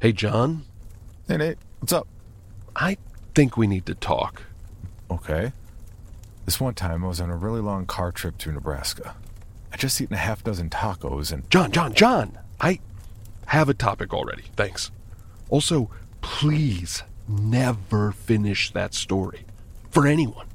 Hey, 0.00 0.12
John, 0.12 0.64
Hey, 1.26 1.38
Nate, 1.38 1.58
what's 1.80 1.92
up? 1.92 2.06
I 2.76 2.98
think 3.34 3.56
we 3.56 3.66
need 3.66 3.86
to 3.86 3.94
talk. 3.94 4.42
Okay. 5.10 5.52
This 6.44 6.60
one 6.60 6.74
time 6.74 7.04
I 7.04 7.08
was 7.08 7.20
on 7.20 7.30
a 7.30 7.36
really 7.36 7.60
long 7.60 7.86
car 7.86 8.12
trip 8.12 8.38
to 8.38 8.52
Nebraska. 8.52 9.16
I 9.72 9.76
just 9.76 10.00
eaten 10.00 10.14
a 10.14 10.18
half 10.18 10.44
dozen 10.44 10.70
tacos 10.70 11.32
and 11.32 11.50
John, 11.50 11.72
John, 11.72 11.94
John, 11.94 12.38
I 12.60 12.78
have 13.46 13.68
a 13.68 13.74
topic 13.74 14.14
already. 14.14 14.44
Thanks. 14.54 14.90
Also, 15.48 15.90
please 16.20 17.02
never 17.26 18.12
finish 18.12 18.70
that 18.72 18.94
story 18.94 19.44
for 19.90 20.06
anyone. 20.06 20.46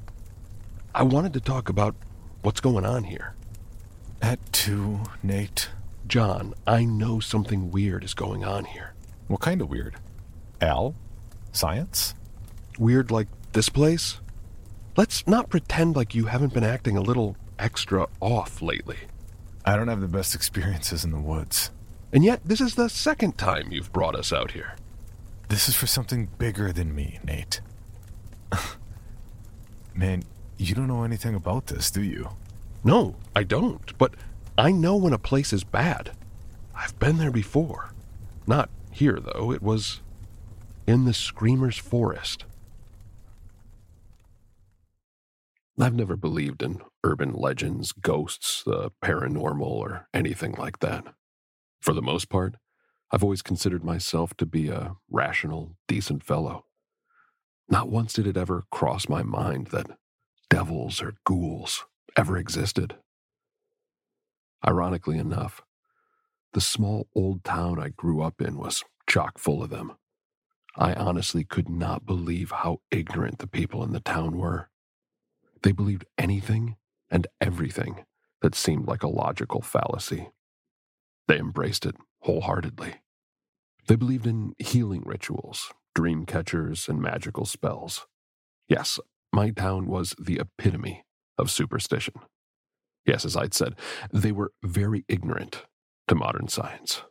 I 0.94 1.02
wanted 1.02 1.32
to 1.34 1.40
talk 1.40 1.68
about 1.68 1.94
what's 2.42 2.60
going 2.60 2.86
on 2.86 3.04
here. 3.04 3.34
at 4.22 4.38
two, 4.52 5.00
Nate. 5.22 5.68
John, 6.06 6.54
I 6.66 6.84
know 6.84 7.20
something 7.20 7.70
weird 7.70 8.04
is 8.04 8.14
going 8.14 8.44
on 8.44 8.64
here. 8.66 8.91
What 9.32 9.40
kind 9.40 9.62
of 9.62 9.70
weird? 9.70 9.96
Al? 10.60 10.94
Science? 11.52 12.14
Weird 12.78 13.10
like 13.10 13.28
this 13.52 13.70
place? 13.70 14.20
Let's 14.94 15.26
not 15.26 15.48
pretend 15.48 15.96
like 15.96 16.14
you 16.14 16.26
haven't 16.26 16.52
been 16.52 16.62
acting 16.62 16.98
a 16.98 17.00
little 17.00 17.38
extra 17.58 18.08
off 18.20 18.60
lately. 18.60 18.98
I 19.64 19.74
don't 19.74 19.88
have 19.88 20.02
the 20.02 20.06
best 20.06 20.34
experiences 20.34 21.02
in 21.02 21.12
the 21.12 21.18
woods. 21.18 21.70
And 22.12 22.22
yet, 22.22 22.42
this 22.44 22.60
is 22.60 22.74
the 22.74 22.90
second 22.90 23.38
time 23.38 23.72
you've 23.72 23.90
brought 23.90 24.14
us 24.14 24.34
out 24.34 24.50
here. 24.50 24.76
This 25.48 25.66
is 25.66 25.74
for 25.74 25.86
something 25.86 26.28
bigger 26.36 26.70
than 26.70 26.94
me, 26.94 27.18
Nate. 27.24 27.62
Man, 29.94 30.24
you 30.58 30.74
don't 30.74 30.88
know 30.88 31.04
anything 31.04 31.34
about 31.34 31.68
this, 31.68 31.90
do 31.90 32.02
you? 32.02 32.28
No, 32.84 33.16
I 33.34 33.44
don't. 33.44 33.96
But 33.96 34.12
I 34.58 34.72
know 34.72 34.96
when 34.96 35.14
a 35.14 35.18
place 35.18 35.54
is 35.54 35.64
bad. 35.64 36.10
I've 36.74 36.98
been 36.98 37.16
there 37.16 37.30
before. 37.30 37.94
Not 38.46 38.68
here, 38.92 39.18
though. 39.18 39.50
It 39.52 39.62
was 39.62 40.00
in 40.86 41.04
the 41.04 41.14
Screamer's 41.14 41.78
Forest. 41.78 42.44
I've 45.80 45.94
never 45.94 46.16
believed 46.16 46.62
in 46.62 46.80
urban 47.02 47.32
legends, 47.32 47.92
ghosts, 47.92 48.62
the 48.62 48.90
paranormal, 49.02 49.62
or 49.62 50.06
anything 50.14 50.52
like 50.52 50.78
that. 50.80 51.04
For 51.80 51.94
the 51.94 52.02
most 52.02 52.28
part, 52.28 52.54
I've 53.10 53.22
always 53.22 53.42
considered 53.42 53.82
myself 53.82 54.34
to 54.36 54.46
be 54.46 54.68
a 54.68 54.94
rational, 55.10 55.76
decent 55.88 56.22
fellow. 56.22 56.66
Not 57.68 57.88
once 57.88 58.12
did 58.12 58.26
it 58.26 58.36
ever 58.36 58.64
cross 58.70 59.08
my 59.08 59.22
mind 59.22 59.68
that 59.68 59.86
devils 60.50 61.02
or 61.02 61.14
ghouls 61.24 61.84
ever 62.16 62.36
existed. 62.36 62.96
Ironically 64.66 65.18
enough, 65.18 65.62
the 66.52 66.60
small 66.60 67.08
old 67.14 67.44
town 67.44 67.80
I 67.80 67.88
grew 67.88 68.22
up 68.22 68.40
in 68.40 68.58
was 68.58 68.84
chock 69.12 69.36
full 69.36 69.62
of 69.62 69.68
them. 69.68 69.92
I 70.74 70.94
honestly 70.94 71.44
could 71.44 71.68
not 71.68 72.06
believe 72.06 72.50
how 72.50 72.80
ignorant 72.90 73.40
the 73.40 73.46
people 73.46 73.84
in 73.84 73.92
the 73.92 74.00
town 74.00 74.38
were. 74.38 74.70
They 75.62 75.72
believed 75.72 76.06
anything 76.16 76.76
and 77.10 77.26
everything 77.38 78.06
that 78.40 78.54
seemed 78.54 78.88
like 78.88 79.02
a 79.02 79.08
logical 79.08 79.60
fallacy. 79.60 80.30
They 81.28 81.38
embraced 81.38 81.84
it 81.84 81.94
wholeheartedly. 82.22 82.94
They 83.86 83.96
believed 83.96 84.26
in 84.26 84.54
healing 84.58 85.02
rituals, 85.04 85.74
dream 85.94 86.24
catchers, 86.24 86.88
and 86.88 87.02
magical 87.02 87.44
spells. 87.44 88.06
Yes, 88.66 88.98
my 89.30 89.50
town 89.50 89.88
was 89.88 90.14
the 90.18 90.40
epitome 90.40 91.04
of 91.36 91.50
superstition. 91.50 92.14
Yes, 93.04 93.26
as 93.26 93.36
I'd 93.36 93.52
said, 93.52 93.74
they 94.10 94.32
were 94.32 94.52
very 94.62 95.04
ignorant 95.06 95.66
to 96.08 96.14
modern 96.14 96.48
science. 96.48 97.02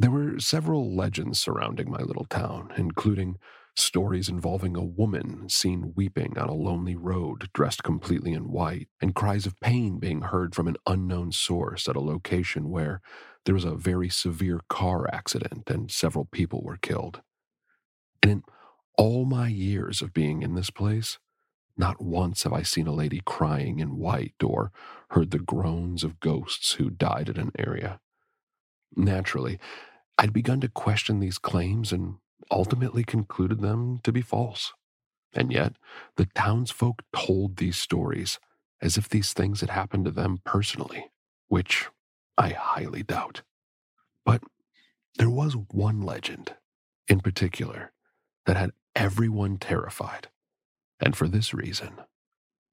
There 0.00 0.10
were 0.10 0.40
several 0.40 0.94
legends 0.96 1.38
surrounding 1.38 1.90
my 1.90 1.98
little 1.98 2.24
town, 2.24 2.72
including 2.78 3.36
stories 3.76 4.30
involving 4.30 4.74
a 4.74 4.82
woman 4.82 5.50
seen 5.50 5.92
weeping 5.94 6.38
on 6.38 6.48
a 6.48 6.54
lonely 6.54 6.96
road 6.96 7.50
dressed 7.52 7.82
completely 7.82 8.32
in 8.32 8.50
white, 8.50 8.88
and 9.02 9.14
cries 9.14 9.44
of 9.44 9.60
pain 9.60 9.98
being 9.98 10.22
heard 10.22 10.54
from 10.54 10.68
an 10.68 10.78
unknown 10.86 11.32
source 11.32 11.86
at 11.86 11.96
a 11.96 12.00
location 12.00 12.70
where 12.70 13.02
there 13.44 13.54
was 13.54 13.66
a 13.66 13.74
very 13.74 14.08
severe 14.08 14.62
car 14.70 15.06
accident 15.12 15.68
and 15.68 15.90
several 15.90 16.24
people 16.24 16.62
were 16.62 16.78
killed. 16.78 17.20
And 18.22 18.32
in 18.32 18.42
all 18.96 19.26
my 19.26 19.48
years 19.48 20.00
of 20.00 20.14
being 20.14 20.40
in 20.40 20.54
this 20.54 20.70
place, 20.70 21.18
not 21.76 22.00
once 22.00 22.44
have 22.44 22.54
I 22.54 22.62
seen 22.62 22.86
a 22.86 22.94
lady 22.94 23.20
crying 23.26 23.80
in 23.80 23.98
white 23.98 24.42
or 24.42 24.72
heard 25.10 25.30
the 25.30 25.38
groans 25.38 26.02
of 26.04 26.20
ghosts 26.20 26.72
who 26.72 26.88
died 26.88 27.28
at 27.28 27.36
an 27.36 27.52
area. 27.58 28.00
Naturally, 28.96 29.60
I'd 30.20 30.34
begun 30.34 30.60
to 30.60 30.68
question 30.68 31.18
these 31.18 31.38
claims 31.38 31.92
and 31.92 32.16
ultimately 32.50 33.04
concluded 33.04 33.62
them 33.62 34.00
to 34.04 34.12
be 34.12 34.20
false. 34.20 34.74
And 35.32 35.50
yet, 35.50 35.72
the 36.16 36.26
townsfolk 36.26 37.02
told 37.16 37.56
these 37.56 37.78
stories 37.78 38.38
as 38.82 38.98
if 38.98 39.08
these 39.08 39.32
things 39.32 39.62
had 39.62 39.70
happened 39.70 40.04
to 40.04 40.10
them 40.10 40.40
personally, 40.44 41.06
which 41.48 41.88
I 42.36 42.50
highly 42.50 43.02
doubt. 43.02 43.40
But 44.26 44.42
there 45.16 45.30
was 45.30 45.56
one 45.70 46.02
legend 46.02 46.54
in 47.08 47.20
particular 47.20 47.92
that 48.44 48.58
had 48.58 48.72
everyone 48.94 49.56
terrified, 49.56 50.28
and 51.00 51.16
for 51.16 51.28
this 51.28 51.54
reason, 51.54 52.02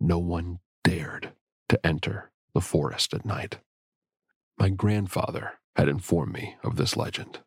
no 0.01 0.19
one 0.19 0.59
dared 0.83 1.31
to 1.69 1.87
enter 1.87 2.29
the 2.53 2.61
forest 2.61 3.13
at 3.13 3.25
night. 3.25 3.59
My 4.59 4.67
grandfather 4.69 5.59
had 5.77 5.87
informed 5.87 6.33
me 6.33 6.57
of 6.63 6.75
this 6.75 6.97
legend. 6.97 7.39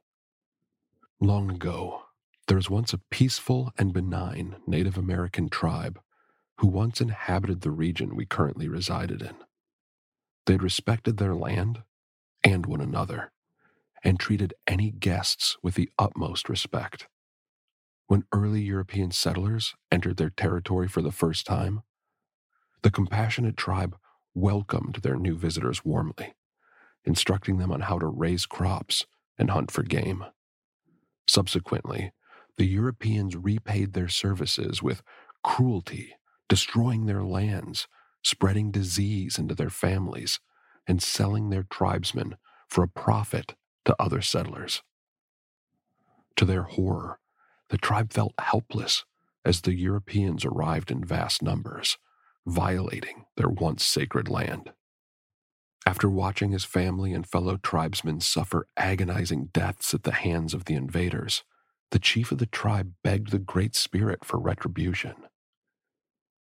Long 1.20 1.50
ago, 1.50 2.02
there 2.46 2.56
was 2.56 2.70
once 2.70 2.92
a 2.92 3.00
peaceful 3.10 3.72
and 3.76 3.92
benign 3.92 4.56
Native 4.66 4.96
American 4.96 5.48
tribe 5.48 6.00
who 6.58 6.68
once 6.68 7.00
inhabited 7.00 7.60
the 7.60 7.72
region 7.72 8.14
we 8.14 8.26
currently 8.26 8.68
resided 8.68 9.20
in. 9.20 9.34
They 10.46 10.56
respected 10.56 11.16
their 11.16 11.34
land 11.34 11.82
and 12.44 12.66
one 12.66 12.80
another 12.80 13.32
and 14.04 14.18
treated 14.18 14.54
any 14.66 14.92
guests 14.92 15.58
with 15.62 15.74
the 15.74 15.90
utmost 15.98 16.48
respect. 16.48 17.08
When 18.06 18.24
early 18.32 18.62
European 18.62 19.10
settlers 19.10 19.74
entered 19.90 20.16
their 20.16 20.30
territory 20.30 20.88
for 20.88 21.02
the 21.02 21.12
first 21.12 21.46
time, 21.46 21.82
the 22.82 22.90
compassionate 22.90 23.56
tribe 23.56 23.96
welcomed 24.34 24.96
their 25.02 25.16
new 25.16 25.36
visitors 25.36 25.84
warmly, 25.84 26.34
instructing 27.04 27.58
them 27.58 27.72
on 27.72 27.80
how 27.80 27.98
to 27.98 28.06
raise 28.06 28.46
crops 28.46 29.06
and 29.38 29.50
hunt 29.50 29.70
for 29.70 29.82
game. 29.82 30.24
Subsequently, 31.26 32.12
the 32.56 32.66
Europeans 32.66 33.36
repaid 33.36 33.92
their 33.92 34.08
services 34.08 34.82
with 34.82 35.02
cruelty, 35.42 36.14
destroying 36.48 37.06
their 37.06 37.22
lands, 37.22 37.86
spreading 38.22 38.70
disease 38.70 39.38
into 39.38 39.54
their 39.54 39.70
families, 39.70 40.40
and 40.86 41.02
selling 41.02 41.50
their 41.50 41.62
tribesmen 41.62 42.36
for 42.68 42.84
a 42.84 42.88
profit 42.88 43.54
to 43.84 43.96
other 43.98 44.20
settlers. 44.20 44.82
To 46.36 46.44
their 46.44 46.64
horror, 46.64 47.18
the 47.68 47.78
tribe 47.78 48.12
felt 48.12 48.34
helpless 48.38 49.04
as 49.44 49.60
the 49.60 49.74
Europeans 49.74 50.44
arrived 50.44 50.90
in 50.90 51.04
vast 51.04 51.42
numbers, 51.42 51.96
violating 52.46 53.24
their 53.36 53.48
once 53.48 53.84
sacred 53.84 54.28
land. 54.28 54.72
After 55.86 56.08
watching 56.10 56.52
his 56.52 56.64
family 56.64 57.12
and 57.14 57.26
fellow 57.26 57.56
tribesmen 57.56 58.20
suffer 58.20 58.68
agonizing 58.76 59.46
deaths 59.46 59.94
at 59.94 60.02
the 60.02 60.12
hands 60.12 60.54
of 60.54 60.66
the 60.66 60.74
invaders, 60.74 61.42
the 61.90 61.98
chief 61.98 62.30
of 62.32 62.38
the 62.38 62.46
tribe 62.46 62.92
begged 63.02 63.30
the 63.30 63.38
Great 63.38 63.74
Spirit 63.74 64.24
for 64.24 64.38
retribution. 64.38 65.14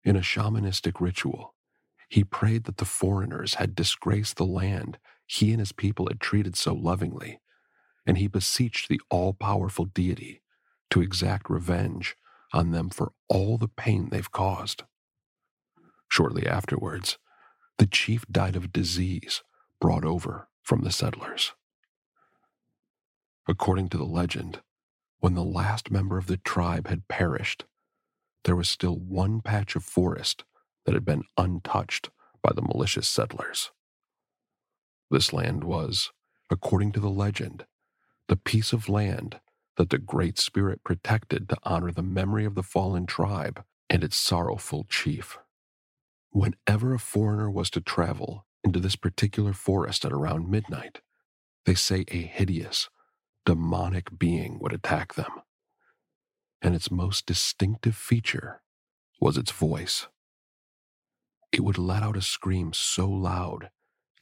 In 0.05 0.17
a 0.17 0.21
shamanistic 0.21 1.01
ritual, 1.01 1.55
he 2.09 2.25
prayed 2.25 2.65
that 2.65 2.77
the 2.77 2.85
foreigners 2.85 3.55
had 3.55 3.75
disgraced 3.75 4.37
the 4.37 4.45
land 4.47 4.99
he 5.27 5.51
and 5.51 5.61
his 5.61 5.73
people 5.73 6.07
had 6.07 6.21
treated 6.21 6.57
so 6.57 6.75
lovingly, 6.75 7.41
and 8.07 8.19
he 8.19 8.29
beseeched 8.29 8.89
the 8.89 9.01
all 9.11 9.33
powerful 9.35 9.87
deity 9.87 10.43
to 10.91 11.01
exact 11.01 11.51
revenge 11.51 12.17
on 12.53 12.71
them 12.71 12.91
for 12.91 13.13
all 13.29 13.59
the 13.59 13.69
pain 13.69 14.11
they've 14.11 14.31
caused. 14.31 14.85
Shortly 16.09 16.47
afterwards, 16.47 17.19
the 17.79 17.87
chief 17.87 18.25
died 18.31 18.57
of 18.57 18.73
disease 18.73 19.43
brought 19.81 20.05
over 20.05 20.49
from 20.63 20.83
the 20.83 20.93
settlers. 20.93 21.53
According 23.47 23.89
to 23.91 23.99
the 23.99 24.05
legend, 24.05 24.61
when 25.21 25.35
the 25.35 25.45
last 25.45 25.91
member 25.91 26.19
of 26.19 26.27
the 26.27 26.37
tribe 26.39 26.89
had 26.89 27.09
perished, 27.09 27.65
there 28.45 28.57
was 28.57 28.69
still 28.69 28.97
one 28.97 29.41
patch 29.41 29.75
of 29.77 29.85
forest 29.85 30.45
that 30.85 30.95
had 30.95 31.05
been 31.05 31.25
untouched 31.37 32.11
by 32.43 32.53
the 32.55 32.63
malicious 32.63 33.09
settlers. 33.09 33.71
This 35.11 35.33
land 35.33 35.65
was, 35.65 36.11
according 36.51 36.93
to 36.93 37.01
the 37.01 37.11
legend, 37.11 37.67
the 38.29 38.37
piece 38.37 38.73
of 38.73 38.89
land 38.89 39.41
that 39.77 39.91
the 39.91 39.99
Great 39.99 40.39
Spirit 40.39 40.85
protected 40.85 41.49
to 41.49 41.59
honor 41.65 41.91
the 41.91 42.03
memory 42.03 42.45
of 42.45 42.55
the 42.55 42.63
fallen 42.63 43.07
tribe 43.07 43.65
and 43.91 44.05
its 44.05 44.17
sorrowful 44.17 44.87
chief. 44.89 45.39
Whenever 46.35 46.93
a 46.93 46.99
foreigner 46.99 47.49
was 47.49 47.71
to 47.71 47.81
travel 47.81 48.45
into 48.65 48.81
this 48.81 48.97
particular 48.97 49.53
forest 49.53 50.05
at 50.05 50.13
around 50.13 50.51
midnight, 50.51 51.01
they 51.65 51.75
say 51.75 52.05
a 52.09 52.23
hideous, 52.23 52.91
demonic 53.47 54.19
being 54.19 54.59
would 54.61 54.73
attack 54.73 55.15
them. 55.15 55.31
And 56.61 56.75
its 56.75 56.91
most 56.91 57.27
distinctive 57.27 57.95
feature 57.95 58.63
was 59.21 59.39
its 59.39 59.53
voice. 59.53 60.09
It 61.53 61.63
would 61.63 61.79
let 61.79 62.03
out 62.03 62.17
a 62.17 62.21
scream 62.23 62.73
so 62.73 63.09
loud 63.09 63.71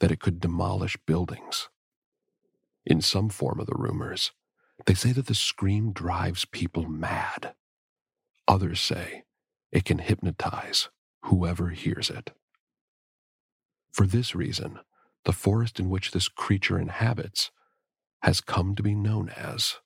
that 0.00 0.11
it 0.11 0.20
could 0.20 0.38
demolish 0.38 0.99
buildings. 1.06 1.70
In 2.85 3.00
some 3.00 3.31
form 3.31 3.59
of 3.59 3.64
the 3.64 3.79
rumors, 3.79 4.32
they 4.85 4.93
say 4.93 5.12
that 5.12 5.29
the 5.29 5.35
scream 5.35 5.94
drives 5.94 6.44
people 6.44 6.87
mad. 6.87 7.55
Others 8.47 8.82
say 8.82 9.25
it 9.70 9.87
can 9.87 9.97
hypnotize 9.97 10.91
whoever 11.25 11.71
hears 11.71 12.11
it. 12.11 12.31
For 13.93 14.07
this 14.07 14.35
reason, 14.35 14.81
the 15.25 15.33
forest 15.33 15.79
in 15.79 15.91
which 15.91 16.11
this 16.11 16.29
creature 16.29 16.79
inhabits 16.79 17.51
has 18.23 18.41
come 18.41 18.75
to 18.75 18.83
be 18.83 18.95
known 18.95 19.29
as 19.31 19.77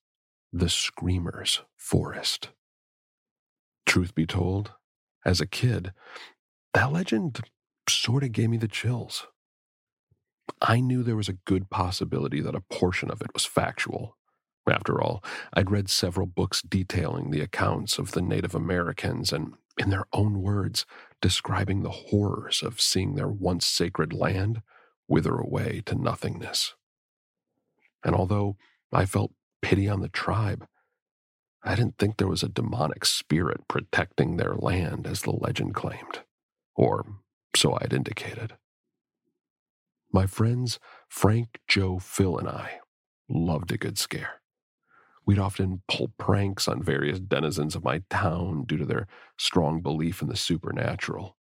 the 0.52 0.68
Screamer's 0.68 1.62
Forest. 1.76 2.50
Truth 3.84 4.14
be 4.14 4.26
told, 4.26 4.72
as 5.24 5.40
a 5.40 5.46
kid, 5.46 5.92
that 6.74 6.92
legend 6.92 7.40
sort 7.88 8.24
of 8.24 8.32
gave 8.32 8.50
me 8.50 8.56
the 8.56 8.68
chills. 8.68 9.26
I 10.62 10.80
knew 10.80 11.02
there 11.02 11.16
was 11.16 11.28
a 11.28 11.38
good 11.44 11.70
possibility 11.70 12.40
that 12.40 12.54
a 12.54 12.60
portion 12.60 13.10
of 13.10 13.20
it 13.20 13.32
was 13.34 13.44
factual. 13.44 14.16
After 14.68 15.00
all, 15.00 15.22
I'd 15.52 15.70
read 15.70 15.88
several 15.88 16.26
books 16.26 16.62
detailing 16.62 17.30
the 17.30 17.40
accounts 17.40 17.98
of 17.98 18.12
the 18.12 18.22
Native 18.22 18.54
Americans 18.54 19.32
and, 19.32 19.54
in 19.78 19.90
their 19.90 20.06
own 20.12 20.42
words, 20.42 20.86
describing 21.20 21.82
the 21.82 21.90
horrors 21.90 22.62
of 22.62 22.80
seeing 22.80 23.14
their 23.14 23.28
once 23.28 23.66
sacred 23.66 24.12
land 24.12 24.62
wither 25.08 25.36
away 25.36 25.82
to 25.86 25.94
nothingness. 25.94 26.74
And 28.04 28.14
although 28.14 28.56
I 28.92 29.04
felt 29.06 29.32
pity 29.62 29.88
on 29.88 30.00
the 30.00 30.08
tribe, 30.08 30.66
I 31.62 31.74
didn't 31.74 31.98
think 31.98 32.16
there 32.16 32.28
was 32.28 32.42
a 32.42 32.48
demonic 32.48 33.04
spirit 33.04 33.66
protecting 33.68 34.36
their 34.36 34.54
land 34.54 35.06
as 35.06 35.22
the 35.22 35.32
legend 35.32 35.74
claimed, 35.74 36.20
or 36.76 37.04
so 37.54 37.74
I 37.74 37.78
had 37.82 37.92
indicated. 37.92 38.54
My 40.12 40.26
friends 40.26 40.78
Frank, 41.08 41.58
Joe, 41.66 41.98
Phil, 41.98 42.38
and 42.38 42.48
I 42.48 42.80
loved 43.28 43.72
a 43.72 43.76
good 43.76 43.98
scare. 43.98 44.40
We'd 45.26 45.40
often 45.40 45.82
pull 45.88 46.12
pranks 46.18 46.68
on 46.68 46.82
various 46.82 47.18
denizens 47.18 47.74
of 47.74 47.82
my 47.82 48.02
town 48.08 48.64
due 48.64 48.76
to 48.76 48.86
their 48.86 49.08
strong 49.36 49.82
belief 49.82 50.22
in 50.22 50.28
the 50.28 50.36
supernatural. 50.36 51.36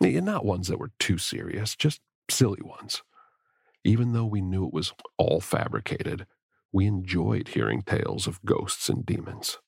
And 0.00 0.24
Not 0.24 0.46
ones 0.46 0.68
that 0.68 0.78
were 0.78 0.92
too 0.98 1.18
serious, 1.18 1.76
just 1.76 2.00
silly 2.30 2.62
ones. 2.62 3.02
Even 3.84 4.12
though 4.12 4.24
we 4.24 4.40
knew 4.40 4.66
it 4.66 4.72
was 4.72 4.94
all 5.18 5.40
fabricated, 5.40 6.26
we 6.72 6.86
enjoyed 6.86 7.48
hearing 7.48 7.82
tales 7.82 8.26
of 8.26 8.44
ghosts 8.44 8.88
and 8.88 9.04
demons. 9.04 9.58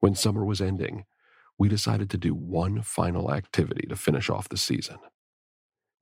When 0.00 0.14
summer 0.14 0.44
was 0.44 0.60
ending, 0.60 1.04
we 1.58 1.68
decided 1.68 2.10
to 2.10 2.18
do 2.18 2.34
one 2.34 2.82
final 2.82 3.32
activity 3.32 3.86
to 3.88 3.96
finish 3.96 4.28
off 4.28 4.48
the 4.48 4.56
season. 4.56 4.98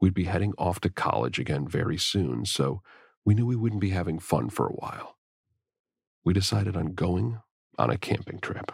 We'd 0.01 0.15
be 0.15 0.25
heading 0.25 0.53
off 0.59 0.81
to 0.81 0.91
college 0.91 1.39
again 1.39 1.67
very 1.67 1.97
soon, 1.97 2.45
so 2.45 2.83
we 3.25 3.35
knew 3.35 3.47
we 3.47 3.57
wouldn't 3.57 3.81
be 3.81 3.91
having 3.91 4.19
fun 4.19 4.51
for 4.51 4.67
a 4.67 4.73
while. 4.73 5.17
We 6.25 6.33
decided 6.33 6.77
on 6.77 6.95
going 6.95 7.41
on 7.79 7.91
a 7.91 7.99
camping 7.99 8.39
trip. 8.39 8.73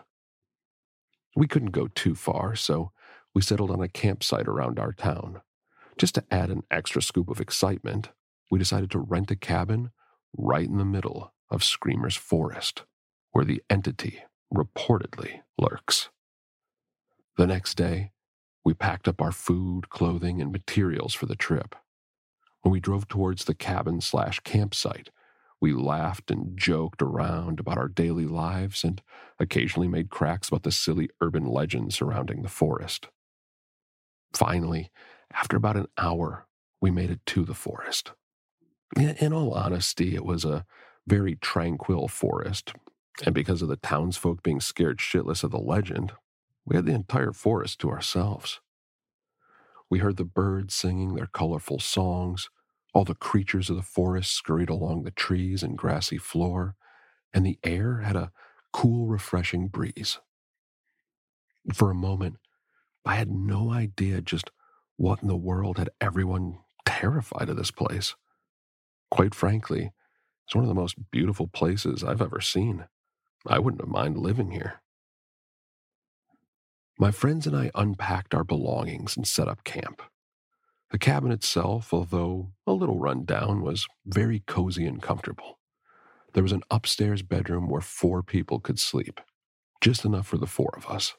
We 1.35 1.47
couldn't 1.47 1.71
go 1.71 1.89
too 1.89 2.15
far, 2.15 2.55
so 2.55 2.93
we 3.35 3.43
settled 3.43 3.71
on 3.71 3.81
a 3.81 3.89
campsite 3.89 4.49
around 4.49 4.79
our 4.79 4.93
town. 4.93 5.41
Just 5.99 6.15
to 6.17 6.25
add 6.31 6.51
an 6.51 6.63
extra 6.71 7.03
scoop 7.03 7.29
of 7.29 7.41
excitement, 7.41 8.11
we 8.51 8.59
decided 8.59 8.91
to 8.93 8.99
rent 8.99 9.31
a 9.31 9.37
cabin 9.37 9.91
right 10.37 10.67
in 10.67 10.79
the 10.79 10.85
middle 10.85 11.33
of 11.51 11.65
Screamer's 11.65 12.17
Forest, 12.17 12.85
where 13.33 13.45
the 13.45 13.63
entity 13.69 14.23
reportedly 14.53 15.41
lurks. 15.59 16.09
The 17.37 17.47
next 17.47 17.75
day, 17.75 18.13
we 18.65 18.75
packed 18.75 19.09
up 19.09 19.23
our 19.23 19.33
food, 19.33 19.89
clothing, 19.89 20.41
and 20.41 20.53
materials 20.53 21.15
for 21.15 21.27
the 21.27 21.37
trip. 21.37 21.75
When 22.63 22.73
we 22.73 22.81
drove 22.81 23.09
towards 23.09 23.45
the 23.45 23.55
cabin 23.55 24.01
slash 24.01 24.41
campsite, 24.41 25.11
we 25.61 25.73
laughed 25.73 26.31
and 26.31 26.57
joked 26.57 27.03
around 27.03 27.61
about 27.61 27.79
our 27.79 27.89
daily 27.89 28.27
lives 28.27 28.83
and 28.83 29.03
occasionally 29.39 29.89
made 29.89 30.11
cracks 30.11 30.49
about 30.49 30.63
the 30.63 30.73
silly 30.73 31.11
urban 31.21 31.45
legends 31.47 31.95
surrounding 31.95 32.43
the 32.43 32.49
forest. 32.49 33.09
Finally, 34.33 34.91
after 35.33 35.57
about 35.57 35.77
an 35.77 35.87
hour, 35.99 36.47
we 36.81 36.91
made 36.91 37.11
it 37.11 37.21
to 37.27 37.45
the 37.45 37.55
forest. 37.55 38.13
In 38.97 39.33
all 39.33 39.53
honesty, 39.53 40.15
it 40.15 40.25
was 40.25 40.45
a 40.45 40.65
very 41.07 41.37
tranquil 41.37 42.09
forest, 42.09 42.73
and 43.25 43.35
because 43.35 43.63
of 43.63 43.69
the 43.69 43.77
townsfolk 43.77 44.43
being 44.43 44.61
scared 44.61 44.99
shitless 44.99 45.45
of 45.45 45.51
the 45.51 45.59
legend, 45.59 46.13
we 46.65 46.77
had 46.77 46.87
the 46.87 46.95
entire 46.95 47.33
forest 47.33 47.79
to 47.81 47.91
ourselves. 47.91 48.61
We 49.91 49.99
heard 49.99 50.17
the 50.17 50.25
birds 50.25 50.75
singing 50.75 51.15
their 51.15 51.27
colorful 51.27 51.81
songs, 51.81 52.49
all 52.93 53.05
the 53.05 53.15
creatures 53.15 53.71
of 53.71 53.77
the 53.77 53.83
forest 53.83 54.33
scurried 54.33 54.71
along 54.71 55.05
the 55.05 55.11
trees 55.11 55.63
and 55.63 55.79
grassy 55.79 56.19
floor, 56.19 56.75
and 57.33 57.47
the 57.47 57.59
air 57.65 57.99
had 58.01 58.17
a 58.17 58.33
cool, 58.73 59.07
refreshing 59.07 59.69
breeze. 59.69 60.19
For 61.73 61.91
a 61.91 61.95
moment, 61.95 62.37
I 63.05 63.17
had 63.17 63.31
no 63.31 63.73
idea 63.73 64.21
just 64.21 64.51
what 64.97 65.23
in 65.23 65.29
the 65.29 65.37
world 65.37 65.79
had 65.79 65.91
everyone 66.01 66.59
terrified 66.85 67.49
of 67.49 67.57
this 67.57 67.71
place. 67.71 68.15
Quite 69.11 69.35
frankly, 69.35 69.93
it's 70.47 70.55
one 70.55 70.65
of 70.65 70.69
the 70.69 70.75
most 70.75 70.97
beautiful 71.11 71.47
places 71.47 72.05
I've 72.05 72.23
ever 72.23 72.41
seen. 72.41 72.87
I 73.47 73.59
wouldn't 73.59 73.83
have 73.83 73.91
minded 73.91 74.21
living 74.21 74.51
here. 74.51 74.83
My 76.99 77.11
friends 77.11 77.47
and 77.47 77.57
I 77.57 77.71
unpacked 77.75 78.35
our 78.35 78.45
belongings 78.45 79.17
and 79.17 79.27
set 79.27 79.49
up 79.49 79.65
camp. 79.65 80.03
The 80.91 80.99
cabin 80.99 81.33
itself, 81.33 81.93
although 81.95 82.53
a 82.67 82.73
little 82.73 82.99
run 82.99 83.25
down, 83.25 83.63
was 83.63 83.87
very 84.07 84.41
cozy 84.47 84.87
and 84.87 85.03
comfortable. 85.03 85.59
There 86.35 86.43
was 86.43 86.53
an 86.53 86.63
upstairs 86.71 87.23
bedroom 87.23 87.69
where 87.69 87.81
four 87.81 88.23
people 88.23 88.61
could 88.61 88.79
sleep, 88.79 89.21
just 89.81 90.05
enough 90.05 90.29
for 90.29 90.39
the 90.39 90.47
four 90.47 90.73
of 90.77 90.87
us. 90.87 91.15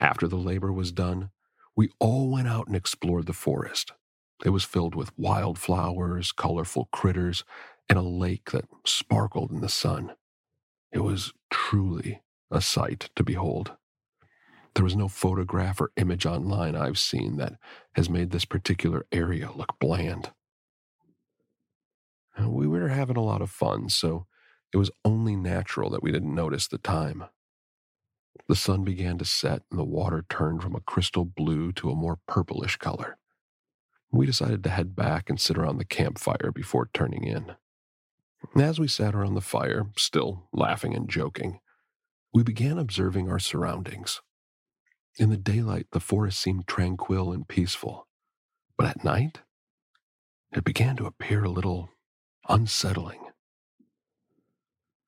After 0.00 0.28
the 0.28 0.36
labor 0.36 0.72
was 0.72 0.92
done, 0.92 1.30
we 1.76 1.90
all 1.98 2.30
went 2.30 2.48
out 2.48 2.66
and 2.66 2.76
explored 2.76 3.26
the 3.26 3.32
forest. 3.32 3.92
It 4.44 4.50
was 4.50 4.64
filled 4.64 4.94
with 4.94 5.18
wildflowers, 5.18 6.32
colorful 6.32 6.88
critters, 6.92 7.44
and 7.88 7.98
a 7.98 8.02
lake 8.02 8.50
that 8.52 8.66
sparkled 8.86 9.50
in 9.50 9.60
the 9.60 9.68
sun. 9.68 10.12
It 10.92 11.00
was 11.00 11.32
truly 11.50 12.22
a 12.50 12.60
sight 12.60 13.10
to 13.16 13.24
behold. 13.24 13.72
There 14.78 14.84
was 14.84 14.94
no 14.94 15.08
photograph 15.08 15.80
or 15.80 15.90
image 15.96 16.24
online 16.24 16.76
I've 16.76 17.00
seen 17.00 17.36
that 17.38 17.54
has 17.96 18.08
made 18.08 18.30
this 18.30 18.44
particular 18.44 19.06
area 19.10 19.50
look 19.50 19.76
bland. 19.80 20.30
We 22.38 22.68
were 22.68 22.86
having 22.86 23.16
a 23.16 23.24
lot 23.24 23.42
of 23.42 23.50
fun, 23.50 23.88
so 23.88 24.26
it 24.72 24.76
was 24.76 24.92
only 25.04 25.34
natural 25.34 25.90
that 25.90 26.04
we 26.04 26.12
didn't 26.12 26.32
notice 26.32 26.68
the 26.68 26.78
time. 26.78 27.24
The 28.46 28.54
sun 28.54 28.84
began 28.84 29.18
to 29.18 29.24
set 29.24 29.62
and 29.68 29.80
the 29.80 29.84
water 29.84 30.24
turned 30.30 30.62
from 30.62 30.76
a 30.76 30.80
crystal 30.80 31.24
blue 31.24 31.72
to 31.72 31.90
a 31.90 31.96
more 31.96 32.20
purplish 32.28 32.76
color. 32.76 33.18
We 34.12 34.26
decided 34.26 34.62
to 34.62 34.70
head 34.70 34.94
back 34.94 35.28
and 35.28 35.40
sit 35.40 35.58
around 35.58 35.78
the 35.78 35.84
campfire 35.84 36.52
before 36.54 36.88
turning 36.94 37.24
in. 37.24 37.56
As 38.56 38.78
we 38.78 38.86
sat 38.86 39.16
around 39.16 39.34
the 39.34 39.40
fire, 39.40 39.88
still 39.96 40.46
laughing 40.52 40.94
and 40.94 41.08
joking, 41.08 41.58
we 42.32 42.44
began 42.44 42.78
observing 42.78 43.28
our 43.28 43.40
surroundings. 43.40 44.20
In 45.18 45.30
the 45.30 45.36
daylight, 45.36 45.88
the 45.90 45.98
forest 46.00 46.40
seemed 46.40 46.68
tranquil 46.68 47.32
and 47.32 47.46
peaceful, 47.46 48.06
but 48.76 48.86
at 48.86 49.02
night, 49.02 49.40
it 50.52 50.62
began 50.62 50.96
to 50.96 51.06
appear 51.06 51.42
a 51.42 51.50
little 51.50 51.90
unsettling. 52.48 53.20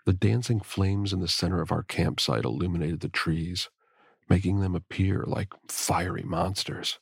The 0.07 0.12
dancing 0.12 0.61
flames 0.61 1.12
in 1.12 1.21
the 1.21 1.29
center 1.29 1.61
of 1.62 1.71
our 1.71 1.85
campsite 1.85 2.45
illuminated 2.45 3.00
the 3.00 3.09
trees, 3.09 3.71
making 4.29 4.61
them 4.61 4.75
appear 4.75 5.23
like 5.25 5.52
fiery 5.69 6.25
monsters. 6.25 6.99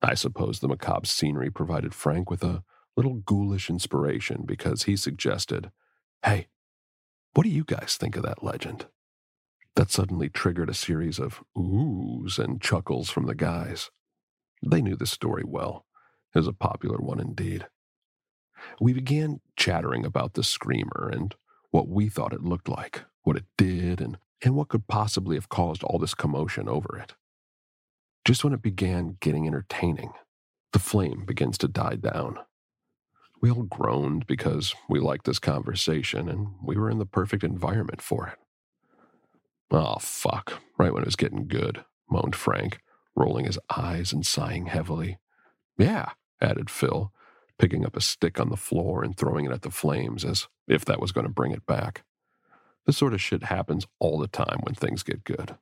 I 0.00 0.14
suppose 0.14 0.60
the 0.60 0.68
macabre 0.68 1.06
scenery 1.06 1.50
provided 1.50 1.92
Frank 1.92 2.30
with 2.30 2.44
a 2.44 2.62
little 2.96 3.14
ghoulish 3.14 3.68
inspiration 3.68 4.44
because 4.46 4.84
he 4.84 4.96
suggested, 4.96 5.72
Hey, 6.24 6.46
what 7.34 7.42
do 7.42 7.50
you 7.50 7.64
guys 7.64 7.96
think 7.98 8.16
of 8.16 8.22
that 8.22 8.44
legend? 8.44 8.86
That 9.76 9.90
suddenly 9.90 10.28
triggered 10.30 10.70
a 10.70 10.74
series 10.74 11.18
of 11.18 11.44
oohs 11.56 12.38
and 12.38 12.60
chuckles 12.62 13.10
from 13.10 13.26
the 13.26 13.34
guys. 13.34 13.90
They 14.66 14.82
knew 14.82 14.96
the 14.96 15.06
story 15.06 15.44
well. 15.46 15.86
It 16.34 16.38
was 16.38 16.48
a 16.48 16.52
popular 16.54 16.98
one 16.98 17.20
indeed. 17.20 17.66
We 18.80 18.92
began 18.92 19.40
chattering 19.56 20.06
about 20.06 20.34
the 20.34 20.44
screamer 20.44 21.10
and 21.12 21.34
what 21.70 21.88
we 21.88 22.08
thought 22.08 22.32
it 22.32 22.42
looked 22.42 22.68
like, 22.68 23.04
what 23.22 23.36
it 23.36 23.44
did, 23.58 24.00
and, 24.00 24.18
and 24.42 24.56
what 24.56 24.68
could 24.68 24.88
possibly 24.88 25.36
have 25.36 25.48
caused 25.48 25.84
all 25.84 25.98
this 25.98 26.14
commotion 26.14 26.68
over 26.68 26.98
it. 26.98 27.14
Just 28.24 28.44
when 28.44 28.54
it 28.54 28.62
began 28.62 29.18
getting 29.20 29.46
entertaining, 29.46 30.12
the 30.72 30.78
flame 30.78 31.24
begins 31.26 31.58
to 31.58 31.68
die 31.68 31.96
down. 31.96 32.38
We 33.40 33.50
all 33.50 33.64
groaned 33.64 34.26
because 34.26 34.74
we 34.88 35.00
liked 35.00 35.26
this 35.26 35.38
conversation 35.38 36.28
and 36.28 36.48
we 36.62 36.76
were 36.76 36.90
in 36.90 36.98
the 36.98 37.06
perfect 37.06 37.44
environment 37.44 38.02
for 38.02 38.28
it. 38.28 38.45
Oh, 39.70 39.96
fuck, 39.98 40.62
right 40.78 40.92
when 40.92 41.02
it 41.02 41.06
was 41.06 41.16
getting 41.16 41.48
good, 41.48 41.84
moaned 42.08 42.36
Frank, 42.36 42.78
rolling 43.14 43.46
his 43.46 43.58
eyes 43.74 44.12
and 44.12 44.24
sighing 44.24 44.66
heavily. 44.66 45.18
Yeah, 45.76 46.10
added 46.40 46.70
Phil, 46.70 47.12
picking 47.58 47.84
up 47.84 47.96
a 47.96 48.00
stick 48.00 48.38
on 48.38 48.48
the 48.48 48.56
floor 48.56 49.02
and 49.02 49.16
throwing 49.16 49.44
it 49.44 49.52
at 49.52 49.62
the 49.62 49.70
flames 49.70 50.24
as 50.24 50.46
if 50.68 50.84
that 50.84 51.00
was 51.00 51.12
going 51.12 51.26
to 51.26 51.32
bring 51.32 51.52
it 51.52 51.66
back. 51.66 52.04
This 52.86 52.96
sort 52.96 53.14
of 53.14 53.20
shit 53.20 53.44
happens 53.44 53.86
all 53.98 54.18
the 54.18 54.28
time 54.28 54.60
when 54.62 54.74
things 54.74 55.02
get 55.02 55.24
good. 55.24 55.56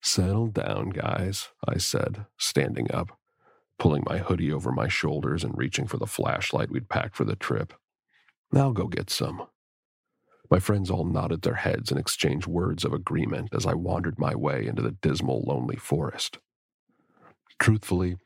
Settle 0.00 0.46
down, 0.46 0.90
guys, 0.90 1.48
I 1.66 1.78
said, 1.78 2.26
standing 2.36 2.92
up, 2.92 3.18
pulling 3.78 4.04
my 4.06 4.18
hoodie 4.18 4.52
over 4.52 4.70
my 4.70 4.86
shoulders 4.86 5.42
and 5.42 5.58
reaching 5.58 5.88
for 5.88 5.96
the 5.96 6.06
flashlight 6.06 6.70
we'd 6.70 6.88
packed 6.88 7.16
for 7.16 7.24
the 7.24 7.34
trip. 7.34 7.74
I'll 8.54 8.72
go 8.72 8.86
get 8.86 9.10
some. 9.10 9.46
My 10.50 10.58
friends 10.58 10.90
all 10.90 11.04
nodded 11.04 11.42
their 11.42 11.54
heads 11.56 11.90
and 11.90 12.00
exchanged 12.00 12.46
words 12.46 12.84
of 12.84 12.92
agreement 12.92 13.50
as 13.54 13.66
I 13.66 13.74
wandered 13.74 14.18
my 14.18 14.34
way 14.34 14.66
into 14.66 14.82
the 14.82 14.92
dismal, 14.92 15.42
lonely 15.46 15.76
forest. 15.76 16.38
Truthfully, 17.58 18.16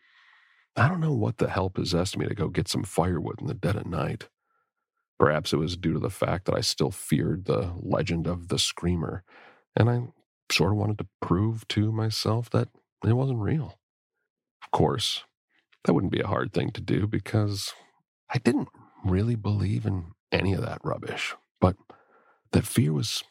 I 0.77 0.89
don't 0.89 1.01
know 1.01 1.13
what 1.13 1.39
the 1.39 1.51
hell 1.51 1.69
possessed 1.69 2.17
me 2.17 2.27
to 2.27 2.35
go 2.35 2.49
get 2.49 2.69
some 2.69 2.85
firewood 2.85 3.41
in 3.41 3.47
the 3.47 3.55
dead 3.55 3.77
of 3.77 3.87
night. 3.87 4.29
Perhaps 5.19 5.53
it 5.53 5.57
was 5.59 5.77
due 5.77 5.93
to 5.93 5.99
the 5.99 6.11
fact 6.11 6.47
that 6.47 6.55
I 6.55 6.61
still 6.61 6.91
feared 6.91 7.45
the 7.45 7.73
legend 7.81 8.27
of 8.27 8.49
the 8.49 8.59
Screamer, 8.59 9.23
and 9.77 9.91
I 9.91 10.03
sort 10.51 10.73
of 10.73 10.79
wanted 10.79 10.99
to 10.99 11.07
prove 11.21 11.67
to 11.69 11.93
myself 11.93 12.51
that 12.51 12.69
it 13.05 13.13
wasn't 13.13 13.41
real. 13.41 13.79
Of 14.65 14.71
course, 14.71 15.25
that 15.85 15.93
wouldn't 15.93 16.13
be 16.13 16.21
a 16.21 16.27
hard 16.27 16.53
thing 16.53 16.71
to 16.73 16.81
do 16.81 17.07
because 17.07 17.73
I 18.31 18.39
didn't 18.39 18.69
really 19.05 19.37
believe 19.37 19.87
in 19.87 20.13
any 20.31 20.55
of 20.55 20.63
that 20.63 20.81
rubbish, 20.85 21.35
but 21.61 21.77
that 22.53 22.67
fear 22.67 22.93
was, 22.93 23.25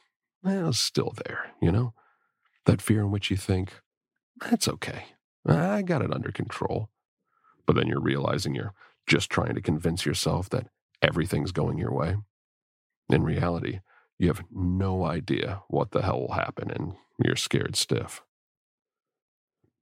well, 0.44 0.74
still 0.74 1.14
there, 1.26 1.52
you 1.62 1.72
know? 1.72 1.94
That 2.66 2.82
fear 2.82 3.02
in 3.02 3.12
which 3.12 3.32
you 3.32 3.38
think, 3.38 3.74
that's 4.40 4.68
okay. 4.68 5.06
I 5.48 5.82
got 5.82 6.02
it 6.02 6.14
under 6.14 6.32
control. 6.32 6.90
But 7.66 7.76
then 7.76 7.88
you're 7.88 8.02
realizing 8.02 8.54
you're 8.54 8.74
just 9.08 9.30
trying 9.30 9.56
to 9.56 9.62
convince 9.62 10.06
yourself 10.06 10.50
that 10.50 10.68
everything's 11.02 11.52
going 11.52 11.78
your 11.78 11.94
way. 11.94 12.18
In 13.10 13.24
reality, 13.24 13.80
you 14.20 14.28
have 14.28 14.44
no 14.52 15.06
idea 15.06 15.64
what 15.68 15.92
the 15.92 16.04
hell 16.04 16.22
will 16.22 16.34
happen 16.34 16.70
and 16.72 16.94
you're 17.24 17.36
scared 17.36 17.76
stiff. 17.76 18.22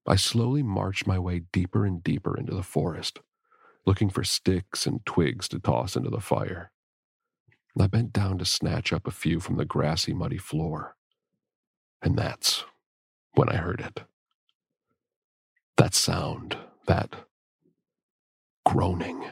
I 0.08 0.16
slowly 0.16 0.64
marched 0.64 1.06
my 1.06 1.20
way 1.20 1.42
deeper 1.52 1.86
and 1.86 2.04
deeper 2.04 2.38
into 2.38 2.56
the 2.56 2.64
forest, 2.64 3.20
looking 3.86 4.10
for 4.10 4.24
sticks 4.24 4.86
and 4.86 5.06
twigs 5.06 5.48
to 5.50 5.60
toss 5.60 5.96
into 5.96 6.10
the 6.10 6.22
fire. 6.22 6.72
I 7.82 7.88
bent 7.88 8.14
down 8.14 8.38
to 8.40 8.46
snatch 8.46 8.94
up 8.94 9.08
a 9.08 9.12
few 9.12 9.40
from 9.40 9.58
the 9.58 9.66
grassy, 9.66 10.14
muddy 10.14 10.38
floor. 10.38 10.96
And 12.02 12.18
that's 12.18 12.66
when 13.34 13.50
I 13.50 13.58
heard 13.58 13.82
it. 13.82 14.04
That 15.78 15.96
sound, 15.96 16.58
that 16.88 17.16
groaning. 18.66 19.26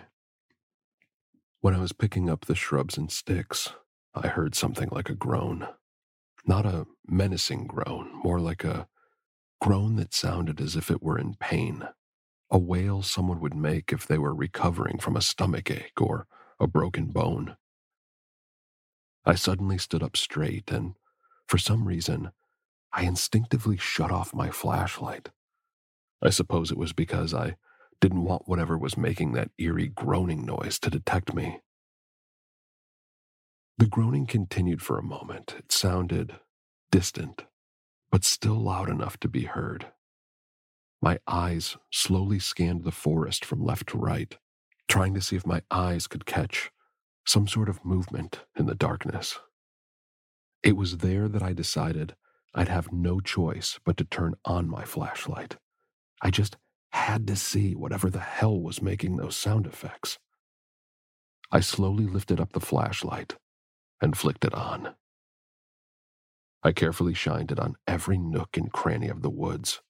When 1.61 1.75
I 1.75 1.79
was 1.79 1.91
picking 1.91 2.29
up 2.29 2.45
the 2.45 2.55
shrubs 2.55 2.97
and 2.97 3.11
sticks, 3.11 3.69
I 4.15 4.27
heard 4.27 4.55
something 4.55 4.89
like 4.91 5.09
a 5.09 5.15
groan. 5.15 5.67
Not 6.45 6.65
a 6.65 6.87
menacing 7.07 7.67
groan, 7.67 8.11
more 8.23 8.39
like 8.39 8.63
a 8.63 8.87
groan 9.61 9.95
that 9.97 10.13
sounded 10.13 10.61
as 10.61 10.75
if 10.75 10.91
it 10.91 11.03
were 11.03 11.19
in 11.19 11.35
pain. 11.35 11.87
A 12.49 12.57
wail 12.57 13.01
someone 13.01 13.41
would 13.41 13.55
make 13.55 13.91
if 13.91 14.07
they 14.07 14.17
were 14.17 14.33
recovering 14.35 14.99
from 14.99 15.17
a 15.17 15.21
stomach 15.21 15.69
ache 15.69 16.01
or 16.01 16.27
a 16.59 16.67
broken 16.67 17.07
bone. 17.07 17.57
I 19.27 19.35
suddenly 19.35 19.77
stood 19.77 20.01
up 20.01 20.15
straight 20.15 20.71
and, 20.71 20.95
for 21.47 21.57
some 21.57 21.85
reason, 21.85 22.31
I 22.93 23.03
instinctively 23.03 23.75
shut 23.75 24.09
off 24.09 24.33
my 24.33 24.51
flashlight. 24.51 25.31
I 26.21 26.29
suppose 26.29 26.71
it 26.71 26.77
was 26.77 26.93
because 26.93 27.33
I 27.33 27.57
didn't 27.99 28.23
want 28.23 28.47
whatever 28.47 28.77
was 28.77 28.95
making 28.95 29.33
that 29.33 29.51
eerie 29.57 29.89
groaning 29.89 30.45
noise 30.45 30.79
to 30.79 30.89
detect 30.89 31.33
me. 31.35 31.59
The 33.77 33.85
groaning 33.85 34.27
continued 34.27 34.81
for 34.81 34.97
a 34.97 35.03
moment. 35.03 35.55
It 35.59 35.73
sounded 35.73 36.39
distant, 36.89 37.43
but 38.09 38.23
still 38.23 38.55
loud 38.55 38.89
enough 38.89 39.19
to 39.19 39.27
be 39.27 39.43
heard. 39.43 39.87
My 41.01 41.19
eyes 41.27 41.75
slowly 41.91 42.39
scanned 42.39 42.85
the 42.85 42.91
forest 42.93 43.43
from 43.43 43.61
left 43.61 43.89
to 43.89 43.97
right, 43.97 44.37
trying 44.87 45.13
to 45.15 45.21
see 45.21 45.35
if 45.35 45.45
my 45.45 45.63
eyes 45.69 46.07
could 46.07 46.25
catch 46.25 46.71
some 47.27 47.47
sort 47.47 47.67
of 47.67 47.83
movement 47.83 48.39
in 48.57 48.67
the 48.67 48.75
darkness. 48.75 49.37
It 50.63 50.77
was 50.77 50.99
there 50.99 51.27
that 51.27 51.43
I 51.43 51.51
decided 51.51 52.15
I'd 52.55 52.69
have 52.69 52.93
no 52.93 53.19
choice 53.19 53.79
but 53.85 53.97
to 53.97 54.05
turn 54.05 54.35
on 54.45 54.69
my 54.69 54.85
flashlight. 54.85 55.57
I 56.21 56.31
just 56.31 56.55
had 56.91 57.27
to 57.27 57.35
see 57.35 57.75
whatever 57.75 58.09
the 58.09 58.19
hell 58.19 58.59
was 58.59 58.81
making 58.81 59.17
those 59.17 59.35
sound 59.35 59.65
effects. 59.67 60.17
I 61.51 61.59
slowly 61.59 62.05
lifted 62.05 62.39
up 62.39 62.53
the 62.53 62.61
flashlight 62.61 63.35
and 64.01 64.17
flicked 64.17 64.45
it 64.45 64.53
on. 64.53 64.95
I 66.63 66.71
carefully 66.71 67.13
shined 67.13 67.51
it 67.51 67.59
on 67.59 67.75
every 67.87 68.17
nook 68.17 68.57
and 68.57 68.71
cranny 68.71 69.09
of 69.09 69.21
the 69.21 69.29
woods, 69.29 69.81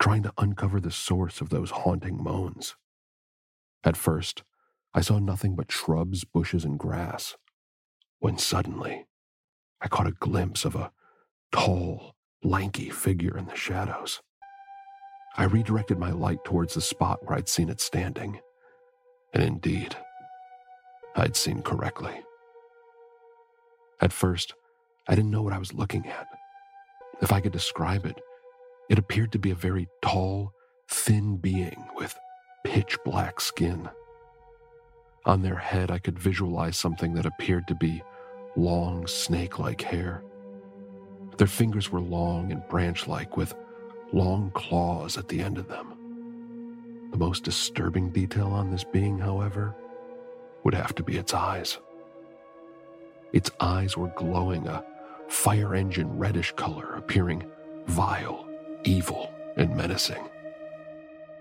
trying 0.00 0.22
to 0.22 0.32
uncover 0.38 0.80
the 0.80 0.90
source 0.90 1.40
of 1.40 1.50
those 1.50 1.70
haunting 1.70 2.22
moans. 2.22 2.74
At 3.84 3.96
first, 3.96 4.44
I 4.92 5.00
saw 5.02 5.18
nothing 5.18 5.54
but 5.54 5.70
shrubs, 5.70 6.24
bushes, 6.24 6.64
and 6.64 6.78
grass, 6.78 7.36
when 8.18 8.38
suddenly 8.38 9.06
I 9.80 9.88
caught 9.88 10.06
a 10.06 10.12
glimpse 10.12 10.64
of 10.64 10.74
a 10.74 10.90
tall, 11.52 12.14
lanky 12.42 12.90
figure 12.90 13.36
in 13.36 13.46
the 13.46 13.54
shadows. 13.54 14.20
I 15.36 15.44
redirected 15.44 15.98
my 15.98 16.10
light 16.10 16.44
towards 16.44 16.74
the 16.74 16.80
spot 16.80 17.20
where 17.22 17.36
I'd 17.36 17.48
seen 17.48 17.68
it 17.68 17.80
standing. 17.80 18.40
And 19.32 19.42
indeed, 19.42 19.94
I'd 21.14 21.36
seen 21.36 21.62
correctly. 21.62 22.22
At 24.00 24.12
first, 24.12 24.54
I 25.08 25.14
didn't 25.14 25.30
know 25.30 25.42
what 25.42 25.52
I 25.52 25.58
was 25.58 25.72
looking 25.72 26.06
at. 26.08 26.26
If 27.22 27.32
I 27.32 27.40
could 27.40 27.52
describe 27.52 28.06
it, 28.06 28.20
it 28.88 28.98
appeared 28.98 29.30
to 29.32 29.38
be 29.38 29.50
a 29.50 29.54
very 29.54 29.86
tall, 30.02 30.52
thin 30.88 31.36
being 31.36 31.86
with 31.96 32.18
pitch 32.64 32.98
black 33.04 33.40
skin. 33.40 33.88
On 35.26 35.42
their 35.42 35.56
head, 35.56 35.90
I 35.90 35.98
could 35.98 36.18
visualize 36.18 36.76
something 36.76 37.14
that 37.14 37.26
appeared 37.26 37.68
to 37.68 37.74
be 37.74 38.02
long, 38.56 39.06
snake 39.06 39.58
like 39.58 39.82
hair. 39.82 40.22
Their 41.36 41.46
fingers 41.46 41.90
were 41.90 42.00
long 42.00 42.52
and 42.52 42.66
branch 42.68 43.06
like, 43.06 43.36
with 43.36 43.54
long 44.12 44.50
claws 44.52 45.18
at 45.18 45.28
the 45.28 45.40
end 45.40 45.58
of 45.58 45.68
them. 45.68 47.08
The 47.10 47.18
most 47.18 47.44
disturbing 47.44 48.10
detail 48.10 48.48
on 48.48 48.70
this 48.70 48.84
being, 48.84 49.18
however, 49.18 49.74
would 50.64 50.74
have 50.74 50.94
to 50.96 51.02
be 51.02 51.16
its 51.16 51.34
eyes. 51.34 51.78
Its 53.32 53.50
eyes 53.60 53.96
were 53.96 54.12
glowing 54.16 54.66
a 54.66 54.84
fire 55.28 55.74
engine 55.74 56.18
reddish 56.18 56.52
color, 56.52 56.94
appearing 56.94 57.44
vile, 57.86 58.48
evil, 58.84 59.32
and 59.56 59.76
menacing. 59.76 60.28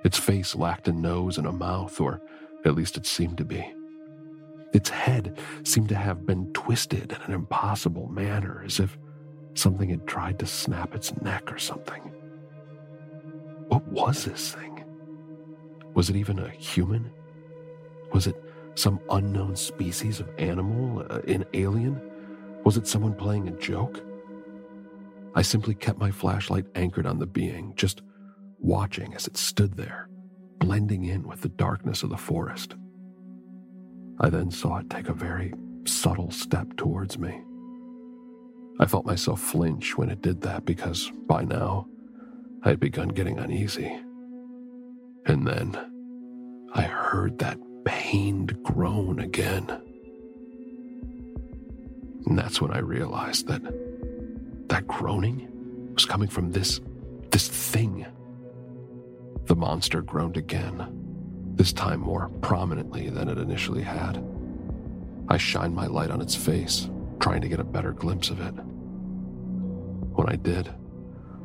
Its 0.03 0.17
face 0.17 0.55
lacked 0.55 0.87
a 0.87 0.91
nose 0.91 1.37
and 1.37 1.47
a 1.47 1.51
mouth, 1.51 1.99
or 1.99 2.21
at 2.65 2.75
least 2.75 2.97
it 2.97 3.05
seemed 3.05 3.37
to 3.37 3.45
be. 3.45 3.73
Its 4.73 4.89
head 4.89 5.37
seemed 5.63 5.89
to 5.89 5.95
have 5.95 6.25
been 6.25 6.51
twisted 6.53 7.11
in 7.11 7.21
an 7.25 7.33
impossible 7.33 8.07
manner, 8.09 8.61
as 8.65 8.79
if 8.79 8.97
something 9.55 9.89
had 9.89 10.05
tried 10.07 10.37
to 10.39 10.45
snap 10.45 10.93
its 10.93 11.15
neck 11.21 11.51
or 11.51 11.57
something. 11.57 12.01
What 13.67 13.87
was 13.87 14.25
this 14.25 14.53
thing? 14.53 14.83
Was 15.93 16.09
it 16.09 16.15
even 16.15 16.39
a 16.39 16.49
human? 16.49 17.11
Was 18.13 18.27
it 18.27 18.35
some 18.75 18.99
unknown 19.09 19.55
species 19.55 20.19
of 20.19 20.29
animal, 20.37 21.05
uh, 21.09 21.19
an 21.27 21.45
alien? 21.53 21.99
Was 22.63 22.77
it 22.77 22.87
someone 22.87 23.13
playing 23.15 23.47
a 23.47 23.51
joke? 23.51 24.03
I 25.35 25.41
simply 25.41 25.75
kept 25.75 25.99
my 25.99 26.11
flashlight 26.11 26.65
anchored 26.75 27.05
on 27.05 27.19
the 27.19 27.27
being, 27.27 27.73
just 27.75 28.01
watching 28.59 29.13
as 29.13 29.27
it 29.27 29.37
stood 29.37 29.77
there, 29.77 30.07
blending 30.59 31.05
in 31.05 31.27
with 31.27 31.41
the 31.41 31.49
darkness 31.49 32.03
of 32.03 32.09
the 32.09 32.17
forest. 32.17 32.75
I 34.19 34.29
then 34.29 34.51
saw 34.51 34.77
it 34.77 34.89
take 34.89 35.09
a 35.09 35.13
very 35.13 35.53
subtle 35.85 36.31
step 36.31 36.75
towards 36.75 37.17
me. 37.17 37.41
I 38.79 38.85
felt 38.85 39.05
myself 39.05 39.41
flinch 39.41 39.97
when 39.97 40.09
it 40.09 40.21
did 40.21 40.41
that 40.41 40.65
because 40.65 41.11
by 41.27 41.43
now 41.43 41.87
I 42.63 42.69
had 42.69 42.79
begun 42.79 43.09
getting 43.09 43.39
uneasy. 43.39 43.99
And 45.25 45.47
then 45.47 45.77
I 46.73 46.83
heard 46.83 47.39
that 47.39 47.57
pained 47.85 48.61
groan 48.63 49.19
again. 49.19 49.69
And 52.25 52.37
that's 52.37 52.61
when 52.61 52.71
I 52.71 52.79
realized 52.79 53.47
that 53.47 53.61
that 54.69 54.87
groaning 54.87 55.47
was 55.93 56.05
coming 56.05 56.27
from 56.27 56.51
this 56.51 56.79
this 57.31 57.47
thing. 57.47 58.05
The 59.49 59.55
monster 59.55 60.03
groaned 60.03 60.37
again, 60.37 61.55
this 61.55 61.73
time 61.73 62.01
more 62.01 62.29
prominently 62.41 63.09
than 63.09 63.27
it 63.27 63.39
initially 63.39 63.81
had. 63.81 64.23
I 65.27 65.37
shined 65.37 65.73
my 65.73 65.87
light 65.87 66.11
on 66.11 66.21
its 66.21 66.35
face, 66.35 66.87
trying 67.19 67.41
to 67.41 67.49
get 67.49 67.59
a 67.59 67.63
better 67.63 67.91
glimpse 67.91 68.29
of 68.29 68.41
it. 68.41 68.51
When 68.51 70.29
I 70.29 70.35
did, 70.35 70.69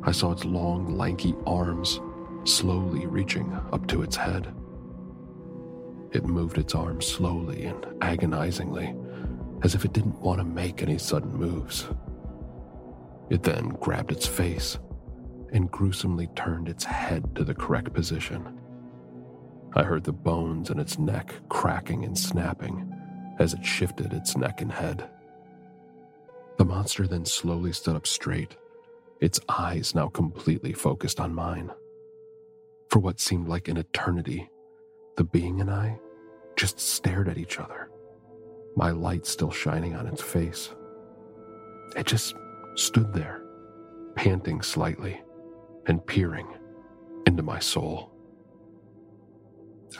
I 0.03 0.13
saw 0.13 0.33
its 0.33 0.45
long, 0.45 0.99
lanky 0.99 1.35
arms 1.47 1.99
slowly 2.45 3.07
reaching 3.07 3.51
up 3.73 3.87
to 3.87 4.03
its 4.03 4.17
head. 4.17 4.55
It 6.13 6.27
moved 6.27 6.59
its 6.59 6.75
arms 6.75 7.07
slowly 7.07 7.65
and 7.65 7.87
agonizingly, 8.03 8.95
as 9.63 9.75
if 9.75 9.87
it 9.87 9.95
didn't 9.95 10.21
want 10.21 10.41
to 10.41 10.45
make 10.45 10.83
any 10.83 10.99
sudden 10.99 11.35
moves. 11.35 11.89
It 13.31 13.45
then 13.45 13.71
grabbed 13.81 14.13
its 14.13 14.27
face 14.27 14.77
and 15.55 15.71
gruesomely 15.71 16.27
turned 16.35 16.69
its 16.69 16.85
head 16.85 17.35
to 17.37 17.45
the 17.45 17.55
correct 17.55 17.93
position. 17.95 18.61
I 19.75 19.85
heard 19.85 20.05
the 20.05 20.13
bones 20.13 20.69
in 20.69 20.79
its 20.79 20.99
neck 20.99 21.35
cracking 21.49 22.05
and 22.05 22.19
snapping 22.19 22.93
as 23.39 23.55
it 23.55 23.65
shifted 23.65 24.13
its 24.13 24.37
neck 24.37 24.61
and 24.61 24.71
head. 24.71 25.09
The 26.59 26.65
monster 26.65 27.07
then 27.07 27.25
slowly 27.25 27.73
stood 27.73 27.97
up 27.97 28.07
straight, 28.07 28.57
its 29.21 29.41
eyes 29.49 29.95
now 29.95 30.09
completely 30.09 30.73
focused 30.73 31.21
on 31.21 31.35
mine. 31.35 31.71
For 32.91 32.99
what 32.99 33.21
seemed 33.21 33.49
like 33.49 33.69
an 33.69 33.77
eternity, 33.77 34.51
the 35.17 35.25
being 35.25 35.61
and 35.61 35.71
I 35.71 35.99
just 36.57 36.79
stared 36.79 37.29
at 37.29 37.39
each 37.39 37.59
other, 37.59 37.91
my 38.77 38.91
light 38.91 39.25
still 39.25 39.51
shining 39.51 39.95
on 39.95 40.07
its 40.07 40.23
face. 40.23 40.71
It 41.97 42.07
just 42.07 42.35
stood 42.75 43.13
there, 43.13 43.43
panting 44.17 44.63
slightly 44.63 45.21
and 45.87 46.07
peering 46.07 46.47
into 47.27 47.43
my 47.43 47.59
soul. 47.59 48.11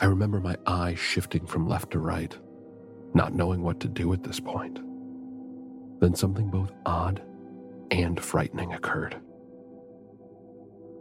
I 0.01 0.05
remember 0.05 0.39
my 0.39 0.57
eyes 0.65 0.99
shifting 0.99 1.45
from 1.45 1.67
left 1.67 1.91
to 1.91 1.99
right, 1.99 2.37
not 3.13 3.33
knowing 3.33 3.61
what 3.61 3.79
to 3.81 3.87
do 3.87 4.11
at 4.13 4.23
this 4.23 4.39
point. 4.39 4.79
Then 6.01 6.15
something 6.15 6.49
both 6.49 6.71
odd 6.85 7.21
and 7.91 8.19
frightening 8.19 8.73
occurred. 8.73 9.17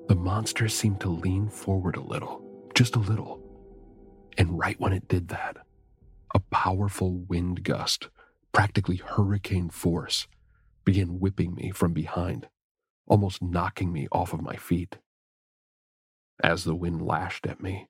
The 0.09 0.14
monster 0.14 0.69
seemed 0.69 1.00
to 1.00 1.09
lean 1.09 1.49
forward 1.49 1.97
a 1.97 2.00
little, 2.00 2.71
just 2.75 2.95
a 2.95 3.00
little. 3.00 3.41
And 4.38 4.59
right 4.59 4.79
when 4.79 4.93
it 4.93 5.09
did 5.09 5.29
that, 5.29 5.57
a 6.35 6.41
powerful 6.41 7.19
wind 7.29 7.64
gust, 7.64 8.09
practically 8.53 8.97
hurricane 8.97 9.71
force, 9.71 10.26
began 10.85 11.19
whipping 11.21 11.55
me 11.55 11.71
from 11.71 11.93
behind, 11.93 12.49
almost 13.06 13.42
knocking 13.42 13.92
me 13.92 14.08
off 14.12 14.32
of 14.32 14.42
my 14.42 14.56
feet. 14.56 14.99
As 16.42 16.64
the 16.64 16.75
wind 16.75 17.02
lashed 17.02 17.46
at 17.46 17.62
me, 17.62 17.88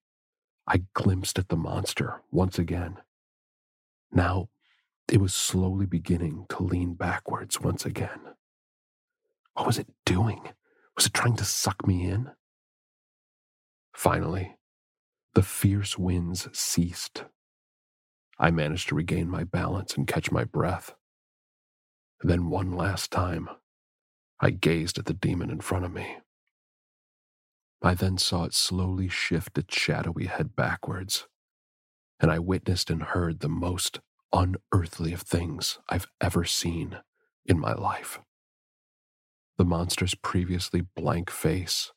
I 0.67 0.85
glimpsed 0.95 1.39
at 1.39 1.49
the 1.49 1.57
monster 1.57 2.23
once 2.31 2.59
again. 2.59 2.99
Now, 4.13 4.49
it 5.09 5.21
was 5.21 5.35
slowly 5.35 5.87
beginning 5.87 6.47
to 6.51 6.63
lean 6.63 6.95
backwards 6.95 7.61
once 7.61 7.85
again. 7.85 8.21
What 9.55 9.67
was 9.67 9.79
it 9.79 9.89
doing? 10.05 10.41
Was 10.97 11.07
it 11.07 11.15
trying 11.15 11.37
to 11.37 11.45
suck 11.45 11.87
me 11.87 12.05
in? 12.05 12.31
Finally, 13.95 14.57
the 15.35 15.43
fierce 15.43 15.99
winds 15.99 16.49
ceased. 16.53 17.25
I 18.39 18.51
managed 18.51 18.89
to 18.89 18.95
regain 18.95 19.29
my 19.29 19.45
balance 19.45 19.97
and 19.97 20.07
catch 20.07 20.33
my 20.33 20.45
breath. 20.45 20.95
Then, 22.23 22.51
one 22.51 22.73
last 22.73 23.11
time, 23.11 23.49
I 24.45 24.51
gazed 24.51 24.99
at 24.99 25.07
the 25.07 25.15
demon 25.15 25.49
in 25.49 25.63
front 25.63 25.87
of 25.87 25.93
me. 25.95 26.19
I 27.81 27.95
then 27.95 28.19
saw 28.19 28.45
it 28.45 28.53
slowly 28.53 29.09
shift 29.09 29.57
its 29.57 29.75
shadowy 29.75 30.27
head 30.27 30.55
backwards, 30.55 31.27
and 32.21 32.31
I 32.31 32.41
witnessed 32.41 32.91
and 32.91 33.03
heard 33.03 33.41
the 33.41 33.49
most 33.49 34.01
unearthly 34.35 35.15
of 35.15 35.23
things 35.23 35.79
I've 35.89 36.09
ever 36.21 36.45
seen 36.45 36.99
in 37.47 37.59
my 37.59 37.73
life. 37.73 38.21
The 39.57 39.65
monster's 39.65 40.15
previously 40.15 40.83
blank 40.95 41.31
face 41.31 41.93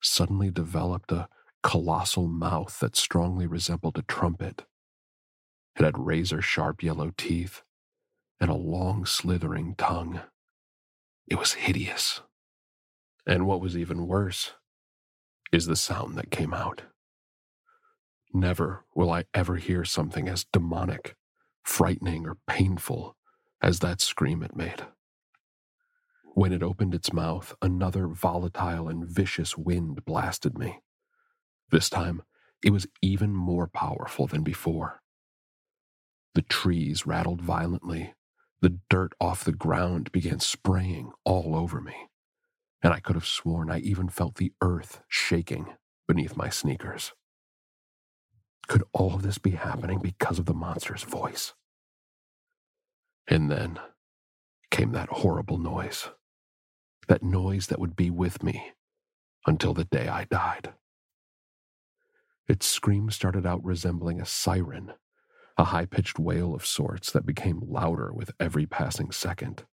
suddenly 0.00 0.50
developed 0.50 1.12
a 1.12 1.28
colossal 1.62 2.26
mouth 2.26 2.80
that 2.80 2.96
strongly 2.96 3.46
resembled 3.46 3.98
a 3.98 4.02
trumpet. 4.02 4.64
It 5.78 5.84
had 5.84 5.98
razor 5.98 6.40
sharp 6.40 6.82
yellow 6.82 7.12
teeth 7.18 7.60
and 8.40 8.50
a 8.50 8.54
long 8.54 9.04
slithering 9.04 9.74
tongue. 9.74 10.22
It 11.28 11.38
was 11.38 11.54
hideous. 11.54 12.22
And 13.26 13.46
what 13.46 13.60
was 13.60 13.76
even 13.76 14.06
worse 14.06 14.52
is 15.52 15.66
the 15.66 15.76
sound 15.76 16.16
that 16.18 16.30
came 16.30 16.54
out. 16.54 16.82
Never 18.34 18.84
will 18.94 19.10
I 19.10 19.24
ever 19.34 19.56
hear 19.56 19.84
something 19.84 20.28
as 20.28 20.44
demonic, 20.52 21.16
frightening, 21.64 22.26
or 22.26 22.38
painful 22.48 23.16
as 23.62 23.80
that 23.80 24.00
scream 24.00 24.42
it 24.42 24.56
made. 24.56 24.86
When 26.34 26.52
it 26.52 26.62
opened 26.62 26.94
its 26.94 27.12
mouth, 27.12 27.54
another 27.62 28.08
volatile 28.08 28.88
and 28.88 29.06
vicious 29.08 29.56
wind 29.58 30.04
blasted 30.04 30.58
me. 30.58 30.80
This 31.70 31.90
time, 31.90 32.22
it 32.64 32.70
was 32.70 32.86
even 33.02 33.34
more 33.34 33.68
powerful 33.68 34.26
than 34.26 34.42
before. 34.42 35.02
The 36.34 36.42
trees 36.42 37.06
rattled 37.06 37.42
violently. 37.42 38.14
The 38.62 38.78
dirt 38.90 39.14
off 39.20 39.44
the 39.44 39.52
ground 39.52 40.12
began 40.12 40.40
spraying 40.40 41.12
all 41.24 41.56
over 41.56 41.82
me. 41.82 41.96
And 42.82 42.94
I 42.94 43.00
could 43.00 43.16
have 43.16 43.26
sworn 43.26 43.70
I 43.70 43.80
even 43.80 44.08
felt 44.08 44.36
the 44.36 44.52
earth 44.62 45.02
shaking 45.08 45.74
beneath 46.08 46.36
my 46.36 46.50
sneakers. 46.50 47.12
Could 48.68 48.84
all 48.92 49.14
of 49.14 49.22
this 49.22 49.38
be 49.38 49.52
happening 49.52 50.00
because 50.02 50.38
of 50.38 50.46
the 50.46 50.54
monster's 50.54 51.04
voice? 51.04 51.54
And 53.28 53.50
then 53.50 53.80
came 54.70 54.92
that 54.92 55.08
horrible 55.10 55.58
noise 55.58 56.08
that 57.08 57.22
noise 57.22 57.68
that 57.68 57.80
would 57.80 57.96
be 57.96 58.10
with 58.10 58.42
me 58.42 58.72
until 59.46 59.74
the 59.74 59.84
day 59.84 60.08
I 60.08 60.24
died. 60.24 60.74
Its 62.48 62.66
scream 62.66 63.10
started 63.10 63.46
out 63.46 63.64
resembling 63.64 64.20
a 64.20 64.26
siren, 64.26 64.94
a 65.56 65.64
high 65.64 65.86
pitched 65.86 66.18
wail 66.18 66.54
of 66.54 66.66
sorts 66.66 67.10
that 67.12 67.26
became 67.26 67.62
louder 67.66 68.12
with 68.12 68.32
every 68.40 68.66
passing 68.66 69.10
second. 69.10 69.64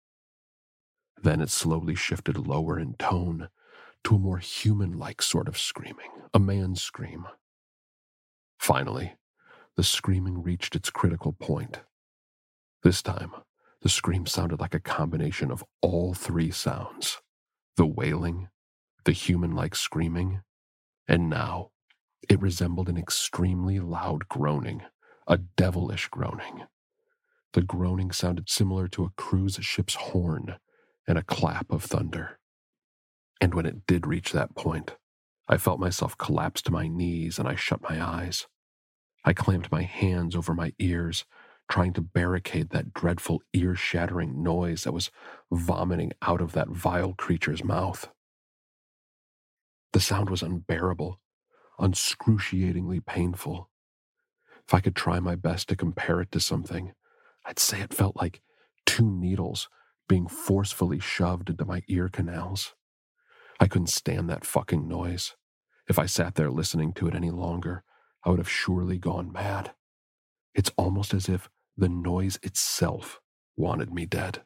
Then 1.23 1.41
it 1.41 1.51
slowly 1.51 1.95
shifted 1.95 2.37
lower 2.37 2.79
in 2.79 2.95
tone 2.95 3.49
to 4.05 4.17
a 4.17 4.19
more 4.19 4.38
human 4.38 4.93
like 4.99 5.21
sort 5.23 5.49
of 5.49 5.59
screaming, 5.59 6.11
a 6.33 6.38
man's 6.38 6.83
scream. 6.83 7.27
Finally, 8.59 9.17
the 9.77 9.85
screaming 9.85 10.43
reached 10.43 10.75
its 10.75 10.91
critical 10.91 11.33
point. 11.33 11.81
This 12.83 13.03
time, 13.03 13.33
the 13.83 13.88
scream 13.88 14.27
sounded 14.27 14.61
like 14.61 14.75
a 14.75 14.81
combination 14.81 15.51
of 15.51 15.64
all 15.83 16.14
three 16.14 16.51
sounds 16.51 17.19
the 17.77 17.87
wailing, 17.87 18.49
the 19.05 19.12
human 19.12 19.53
like 19.53 19.77
screaming, 19.77 20.43
and 21.07 21.31
now 21.31 21.71
it 22.29 22.41
resembled 22.43 22.88
an 22.88 22.99
extremely 22.99 23.79
loud 23.79 24.29
groaning, 24.29 24.83
a 25.29 25.37
devilish 25.37 26.09
groaning. 26.09 26.64
The 27.53 27.62
groaning 27.62 28.12
sounded 28.12 28.49
similar 28.49 28.88
to 28.88 29.05
a 29.05 29.12
cruise 29.17 29.59
ship's 29.61 29.95
horn 29.95 30.57
and 31.07 31.19
a 31.19 31.23
clap 31.23 31.71
of 31.71 31.85
thunder. 31.85 32.38
And 33.41 33.55
when 33.55 33.67
it 33.67 33.87
did 33.87 34.07
reach 34.07 34.33
that 34.33 34.57
point, 34.57 34.97
I 35.47 35.59
felt 35.59 35.81
myself 35.81 36.17
collapse 36.19 36.62
to 36.62 36.73
my 36.73 36.88
knees 36.88 37.38
and 37.38 37.47
I 37.47 37.55
shut 37.55 37.83
my 37.83 38.03
eyes. 38.05 38.47
I 39.25 39.35
clamped 39.35 39.71
my 39.71 39.83
hands 39.83 40.35
over 40.35 40.55
my 40.55 40.73
ears 40.79 41.25
trying 41.71 41.93
to 41.93 42.01
barricade 42.01 42.71
that 42.71 42.95
dreadful 42.95 43.43
ear 43.53 43.75
shattering 43.75 44.43
noise 44.43 44.85
that 44.85 44.93
was 44.93 45.11
vomiting 45.53 46.12
out 46.23 46.41
of 46.41 46.53
that 46.53 46.69
vile 46.69 47.12
creature's 47.12 47.62
mouth. 47.62 48.09
The 49.93 50.01
sound 50.01 50.31
was 50.31 50.43
unbearable, 50.43 51.21
unscruciatingly 51.79 53.01
painful. 53.01 53.71
If 54.68 54.74
I 54.74 54.81
could 54.81 54.94
try 54.94 55.18
my 55.18 55.35
best 55.35 55.70
to 55.70 55.76
compare 55.76 56.20
it 56.20 56.31
to 56.33 56.40
something, 56.40 56.92
I'd 57.46 57.59
say 57.59 57.81
it 57.81 57.94
felt 57.94 58.16
like 58.16 58.42
two 58.85 59.11
needles 59.11 59.70
being 60.09 60.28
forcefully 60.28 61.00
shoved 61.00 61.48
into 61.48 61.64
my 61.64 61.83
ear 61.88 62.11
canals. 62.11 62.74
I 63.59 63.66
couldn't 63.66 63.87
stand 63.87 64.28
that 64.28 64.44
fucking 64.44 64.87
noise. 64.87 65.37
If 65.88 65.98
I 65.98 66.04
sat 66.04 66.35
there 66.35 66.50
listening 66.50 66.92
to 66.94 67.09
it 67.09 67.14
any 67.14 67.31
longer, 67.31 67.83
I 68.24 68.28
would 68.28 68.38
have 68.38 68.50
surely 68.50 68.98
gone 68.98 69.33
mad. 69.33 69.72
It's 70.54 70.70
almost 70.76 71.14
as 71.14 71.31
if 71.31 71.48
the 71.74 71.88
noise 71.88 72.38
itself 72.42 73.20
wanted 73.57 73.90
me 73.90 74.04
dead. 74.04 74.42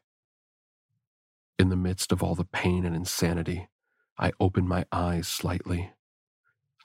In 1.59 1.69
the 1.69 1.77
midst 1.77 2.13
of 2.13 2.23
all 2.23 2.37
the 2.37 2.45
pain 2.45 2.85
and 2.85 2.95
insanity, 2.95 3.69
I 4.19 4.33
opened 4.39 4.69
my 4.69 4.85
eyes 4.93 5.27
slightly. 5.27 5.95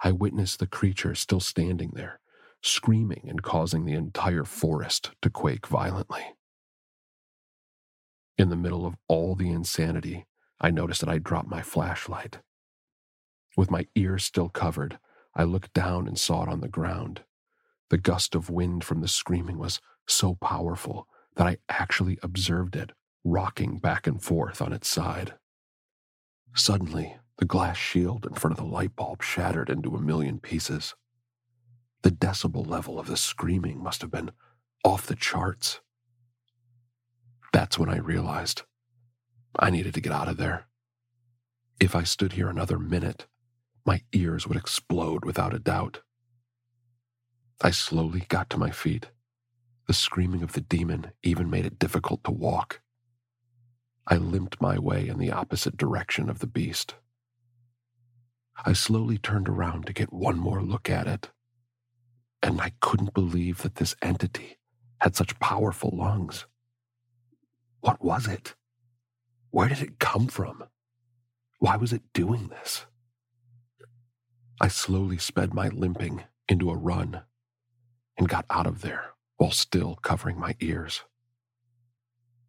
I 0.03 0.11
witnessed 0.11 0.57
the 0.57 0.65
creature 0.65 1.13
still 1.13 1.39
standing 1.39 1.91
there, 1.93 2.19
screaming 2.61 3.25
and 3.27 3.43
causing 3.43 3.85
the 3.85 3.93
entire 3.93 4.43
forest 4.43 5.11
to 5.21 5.29
quake 5.29 5.67
violently. 5.67 6.23
In 8.37 8.49
the 8.49 8.55
middle 8.55 8.85
of 8.85 8.95
all 9.07 9.35
the 9.35 9.49
insanity, 9.49 10.25
I 10.59 10.71
noticed 10.71 11.01
that 11.01 11.09
I 11.09 11.17
dropped 11.17 11.49
my 11.49 11.61
flashlight. 11.61 12.39
With 13.55 13.71
my 13.71 13.87
ears 13.95 14.23
still 14.23 14.49
covered, 14.49 14.99
I 15.35 15.43
looked 15.43 15.73
down 15.73 16.07
and 16.07 16.19
saw 16.19 16.43
it 16.43 16.49
on 16.49 16.61
the 16.61 16.67
ground. 16.67 17.21
The 17.89 17.97
gust 17.97 18.35
of 18.35 18.49
wind 18.49 18.83
from 18.83 19.01
the 19.01 19.07
screaming 19.07 19.57
was 19.57 19.79
so 20.07 20.35
powerful 20.35 21.07
that 21.35 21.47
I 21.47 21.57
actually 21.69 22.19
observed 22.21 22.75
it 22.75 22.91
rocking 23.23 23.77
back 23.79 24.07
and 24.07 24.21
forth 24.21 24.61
on 24.61 24.73
its 24.73 24.87
side. 24.87 25.33
Suddenly, 26.55 27.17
the 27.37 27.45
glass 27.45 27.77
shield 27.77 28.25
in 28.25 28.33
front 28.33 28.57
of 28.57 28.63
the 28.63 28.71
light 28.71 28.95
bulb 28.95 29.21
shattered 29.21 29.69
into 29.69 29.95
a 29.95 30.01
million 30.01 30.39
pieces. 30.39 30.95
The 32.03 32.11
decibel 32.11 32.65
level 32.65 32.99
of 32.99 33.07
the 33.07 33.17
screaming 33.17 33.81
must 33.81 34.01
have 34.01 34.11
been 34.11 34.31
off 34.83 35.07
the 35.07 35.15
charts. 35.15 35.81
That's 37.51 37.79
when 37.79 37.89
I 37.89 37.97
realized 37.97 38.63
I 39.57 39.69
needed 39.69 39.93
to 39.95 40.01
get 40.01 40.13
out 40.13 40.27
of 40.27 40.37
there. 40.37 40.67
If 41.79 41.95
I 41.95 42.03
stood 42.03 42.33
here 42.33 42.49
another 42.49 42.79
minute, 42.79 43.27
my 43.85 44.01
ears 44.13 44.47
would 44.47 44.57
explode 44.57 45.25
without 45.25 45.53
a 45.53 45.59
doubt. 45.59 46.01
I 47.61 47.71
slowly 47.71 48.25
got 48.27 48.49
to 48.51 48.57
my 48.57 48.69
feet. 48.69 49.07
The 49.87 49.93
screaming 49.93 50.43
of 50.43 50.51
the 50.51 50.61
demon 50.61 51.11
even 51.23 51.49
made 51.49 51.65
it 51.65 51.79
difficult 51.79 52.23
to 52.25 52.31
walk. 52.31 52.81
I 54.05 54.17
limped 54.17 54.61
my 54.61 54.77
way 54.77 55.07
in 55.07 55.17
the 55.17 55.31
opposite 55.31 55.77
direction 55.77 56.29
of 56.29 56.39
the 56.39 56.47
beast. 56.47 56.95
I 58.65 58.73
slowly 58.73 59.17
turned 59.17 59.49
around 59.49 59.85
to 59.85 59.93
get 59.93 60.13
one 60.13 60.37
more 60.37 60.61
look 60.61 60.89
at 60.89 61.07
it, 61.07 61.31
and 62.41 62.61
I 62.61 62.71
couldn't 62.79 63.13
believe 63.13 63.61
that 63.63 63.75
this 63.75 63.95
entity 64.01 64.57
had 64.99 65.15
such 65.15 65.39
powerful 65.39 65.91
lungs. 65.93 66.45
What 67.81 68.03
was 68.03 68.27
it? 68.27 68.55
Where 69.51 69.69
did 69.69 69.81
it 69.81 69.99
come 69.99 70.27
from? 70.27 70.63
Why 71.59 71.77
was 71.77 71.93
it 71.93 72.13
doing 72.13 72.47
this? 72.49 72.85
I 74.59 74.67
slowly 74.67 75.17
sped 75.17 75.53
my 75.53 75.69
limping 75.69 76.23
into 76.47 76.69
a 76.69 76.77
run 76.77 77.21
and 78.17 78.29
got 78.29 78.45
out 78.49 78.67
of 78.67 78.81
there 78.81 79.11
while 79.37 79.51
still 79.51 79.95
covering 80.01 80.39
my 80.39 80.55
ears. 80.59 81.03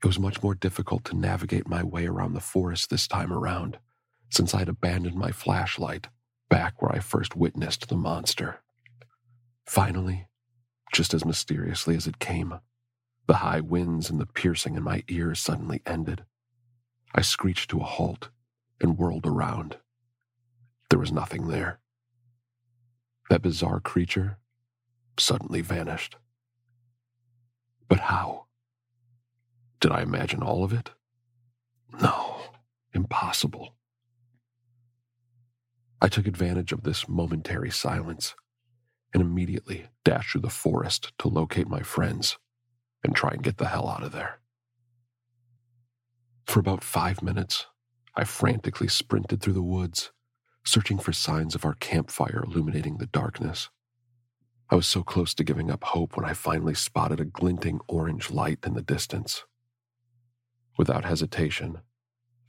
It 0.03 0.07
was 0.07 0.19
much 0.19 0.43
more 0.43 0.55
difficult 0.55 1.05
to 1.07 1.17
navigate 1.17 1.69
my 1.69 1.83
way 1.83 2.07
around 2.07 2.35
the 2.35 2.41
forest 2.41 2.89
this 2.89 3.09
time 3.09 3.33
around, 3.33 3.79
since 4.31 4.55
I'd 4.55 4.69
abandoned 4.69 5.17
my 5.17 5.33
flashlight 5.33 6.09
back 6.49 6.81
where 6.81 6.93
I 6.93 7.01
first 7.01 7.37
witnessed 7.37 7.89
the 7.89 7.97
monster. 7.97 8.61
Finally, 9.69 10.27
just 10.95 11.13
as 11.13 11.27
mysteriously 11.27 11.95
as 11.95 12.07
it 12.07 12.19
came, 12.19 12.59
the 13.27 13.37
high 13.37 13.61
winds 13.61 14.09
and 14.09 14.19
the 14.19 14.25
piercing 14.25 14.77
in 14.77 14.83
my 14.83 15.05
ears 15.09 15.39
suddenly 15.39 15.83
ended. 15.85 16.25
I 17.15 17.21
screeched 17.21 17.69
to 17.71 17.81
a 17.81 17.85
halt 17.85 18.31
and 18.81 18.97
whirled 18.97 19.27
around. 19.27 19.77
There 20.89 20.99
was 20.99 21.13
nothing 21.13 21.49
there. 21.49 21.81
That 23.29 23.43
bizarre 23.43 23.79
creature 23.79 24.39
suddenly 25.19 25.61
vanished. 25.61 26.17
But 27.89 28.01
how? 28.01 28.47
Did 29.81 29.93
I 29.93 30.01
imagine 30.01 30.43
all 30.43 30.65
of 30.65 30.73
it? 30.73 30.93
No, 32.01 32.41
impossible. 32.95 33.75
I 36.01 36.09
took 36.09 36.27
advantage 36.27 36.73
of 36.73 36.85
this 36.85 37.07
momentary 37.07 37.71
silence 37.71 38.35
and 39.13 39.23
immediately 39.23 39.87
dash 40.05 40.33
through 40.33 40.43
the 40.43 40.51
forest 40.51 41.13
to 41.19 41.29
locate 41.29 41.69
my 41.69 41.81
friends 41.81 42.39
and 43.05 43.15
try 43.15 43.31
and 43.31 43.43
get 43.43 43.59
the 43.59 43.69
hell 43.69 43.89
out 43.89 44.03
of 44.03 44.13
there. 44.13 44.41
For 46.47 46.61
about 46.61 46.83
five 46.83 47.23
minutes, 47.23 47.67
I 48.17 48.25
frantically 48.25 48.89
sprinted 48.89 49.41
through 49.41 49.53
the 49.53 49.63
woods, 49.63 50.11
searching 50.65 50.99
for 50.99 51.13
signs 51.13 51.55
of 51.55 51.65
our 51.65 51.75
campfire 51.75 52.43
illuminating 52.47 52.99
the 52.99 53.07
darkness. 53.07 53.69
I 54.71 54.75
was 54.75 54.87
so 54.87 55.03
close 55.03 55.35
to 55.35 55.45
giving 55.45 55.71
up 55.71 55.85
hope 55.85 56.17
when 56.17 56.27
I 56.27 56.35
finally 56.35 56.75
spotted 56.75 57.21
a 57.21 57.25
glinting 57.25 57.81
orange 57.89 58.31
light 58.31 58.59
in 58.67 58.75
the 58.75 58.83
distance. 58.83 59.45
Without 60.77 61.05
hesitation, 61.05 61.79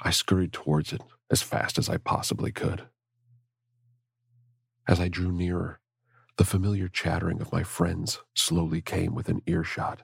I 0.02 0.12
scurried 0.12 0.54
towards 0.54 0.92
it 0.92 1.02
as 1.30 1.42
fast 1.42 1.78
as 1.78 1.90
I 1.90 1.98
possibly 1.98 2.52
could. 2.52 2.84
As 4.88 5.00
I 5.00 5.08
drew 5.08 5.32
nearer, 5.32 5.80
the 6.40 6.46
familiar 6.46 6.88
chattering 6.88 7.42
of 7.42 7.52
my 7.52 7.64
friends 7.64 8.22
slowly 8.34 8.80
came 8.80 9.14
within 9.14 9.42
earshot. 9.46 10.04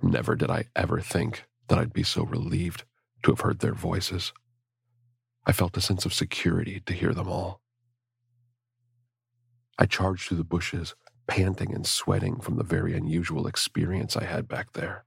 Never 0.00 0.36
did 0.36 0.48
I 0.48 0.66
ever 0.76 1.00
think 1.00 1.44
that 1.66 1.76
I'd 1.76 1.92
be 1.92 2.04
so 2.04 2.22
relieved 2.22 2.84
to 3.24 3.32
have 3.32 3.40
heard 3.40 3.58
their 3.58 3.74
voices. 3.74 4.32
I 5.44 5.50
felt 5.50 5.76
a 5.76 5.80
sense 5.80 6.06
of 6.06 6.14
security 6.14 6.80
to 6.86 6.92
hear 6.92 7.12
them 7.12 7.26
all. 7.26 7.60
I 9.76 9.86
charged 9.86 10.28
through 10.28 10.36
the 10.36 10.44
bushes, 10.44 10.94
panting 11.26 11.74
and 11.74 11.84
sweating 11.84 12.38
from 12.38 12.54
the 12.54 12.62
very 12.62 12.96
unusual 12.96 13.48
experience 13.48 14.16
I 14.16 14.22
had 14.22 14.46
back 14.46 14.74
there. 14.74 15.04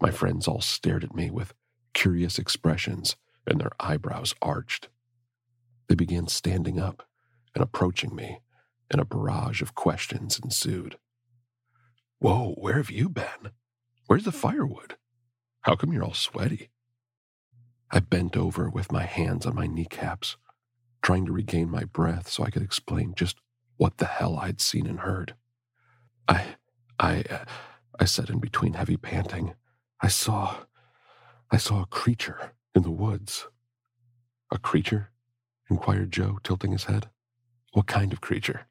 My 0.00 0.12
friends 0.12 0.46
all 0.46 0.60
stared 0.60 1.02
at 1.02 1.16
me 1.16 1.32
with 1.32 1.52
curious 1.94 2.38
expressions 2.38 3.16
and 3.44 3.60
their 3.60 3.72
eyebrows 3.80 4.36
arched. 4.40 4.88
They 5.88 5.96
began 5.96 6.28
standing 6.28 6.78
up 6.78 7.08
and 7.56 7.62
approaching 7.64 8.14
me, 8.14 8.40
and 8.90 9.00
a 9.00 9.06
barrage 9.06 9.62
of 9.62 9.74
questions 9.74 10.38
ensued. 10.38 10.98
Whoa, 12.18 12.52
where 12.58 12.76
have 12.76 12.90
you 12.90 13.08
been? 13.08 13.50
Where's 14.06 14.24
the 14.24 14.30
firewood? 14.32 14.96
How 15.62 15.74
come 15.74 15.90
you're 15.90 16.04
all 16.04 16.12
sweaty? 16.12 16.68
I 17.90 18.00
bent 18.00 18.36
over 18.36 18.68
with 18.68 18.92
my 18.92 19.04
hands 19.04 19.46
on 19.46 19.54
my 19.54 19.66
kneecaps, 19.66 20.36
trying 21.00 21.24
to 21.24 21.32
regain 21.32 21.70
my 21.70 21.84
breath 21.84 22.28
so 22.28 22.44
I 22.44 22.50
could 22.50 22.62
explain 22.62 23.14
just 23.16 23.38
what 23.78 23.96
the 23.96 24.04
hell 24.04 24.36
I'd 24.36 24.60
seen 24.60 24.86
and 24.86 25.00
heard. 25.00 25.34
I, 26.28 26.44
I, 26.98 27.24
uh, 27.30 27.44
I 27.98 28.04
said 28.04 28.28
in 28.28 28.38
between 28.38 28.74
heavy 28.74 28.98
panting, 28.98 29.54
I 30.02 30.08
saw, 30.08 30.58
I 31.50 31.56
saw 31.56 31.80
a 31.80 31.86
creature 31.86 32.52
in 32.74 32.82
the 32.82 32.90
woods. 32.90 33.46
A 34.52 34.58
creature? 34.58 35.08
inquired 35.70 36.12
Joe, 36.12 36.38
tilting 36.44 36.72
his 36.72 36.84
head. 36.84 37.08
What 37.76 37.86
kind 37.86 38.14
of 38.14 38.22
creature? 38.22 38.68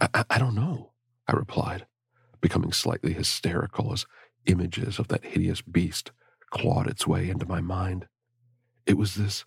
I, 0.00 0.24
I, 0.30 0.38
don't 0.38 0.54
know, 0.54 0.92
I 1.28 1.34
replied, 1.34 1.84
becoming 2.40 2.72
slightly 2.72 3.12
hysterical 3.12 3.92
as 3.92 4.06
images 4.46 4.98
of 4.98 5.08
that 5.08 5.26
hideous 5.26 5.60
beast 5.60 6.10
clawed 6.48 6.86
its 6.86 7.06
way 7.06 7.28
into 7.28 7.44
my 7.44 7.60
mind. 7.60 8.06
It 8.86 8.96
was 8.96 9.16
this 9.16 9.44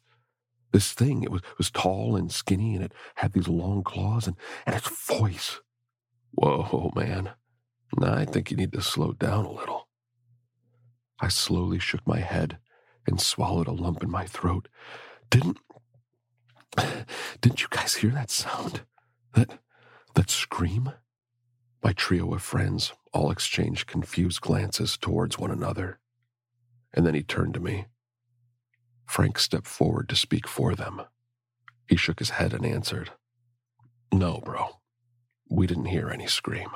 this 0.73 0.93
thing. 0.93 1.23
It 1.23 1.31
was 1.31 1.41
was 1.57 1.71
tall 1.71 2.15
and 2.15 2.31
skinny, 2.31 2.75
and 2.75 2.83
it 2.83 2.93
had 3.15 3.33
these 3.33 3.47
long 3.47 3.81
claws 3.81 4.27
and, 4.27 4.35
and 4.67 4.75
its 4.75 5.07
voice. 5.07 5.59
Whoa, 6.33 6.91
man. 6.95 7.31
I 7.99 8.25
think 8.25 8.51
you 8.51 8.57
need 8.57 8.73
to 8.73 8.81
slow 8.83 9.13
down 9.13 9.45
a 9.45 9.51
little. 9.51 9.87
I 11.19 11.29
slowly 11.29 11.79
shook 11.79 12.05
my 12.05 12.19
head 12.19 12.59
and 13.07 13.19
swallowed 13.19 13.67
a 13.67 13.71
lump 13.71 14.03
in 14.03 14.11
my 14.11 14.27
throat. 14.27 14.67
Didn't 15.31 15.57
didn't 17.41 17.61
you 17.61 17.67
guys 17.69 17.95
hear 17.95 18.11
that 18.11 18.29
sound? 18.29 18.81
That 19.33 19.59
that 20.15 20.29
scream? 20.29 20.91
My 21.83 21.93
trio 21.93 22.33
of 22.33 22.41
friends 22.41 22.93
all 23.13 23.31
exchanged 23.31 23.87
confused 23.87 24.41
glances 24.41 24.97
towards 24.97 25.37
one 25.37 25.51
another. 25.51 25.99
And 26.93 27.05
then 27.05 27.13
he 27.13 27.23
turned 27.23 27.53
to 27.53 27.59
me. 27.59 27.85
Frank 29.05 29.39
stepped 29.39 29.67
forward 29.67 30.09
to 30.09 30.15
speak 30.15 30.47
for 30.47 30.75
them. 30.75 31.01
He 31.87 31.95
shook 31.95 32.19
his 32.19 32.31
head 32.31 32.53
and 32.53 32.65
answered, 32.65 33.11
No, 34.11 34.41
bro. 34.43 34.79
We 35.49 35.67
didn't 35.67 35.85
hear 35.85 36.09
any 36.09 36.27
scream. 36.27 36.69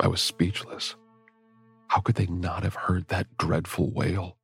I 0.00 0.08
was 0.08 0.20
speechless. 0.20 0.96
How 1.88 2.00
could 2.00 2.16
they 2.16 2.26
not 2.26 2.64
have 2.64 2.74
heard 2.74 3.08
that 3.08 3.36
dreadful 3.36 3.92
wail? 3.92 4.38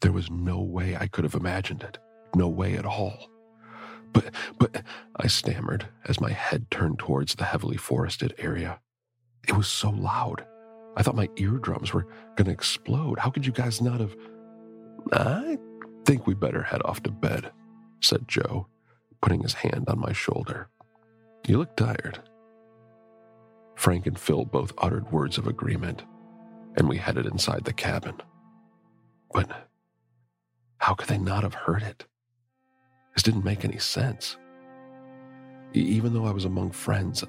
There 0.00 0.12
was 0.12 0.30
no 0.30 0.60
way 0.60 0.96
I 0.96 1.06
could 1.06 1.24
have 1.24 1.34
imagined 1.34 1.82
it. 1.82 1.98
No 2.34 2.48
way 2.48 2.74
at 2.74 2.86
all. 2.86 3.28
But, 4.12 4.34
but, 4.58 4.82
I 5.16 5.26
stammered 5.26 5.88
as 6.06 6.20
my 6.20 6.30
head 6.32 6.70
turned 6.70 6.98
towards 6.98 7.34
the 7.34 7.44
heavily 7.44 7.76
forested 7.76 8.34
area. 8.38 8.80
It 9.46 9.56
was 9.56 9.68
so 9.68 9.90
loud. 9.90 10.46
I 10.96 11.02
thought 11.02 11.14
my 11.16 11.28
eardrums 11.36 11.92
were 11.92 12.06
going 12.36 12.46
to 12.46 12.52
explode. 12.52 13.18
How 13.18 13.30
could 13.30 13.46
you 13.46 13.52
guys 13.52 13.80
not 13.80 14.00
have? 14.00 14.16
I 15.12 15.58
think 16.04 16.26
we 16.26 16.34
better 16.34 16.62
head 16.62 16.80
off 16.84 17.02
to 17.04 17.10
bed, 17.10 17.50
said 18.00 18.26
Joe, 18.28 18.66
putting 19.20 19.42
his 19.42 19.54
hand 19.54 19.84
on 19.88 19.98
my 19.98 20.12
shoulder. 20.12 20.68
You 21.46 21.58
look 21.58 21.76
tired. 21.76 22.20
Frank 23.76 24.06
and 24.06 24.18
Phil 24.18 24.44
both 24.44 24.72
uttered 24.78 25.12
words 25.12 25.38
of 25.38 25.46
agreement, 25.46 26.02
and 26.76 26.88
we 26.88 26.96
headed 26.96 27.26
inside 27.26 27.64
the 27.64 27.72
cabin. 27.72 28.14
But 29.32 29.68
how 30.78 30.94
could 30.94 31.08
they 31.08 31.18
not 31.18 31.42
have 31.42 31.54
heard 31.54 31.82
it? 31.82 32.06
This 33.18 33.24
didn't 33.24 33.44
make 33.44 33.64
any 33.64 33.78
sense. 33.78 34.36
Even 35.72 36.14
though 36.14 36.24
I 36.24 36.30
was 36.30 36.44
among 36.44 36.70
friends, 36.70 37.24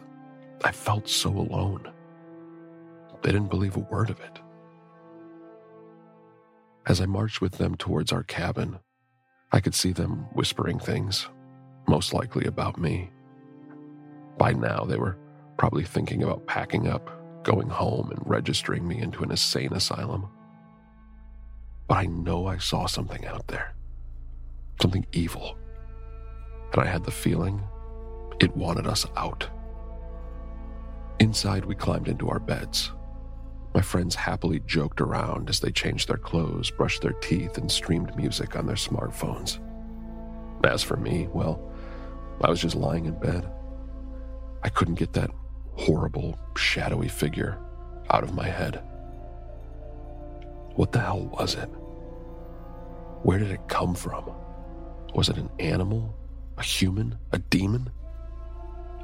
I 0.64 0.72
felt 0.72 1.10
so 1.10 1.32
alone. 1.32 1.92
They 3.24 3.32
didn't 3.32 3.50
believe 3.50 3.76
a 3.76 3.80
word 3.80 4.12
of 4.12 4.20
it. 4.20 4.40
As 6.86 7.02
I 7.02 7.08
marched 7.08 7.42
with 7.42 7.54
them 7.54 7.74
towards 7.74 8.12
our 8.12 8.22
cabin, 8.22 8.78
I 9.52 9.60
could 9.60 9.74
see 9.74 9.92
them 9.92 10.28
whispering 10.34 10.78
things, 10.78 11.28
most 11.88 12.14
likely 12.14 12.46
about 12.46 12.78
me. 12.78 13.10
By 14.38 14.54
now, 14.54 14.86
they 14.86 14.98
were 14.98 15.18
probably 15.58 15.86
thinking 15.86 16.22
about 16.22 16.46
packing 16.46 16.88
up 16.88 17.10
going 17.44 17.68
home 17.68 18.12
and 18.12 18.22
registering 18.28 18.88
me 18.88 19.02
into 19.02 19.24
an 19.24 19.32
insane 19.32 19.74
asylum. 19.74 20.30
But 21.88 21.98
I 21.98 22.06
know 22.06 22.46
I 22.46 22.60
saw 22.60 22.86
something 22.86 23.26
out 23.26 23.48
there, 23.48 23.74
something 24.80 25.08
evil. 25.14 25.58
And 26.74 26.82
I 26.82 26.86
had 26.86 27.04
the 27.04 27.12
feeling 27.12 27.62
it 28.40 28.56
wanted 28.56 28.88
us 28.88 29.06
out. 29.18 29.48
Inside, 31.20 31.66
we 31.66 31.76
climbed 31.76 32.08
into 32.08 32.30
our 32.30 32.40
beds. 32.40 32.92
My 33.74 33.82
friends 33.82 34.16
happily 34.16 34.62
joked 34.66 35.02
around 35.02 35.50
as 35.50 35.60
they 35.60 35.72
changed 35.72 36.08
their 36.08 36.18
clothes, 36.18 36.72
brushed 36.72 37.02
their 37.02 37.14
teeth, 37.14 37.58
and 37.58 37.72
streamed 37.72 38.16
music 38.16 38.56
on 38.56 38.66
their 38.66 38.76
smartphones. 38.76 39.60
As 40.64 40.82
for 40.82 40.98
me, 40.98 41.28
well, 41.34 41.62
I 42.42 42.50
was 42.50 42.62
just 42.62 42.76
lying 42.76 43.06
in 43.06 43.20
bed. 43.20 43.50
I 44.64 44.70
couldn't 44.70 44.96
get 44.96 45.14
that 45.14 45.32
horrible, 45.74 46.38
shadowy 46.56 47.08
figure 47.08 47.58
out 48.10 48.24
of 48.24 48.34
my 48.34 48.48
head. 48.48 48.82
What 50.76 50.92
the 50.92 51.00
hell 51.00 51.28
was 51.28 51.56
it? 51.56 51.70
Where 53.24 53.40
did 53.40 53.52
it 53.52 53.68
come 53.68 53.96
from? 53.96 54.32
Was 55.14 55.30
it 55.30 55.38
an 55.38 55.50
animal? 55.60 56.16
A 56.60 56.64
human? 56.64 57.18
A 57.32 57.40
demon? 57.40 57.90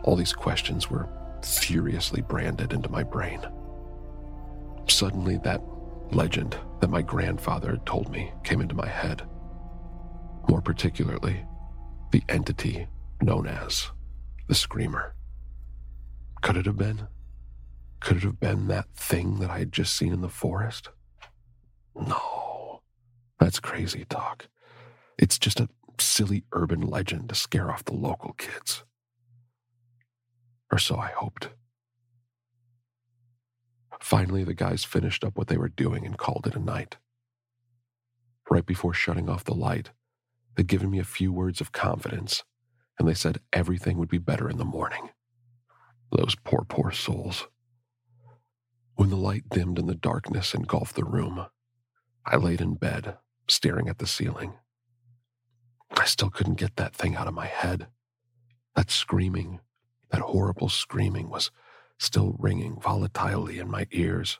All 0.04 0.18
these 0.18 0.34
questions 0.34 0.90
were 0.90 1.08
furiously 1.42 2.22
branded 2.22 2.74
into 2.74 2.90
my 2.90 3.02
brain. 3.02 3.40
Suddenly, 4.90 5.38
that 5.44 5.62
legend 6.12 6.58
that 6.82 6.90
my 6.90 7.02
grandfather 7.02 7.72
had 7.72 7.86
told 7.86 8.12
me 8.12 8.32
came 8.44 8.60
into 8.60 8.76
my 8.76 8.88
head. 8.88 9.24
More 10.50 10.62
particularly, 10.62 11.46
the 12.12 12.24
entity 12.28 12.88
known 13.22 13.48
as 13.48 13.90
the 14.48 14.56
Screamer. 14.56 15.16
Could 16.42 16.58
it 16.58 16.66
have 16.66 16.78
been? 16.78 17.08
Could 18.02 18.18
it 18.18 18.24
have 18.24 18.40
been 18.40 18.68
that 18.68 18.94
thing 18.96 19.40
that 19.40 19.50
I 19.50 19.60
had 19.60 19.72
just 19.72 19.96
seen 19.96 20.12
in 20.12 20.22
the 20.22 20.30
forest? 20.30 20.90
No, 21.96 22.82
that's 23.40 23.62
crazy 23.62 24.06
talk. 24.10 24.50
It's 25.18 25.40
just 25.40 25.62
a 25.62 25.70
silly 26.02 26.44
urban 26.54 26.82
legend 26.82 27.30
to 27.30 27.36
scare 27.36 27.72
off 27.72 27.86
the 27.86 27.94
local 27.94 28.34
kids. 28.34 28.84
Or 30.72 30.78
so 30.78 30.98
I 30.98 31.12
hoped. 31.16 31.50
Finally, 34.00 34.44
the 34.44 34.54
guys 34.54 34.84
finished 34.84 35.24
up 35.24 35.38
what 35.38 35.48
they 35.48 35.58
were 35.58 35.70
doing 35.70 36.06
and 36.06 36.18
called 36.18 36.48
it 36.48 36.56
a 36.56 36.60
night. 36.60 36.98
Right 38.50 38.66
before 38.66 38.94
shutting 38.94 39.30
off 39.30 39.44
the 39.44 39.56
light, 39.56 39.92
they'd 40.56 40.68
given 40.68 40.92
me 40.92 41.00
a 41.00 41.04
few 41.04 41.32
words 41.34 41.62
of 41.62 41.72
confidence, 41.72 42.44
and 43.00 43.08
they 43.08 43.14
said 43.14 43.40
everything 43.54 43.98
would 43.98 44.10
be 44.10 44.18
better 44.18 44.50
in 44.50 44.58
the 44.58 44.66
morning. 44.66 45.10
Those 46.12 46.36
poor, 46.36 46.66
poor 46.68 46.92
souls. 46.92 47.48
When 48.96 49.10
the 49.10 49.18
light 49.18 49.50
dimmed 49.50 49.80
and 49.80 49.90
the 49.90 49.96
darkness 49.96 50.54
engulfed 50.54 50.96
the 50.96 51.04
room, 51.04 51.48
I 52.26 52.38
laid 52.38 52.62
in 52.62 52.76
bed, 52.76 53.18
staring 53.48 53.90
at 53.90 53.98
the 53.98 54.08
ceiling. 54.08 54.54
I 55.92 56.06
still 56.06 56.30
couldn't 56.30 56.56
get 56.56 56.76
that 56.76 56.96
thing 56.96 57.16
out 57.16 57.28
of 57.28 57.34
my 57.34 57.48
head. 57.48 57.88
That 58.76 58.92
screaming, 58.92 59.60
that 60.12 60.22
horrible 60.22 60.70
screaming 60.70 61.30
was 61.30 61.52
still 61.98 62.36
ringing 62.40 62.76
volatilely 62.76 63.60
in 63.60 63.70
my 63.70 63.88
ears. 63.92 64.40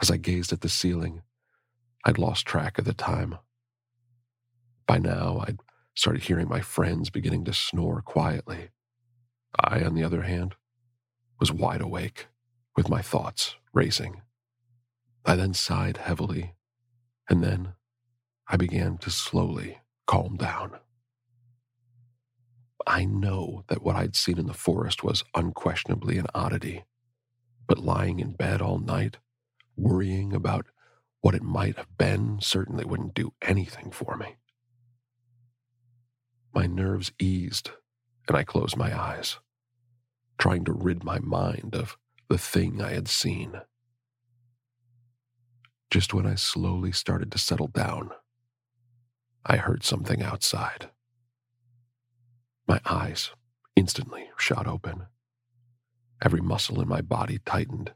As 0.00 0.10
I 0.10 0.18
gazed 0.18 0.52
at 0.52 0.60
the 0.60 0.68
ceiling, 0.68 1.22
I'd 2.04 2.18
lost 2.18 2.46
track 2.46 2.78
of 2.78 2.84
the 2.84 2.94
time. 2.94 3.38
By 4.86 4.98
now, 4.98 5.42
I'd 5.46 5.58
started 5.94 6.24
hearing 6.24 6.48
my 6.48 6.60
friends 6.60 7.10
beginning 7.10 7.44
to 7.46 7.52
snore 7.54 8.02
quietly. 8.02 8.68
I, 9.58 9.82
on 9.82 9.94
the 9.94 10.04
other 10.04 10.22
hand, 10.22 10.54
was 11.40 11.50
wide 11.50 11.80
awake, 11.80 12.26
with 12.76 12.90
my 12.90 13.00
thoughts 13.00 13.56
racing. 13.72 14.20
I 15.24 15.34
then 15.34 15.54
sighed 15.54 15.96
heavily, 15.96 16.54
and 17.28 17.42
then 17.42 17.72
I 18.48 18.56
began 18.56 18.98
to 18.98 19.10
slowly 19.10 19.78
calm 20.06 20.36
down. 20.36 20.78
I 22.86 23.04
know 23.04 23.64
that 23.68 23.82
what 23.82 23.96
I'd 23.96 24.14
seen 24.14 24.38
in 24.38 24.46
the 24.46 24.54
forest 24.54 25.02
was 25.02 25.24
unquestionably 25.34 26.18
an 26.18 26.26
oddity, 26.34 26.84
but 27.66 27.78
lying 27.78 28.20
in 28.20 28.32
bed 28.32 28.62
all 28.62 28.78
night, 28.78 29.18
worrying 29.76 30.32
about 30.32 30.66
what 31.20 31.34
it 31.34 31.42
might 31.42 31.76
have 31.76 31.98
been, 31.98 32.38
certainly 32.40 32.84
wouldn't 32.84 33.14
do 33.14 33.32
anything 33.42 33.90
for 33.90 34.16
me. 34.16 34.36
My 36.54 36.66
nerves 36.66 37.10
eased, 37.18 37.70
and 38.28 38.36
I 38.36 38.44
closed 38.44 38.76
my 38.76 38.96
eyes 38.98 39.38
trying 40.38 40.64
to 40.64 40.72
rid 40.72 41.02
my 41.02 41.18
mind 41.18 41.74
of 41.74 41.96
the 42.28 42.38
thing 42.38 42.82
I 42.82 42.92
had 42.92 43.08
seen. 43.08 43.60
Just 45.90 46.12
when 46.12 46.26
I 46.26 46.34
slowly 46.34 46.92
started 46.92 47.32
to 47.32 47.38
settle 47.38 47.68
down, 47.68 48.10
I 49.48 49.58
heard 49.58 49.84
something 49.84 50.22
outside. 50.24 50.90
My 52.66 52.80
eyes 52.84 53.30
instantly 53.76 54.28
shot 54.36 54.66
open. 54.66 55.06
Every 56.20 56.40
muscle 56.40 56.80
in 56.80 56.88
my 56.88 57.00
body 57.00 57.38
tightened, 57.46 57.92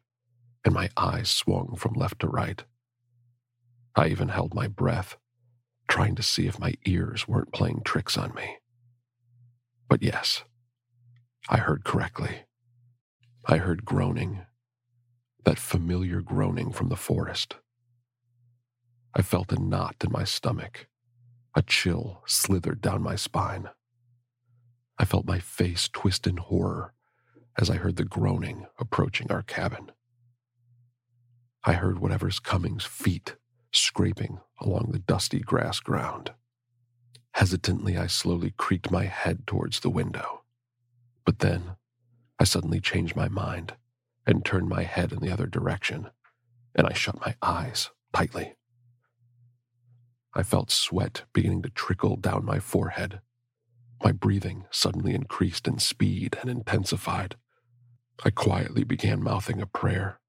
and 0.65 0.73
my 0.73 0.91
eyes 0.97 1.29
swung 1.29 1.75
from 1.75 1.95
left 1.95 2.21
to 2.21 2.29
right. 2.29 2.63
I 3.97 4.07
even 4.09 4.29
held 4.29 4.55
my 4.55 4.69
breath, 4.69 5.17
trying 5.89 6.15
to 6.15 6.23
see 6.23 6.47
if 6.47 6.61
my 6.61 6.75
ears 6.87 7.27
weren't 7.27 7.53
playing 7.53 7.83
tricks 7.85 8.17
on 8.17 8.33
me. 8.35 8.59
But 9.89 10.05
yes, 10.05 10.45
I 11.49 11.57
heard 11.57 11.83
correctly. 11.83 12.43
I 13.45 13.57
heard 13.57 13.85
groaning, 13.85 14.43
that 15.45 15.59
familiar 15.59 16.21
groaning 16.21 16.71
from 16.71 16.91
the 16.91 16.97
forest. 16.97 17.57
I 19.17 19.23
felt 19.23 19.51
a 19.51 19.61
knot 19.61 19.97
in 20.05 20.13
my 20.13 20.23
stomach. 20.23 20.87
A 21.55 21.63
chill 21.63 22.23
slithered 22.27 22.81
down 22.81 23.03
my 23.03 23.17
spine. 23.17 23.71
I 24.99 25.05
felt 25.05 25.27
my 25.27 25.41
face 25.41 25.89
twist 25.89 26.27
in 26.27 26.37
horror 26.37 26.95
as 27.59 27.69
I 27.69 27.77
heard 27.77 27.97
the 27.97 28.05
groaning 28.05 28.67
approaching 28.79 29.31
our 29.33 29.43
cabin. 29.43 29.91
I 31.65 31.73
heard 31.75 31.99
whatever's 31.99 32.39
coming's 32.39 32.85
feet 32.85 33.37
scraping 33.73 34.41
along 34.61 34.91
the 34.93 34.99
dusty 34.99 35.41
grass 35.41 35.81
ground. 35.81 36.33
Hesitantly, 37.33 37.97
I 37.97 38.07
slowly 38.07 38.53
creaked 38.57 38.91
my 38.91 39.05
head 39.05 39.47
towards 39.47 39.81
the 39.81 39.91
window. 39.91 40.43
But 41.25 41.41
then 41.41 41.77
I 42.39 42.45
suddenly 42.45 42.81
changed 42.81 43.17
my 43.17 43.29
mind 43.29 43.75
and 44.27 44.45
turned 44.45 44.69
my 44.69 44.85
head 44.85 45.13
in 45.13 45.21
the 45.21 45.31
other 45.31 45.47
direction, 45.47 46.11
and 46.75 46.87
I 46.87 46.93
shut 46.93 47.21
my 47.21 47.35
eyes 47.43 47.91
tightly. 48.13 48.55
I 50.35 50.43
felt 50.43 50.71
sweat 50.71 51.25
beginning 51.33 51.63
to 51.63 51.71
trickle 51.71 52.17
down 52.17 52.45
my 52.45 52.61
forehead. 52.61 53.21
My 54.03 54.13
breathing 54.13 54.67
suddenly 54.71 55.15
increased 55.15 55.67
in 55.69 55.79
speed 55.79 56.39
and 56.41 56.51
intensified. 56.51 57.37
I 58.25 58.31
quietly 58.31 58.85
began 58.85 59.23
mouthing 59.23 59.61
a 59.61 59.67
prayer. 59.67 60.21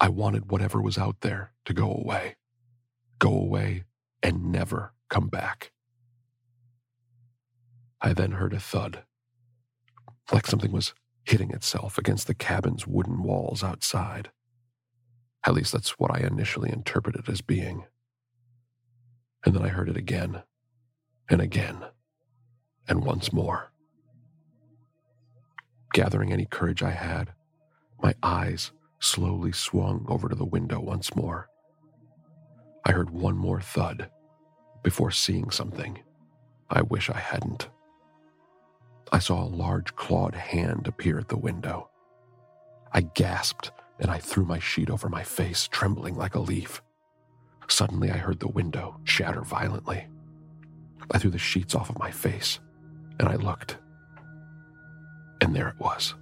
I 0.00 0.08
wanted 0.08 0.50
whatever 0.50 0.80
was 0.80 0.98
out 0.98 1.20
there 1.20 1.52
to 1.64 1.74
go 1.74 1.90
away. 1.92 2.36
Go 3.18 3.32
away 3.32 3.84
and 4.22 4.52
never 4.52 4.94
come 5.08 5.28
back. 5.28 5.72
I 8.00 8.12
then 8.12 8.32
heard 8.32 8.52
a 8.52 8.60
thud 8.60 9.04
like 10.32 10.46
something 10.46 10.72
was 10.72 10.94
hitting 11.24 11.50
itself 11.50 11.98
against 11.98 12.26
the 12.26 12.34
cabin's 12.34 12.86
wooden 12.86 13.22
walls 13.22 13.62
outside. 13.62 14.30
At 15.44 15.54
least 15.54 15.72
that's 15.72 15.98
what 15.98 16.10
I 16.14 16.20
initially 16.26 16.70
interpreted 16.70 17.28
as 17.28 17.40
being. 17.40 17.84
And 19.44 19.54
then 19.54 19.62
I 19.62 19.68
heard 19.68 19.88
it 19.88 19.96
again, 19.96 20.42
and 21.28 21.40
again, 21.40 21.84
and 22.88 23.04
once 23.04 23.32
more. 23.32 23.72
Gathering 25.92 26.32
any 26.32 26.46
courage 26.46 26.82
I 26.82 26.90
had, 26.90 27.32
my 28.02 28.14
eyes 28.22 28.72
slowly 29.00 29.52
swung 29.52 30.06
over 30.08 30.28
to 30.28 30.34
the 30.34 30.44
window 30.44 30.80
once 30.80 31.14
more. 31.16 31.48
I 32.84 32.92
heard 32.92 33.10
one 33.10 33.36
more 33.36 33.60
thud 33.60 34.08
before 34.82 35.10
seeing 35.10 35.50
something 35.50 36.00
I 36.70 36.82
wish 36.82 37.10
I 37.10 37.18
hadn't. 37.18 37.68
I 39.12 39.18
saw 39.18 39.42
a 39.42 39.44
large 39.44 39.94
clawed 39.94 40.34
hand 40.34 40.86
appear 40.88 41.18
at 41.18 41.28
the 41.28 41.36
window. 41.36 41.90
I 42.92 43.02
gasped 43.02 43.70
and 44.00 44.10
I 44.10 44.18
threw 44.18 44.44
my 44.44 44.58
sheet 44.58 44.88
over 44.90 45.08
my 45.08 45.22
face, 45.22 45.68
trembling 45.68 46.16
like 46.16 46.34
a 46.34 46.40
leaf. 46.40 46.82
Suddenly, 47.72 48.10
I 48.10 48.18
heard 48.18 48.38
the 48.38 48.48
window 48.48 49.00
shatter 49.04 49.40
violently. 49.40 50.06
I 51.10 51.16
threw 51.16 51.30
the 51.30 51.38
sheets 51.38 51.74
off 51.74 51.88
of 51.88 51.98
my 51.98 52.10
face 52.10 52.60
and 53.18 53.26
I 53.26 53.36
looked. 53.36 53.78
And 55.40 55.56
there 55.56 55.68
it 55.68 55.80
was. 55.80 56.14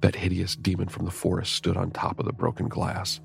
That 0.00 0.16
hideous 0.16 0.56
demon 0.56 0.88
from 0.88 1.04
the 1.04 1.12
forest 1.12 1.52
stood 1.52 1.76
on 1.76 1.92
top 1.92 2.18
of 2.18 2.26
the 2.26 2.32
broken 2.32 2.66
glass, 2.66 3.20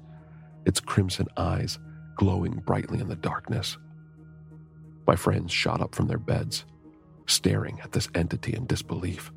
its 0.67 0.79
crimson 0.79 1.25
eyes 1.35 1.79
glowing 2.15 2.61
brightly 2.63 2.99
in 2.99 3.07
the 3.07 3.15
darkness. 3.15 3.79
My 5.07 5.15
friends 5.15 5.51
shot 5.51 5.81
up 5.81 5.95
from 5.95 6.05
their 6.05 6.19
beds 6.19 6.63
staring 7.25 7.79
at 7.81 7.91
this 7.91 8.07
entity 8.13 8.53
in 8.53 8.67
disbelief. 8.67 9.31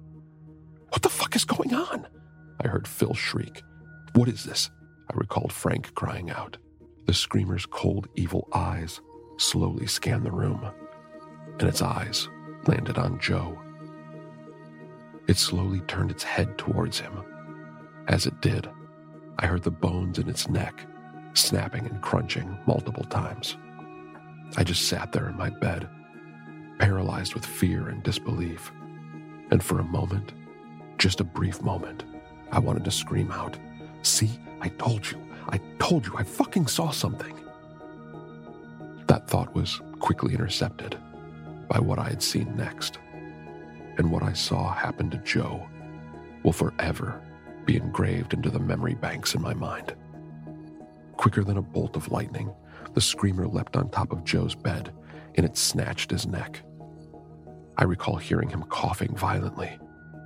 What 0.91 1.01
the 1.01 1.09
fuck 1.09 1.35
is 1.37 1.47
going 1.47 1.73
on? 1.73 2.07
I 2.63 2.69
heard 2.69 2.87
Phil 2.87 3.15
shriek. 3.15 3.63
What 4.13 4.29
is 4.29 4.45
this? 4.45 4.71
I 5.11 5.17
recalled 5.17 5.55
Frank 5.55 5.95
crying 5.95 6.31
out. 6.31 6.59
The 7.07 7.15
screamer's 7.15 7.67
cold, 7.67 8.09
evil 8.15 8.49
eyes 8.53 9.01
slowly 9.37 9.87
scanned 9.87 10.25
the 10.25 10.31
room, 10.31 10.65
and 11.59 11.69
its 11.69 11.83
eyes 11.83 12.29
landed 12.67 12.99
on 12.99 13.19
Joe. 13.19 13.59
It 15.27 15.37
slowly 15.37 15.81
turned 15.83 16.11
its 16.11 16.23
head 16.23 16.59
towards 16.59 17.01
him. 17.01 17.13
As 18.09 18.27
it 18.27 18.41
did, 18.41 18.69
I 19.39 19.47
heard 19.47 19.63
the 19.63 19.71
bones 19.71 20.19
in 20.19 20.29
its 20.29 20.49
neck 20.49 20.87
snapping 21.35 21.87
and 21.87 22.03
crunching 22.03 22.59
multiple 22.67 23.05
times. 23.05 23.57
I 24.57 24.65
just 24.65 24.89
sat 24.89 25.13
there 25.13 25.29
in 25.29 25.37
my 25.37 25.51
bed, 25.51 25.89
paralyzed 26.79 27.35
with 27.35 27.47
fear 27.47 27.89
and 27.89 28.03
disbelief. 28.03 28.73
And 29.51 29.63
for 29.63 29.79
a 29.79 29.85
moment, 29.85 30.33
just 30.99 31.21
a 31.21 31.25
brief 31.25 31.63
moment, 31.63 32.05
I 32.51 32.59
wanted 32.59 32.85
to 32.85 32.91
scream 32.91 33.31
out, 33.31 33.57
See, 34.03 34.31
I 34.61 34.69
told 34.71 35.11
you, 35.11 35.19
I 35.51 35.61
told 35.79 36.07
you, 36.07 36.17
I 36.17 36.23
fucking 36.23 36.67
saw 36.67 36.91
something. 36.91 37.39
That 39.07 39.29
thought 39.29 39.55
was 39.55 39.81
quickly 39.99 40.35
intercepted 40.35 40.97
by 41.69 41.79
what 41.79 41.99
I 41.99 42.09
had 42.09 42.23
seen 42.23 42.57
next. 42.57 42.99
And 43.99 44.11
what 44.11 44.23
I 44.23 44.33
saw 44.33 44.73
happen 44.73 45.11
to 45.11 45.19
Joe 45.19 45.67
will 46.43 46.53
forever 46.53 47.21
be 47.67 47.77
engraved 47.77 48.35
into 48.35 48.51
the 48.51 48.59
memory 48.59 48.95
banks 48.95 49.35
in 49.35 49.43
my 49.43 49.55
mind. 49.55 49.95
Quicker 51.17 51.45
than 51.45 51.59
a 51.59 51.63
bolt 51.63 51.97
of 51.97 52.11
lightning, 52.11 52.53
the 52.95 53.01
screamer 53.01 53.47
leapt 53.47 53.77
on 53.77 53.91
top 53.91 54.13
of 54.13 54.25
Joe's 54.25 54.55
bed 54.55 54.93
and 55.35 55.45
it 55.45 55.57
snatched 55.57 56.11
his 56.11 56.27
neck. 56.27 56.63
I 57.77 57.85
recall 57.85 58.17
hearing 58.17 58.49
him 58.49 58.63
coughing 58.65 59.15
violently 59.17 59.79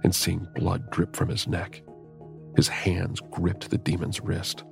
and 0.02 0.14
seeing 0.14 0.46
blood 0.54 0.90
drip 0.90 1.14
from 1.16 1.28
his 1.28 1.46
neck. 1.46 1.82
His 2.56 2.68
hands 2.68 3.20
gripped 3.30 3.70
the 3.70 3.78
demon's 3.78 4.20
wrist, 4.20 4.64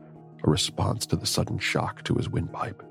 a 0.45 0.51
response 0.51 1.07
to 1.07 1.17
the 1.17 1.27
sudden 1.27 1.59
shock 1.59 2.03
to 2.05 2.15
his 2.15 2.29
windpipe. 2.29 2.83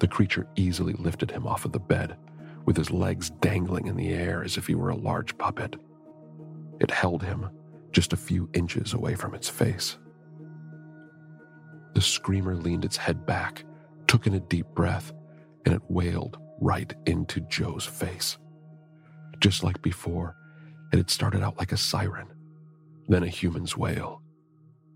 The 0.00 0.08
creature 0.08 0.46
easily 0.56 0.94
lifted 0.94 1.30
him 1.30 1.46
off 1.46 1.64
of 1.64 1.72
the 1.72 1.78
bed, 1.78 2.16
with 2.64 2.76
his 2.76 2.90
legs 2.90 3.30
dangling 3.40 3.86
in 3.86 3.96
the 3.96 4.10
air 4.10 4.42
as 4.42 4.56
if 4.56 4.66
he 4.66 4.74
were 4.74 4.90
a 4.90 4.96
large 4.96 5.36
puppet. 5.38 5.76
It 6.80 6.90
held 6.90 7.22
him 7.22 7.50
just 7.90 8.12
a 8.12 8.16
few 8.16 8.48
inches 8.54 8.94
away 8.94 9.14
from 9.14 9.34
its 9.34 9.48
face. 9.48 9.98
The 11.94 12.00
screamer 12.00 12.56
leaned 12.56 12.84
its 12.84 12.96
head 12.96 13.26
back, 13.26 13.64
took 14.06 14.26
in 14.26 14.34
a 14.34 14.40
deep 14.40 14.66
breath, 14.74 15.12
and 15.64 15.74
it 15.74 15.82
wailed 15.88 16.38
right 16.60 16.92
into 17.06 17.40
Joe's 17.40 17.84
face. 17.84 18.38
Just 19.40 19.62
like 19.62 19.82
before, 19.82 20.36
it 20.92 20.96
had 20.96 21.10
started 21.10 21.42
out 21.42 21.58
like 21.58 21.72
a 21.72 21.76
siren, 21.76 22.28
then 23.08 23.22
a 23.22 23.28
human's 23.28 23.76
wail, 23.76 24.22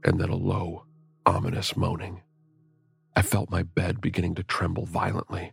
and 0.04 0.18
then 0.18 0.30
a 0.30 0.36
low, 0.36 0.85
ominous 1.26 1.76
moaning. 1.76 2.22
I 3.16 3.22
felt 3.22 3.50
my 3.50 3.62
bed 3.62 4.00
beginning 4.00 4.36
to 4.36 4.44
tremble 4.44 4.86
violently, 4.86 5.52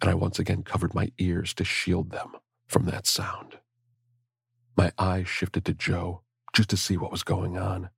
and 0.00 0.10
I 0.10 0.14
once 0.14 0.38
again 0.38 0.62
covered 0.62 0.94
my 0.94 1.12
ears 1.18 1.54
to 1.54 1.64
shield 1.64 2.10
them 2.10 2.32
from 2.68 2.86
that 2.86 3.06
sound. 3.06 3.58
My 4.76 4.92
eyes 4.98 5.28
shifted 5.28 5.64
to 5.66 5.74
Joe 5.74 6.22
just 6.54 6.70
to 6.70 6.76
see 6.76 6.96
what 6.96 7.12
was 7.12 7.22
going 7.24 7.58
on, 7.58 7.90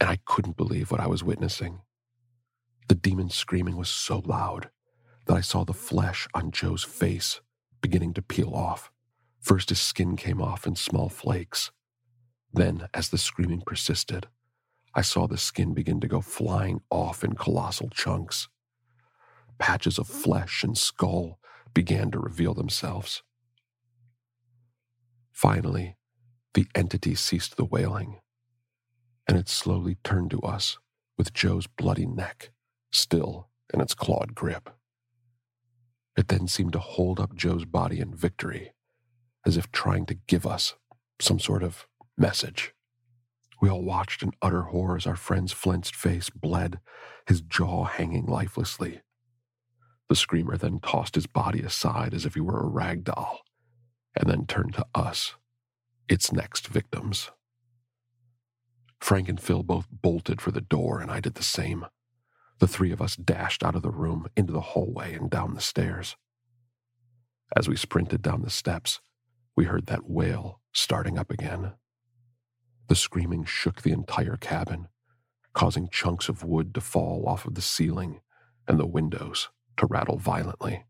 and 0.00 0.10
I 0.10 0.18
couldn't 0.26 0.56
believe 0.56 0.90
what 0.90 1.00
I 1.00 1.06
was 1.08 1.24
witnessing. 1.24 1.80
The 2.88 2.94
demon's 2.94 3.34
screaming 3.34 3.76
was 3.76 3.88
so 3.90 4.20
loud 4.24 4.70
that 5.26 5.36
I 5.36 5.40
saw 5.42 5.64
the 5.64 5.74
flesh 5.74 6.28
on 6.34 6.52
Joe's 6.52 6.84
face 6.84 7.40
beginning 7.82 8.14
to 8.14 8.22
peel 8.22 8.54
off. 8.54 8.90
First, 9.40 9.70
his 9.70 9.80
skin 9.80 10.16
came 10.16 10.42
off 10.42 10.66
in 10.66 10.76
small 10.76 11.08
flakes. 11.08 11.70
Then, 12.52 12.88
as 12.94 13.10
the 13.10 13.18
screaming 13.18 13.62
persisted, 13.66 14.28
I 14.94 15.02
saw 15.02 15.26
the 15.26 15.38
skin 15.38 15.74
begin 15.74 16.00
to 16.00 16.08
go 16.08 16.20
flying 16.20 16.80
off 16.90 17.22
in 17.22 17.34
colossal 17.34 17.88
chunks. 17.90 18.48
Patches 19.58 19.98
of 19.98 20.08
flesh 20.08 20.64
and 20.64 20.76
skull 20.76 21.38
began 21.74 22.10
to 22.10 22.18
reveal 22.18 22.54
themselves. 22.54 23.22
Finally, 25.32 25.96
the 26.54 26.66
entity 26.74 27.14
ceased 27.14 27.56
the 27.56 27.64
wailing, 27.64 28.20
and 29.28 29.38
it 29.38 29.48
slowly 29.48 29.98
turned 30.02 30.30
to 30.30 30.40
us 30.40 30.78
with 31.16 31.32
Joe's 31.32 31.66
bloody 31.66 32.06
neck 32.06 32.50
still 32.90 33.48
in 33.72 33.80
its 33.80 33.94
clawed 33.94 34.34
grip. 34.34 34.70
It 36.16 36.28
then 36.28 36.48
seemed 36.48 36.72
to 36.72 36.80
hold 36.80 37.20
up 37.20 37.36
Joe's 37.36 37.64
body 37.64 38.00
in 38.00 38.14
victory, 38.14 38.72
as 39.46 39.56
if 39.56 39.70
trying 39.70 40.06
to 40.06 40.14
give 40.14 40.46
us 40.46 40.74
some 41.20 41.38
sort 41.38 41.62
of 41.62 41.86
message. 42.16 42.72
We 43.60 43.68
all 43.70 43.82
watched 43.82 44.22
in 44.22 44.32
utter 44.42 44.62
horror 44.62 44.96
as 44.96 45.06
our 45.06 45.16
friend's 45.16 45.52
flinched 45.52 45.94
face 45.96 46.30
bled, 46.30 46.80
his 47.26 47.40
jaw 47.40 47.84
hanging 47.84 48.26
lifelessly. 48.26 49.00
The 50.08 50.16
screamer 50.16 50.56
then 50.56 50.80
tossed 50.80 51.14
his 51.16 51.26
body 51.26 51.62
aside 51.62 52.14
as 52.14 52.24
if 52.24 52.34
he 52.34 52.40
were 52.40 52.60
a 52.60 52.66
rag 52.68 53.04
doll, 53.04 53.40
and 54.16 54.28
then 54.30 54.46
turned 54.46 54.74
to 54.74 54.86
us, 54.94 55.34
its 56.08 56.32
next 56.32 56.68
victims. 56.68 57.30
Frank 59.00 59.28
and 59.28 59.40
Phil 59.40 59.62
both 59.62 59.86
bolted 59.90 60.40
for 60.40 60.50
the 60.50 60.60
door, 60.60 61.00
and 61.00 61.10
I 61.10 61.20
did 61.20 61.34
the 61.34 61.42
same. 61.42 61.86
The 62.58 62.68
three 62.68 62.92
of 62.92 63.02
us 63.02 63.16
dashed 63.16 63.62
out 63.62 63.76
of 63.76 63.82
the 63.82 63.90
room 63.90 64.28
into 64.36 64.52
the 64.52 64.60
hallway 64.60 65.14
and 65.14 65.30
down 65.30 65.54
the 65.54 65.60
stairs. 65.60 66.16
As 67.56 67.68
we 67.68 67.76
sprinted 67.76 68.22
down 68.22 68.42
the 68.42 68.50
steps, 68.50 69.00
we 69.56 69.64
heard 69.66 69.86
that 69.86 70.08
wail 70.08 70.60
starting 70.72 71.18
up 71.18 71.30
again. 71.30 71.72
The 72.88 72.96
screaming 72.96 73.44
shook 73.44 73.82
the 73.82 73.92
entire 73.92 74.36
cabin, 74.36 74.88
causing 75.52 75.88
chunks 75.90 76.28
of 76.28 76.42
wood 76.42 76.74
to 76.74 76.80
fall 76.80 77.24
off 77.26 77.44
of 77.44 77.54
the 77.54 77.62
ceiling 77.62 78.22
and 78.66 78.80
the 78.80 78.86
windows 78.86 79.50
to 79.76 79.86
rattle 79.86 80.18
violently. 80.18 80.84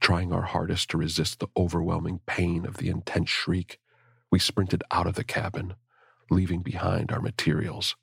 Trying 0.00 0.32
our 0.32 0.42
hardest 0.42 0.90
to 0.90 0.98
resist 0.98 1.38
the 1.38 1.48
overwhelming 1.56 2.20
pain 2.26 2.66
of 2.66 2.76
the 2.76 2.88
intense 2.88 3.30
shriek, 3.30 3.78
we 4.30 4.38
sprinted 4.38 4.82
out 4.90 5.06
of 5.06 5.14
the 5.14 5.24
cabin, 5.24 5.74
leaving 6.30 6.60
behind 6.60 7.12
our 7.12 7.20
materials, 7.20 7.96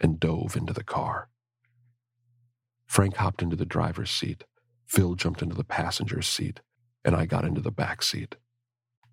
and 0.00 0.20
dove 0.20 0.56
into 0.56 0.72
the 0.72 0.84
car. 0.84 1.28
Frank 2.86 3.16
hopped 3.16 3.40
into 3.40 3.56
the 3.56 3.64
driver's 3.64 4.10
seat, 4.10 4.44
Phil 4.86 5.14
jumped 5.14 5.40
into 5.40 5.54
the 5.54 5.64
passenger's 5.64 6.28
seat, 6.28 6.60
and 7.04 7.16
I 7.16 7.24
got 7.24 7.44
into 7.44 7.60
the 7.62 7.70
back 7.70 8.02
seat. 8.02 8.36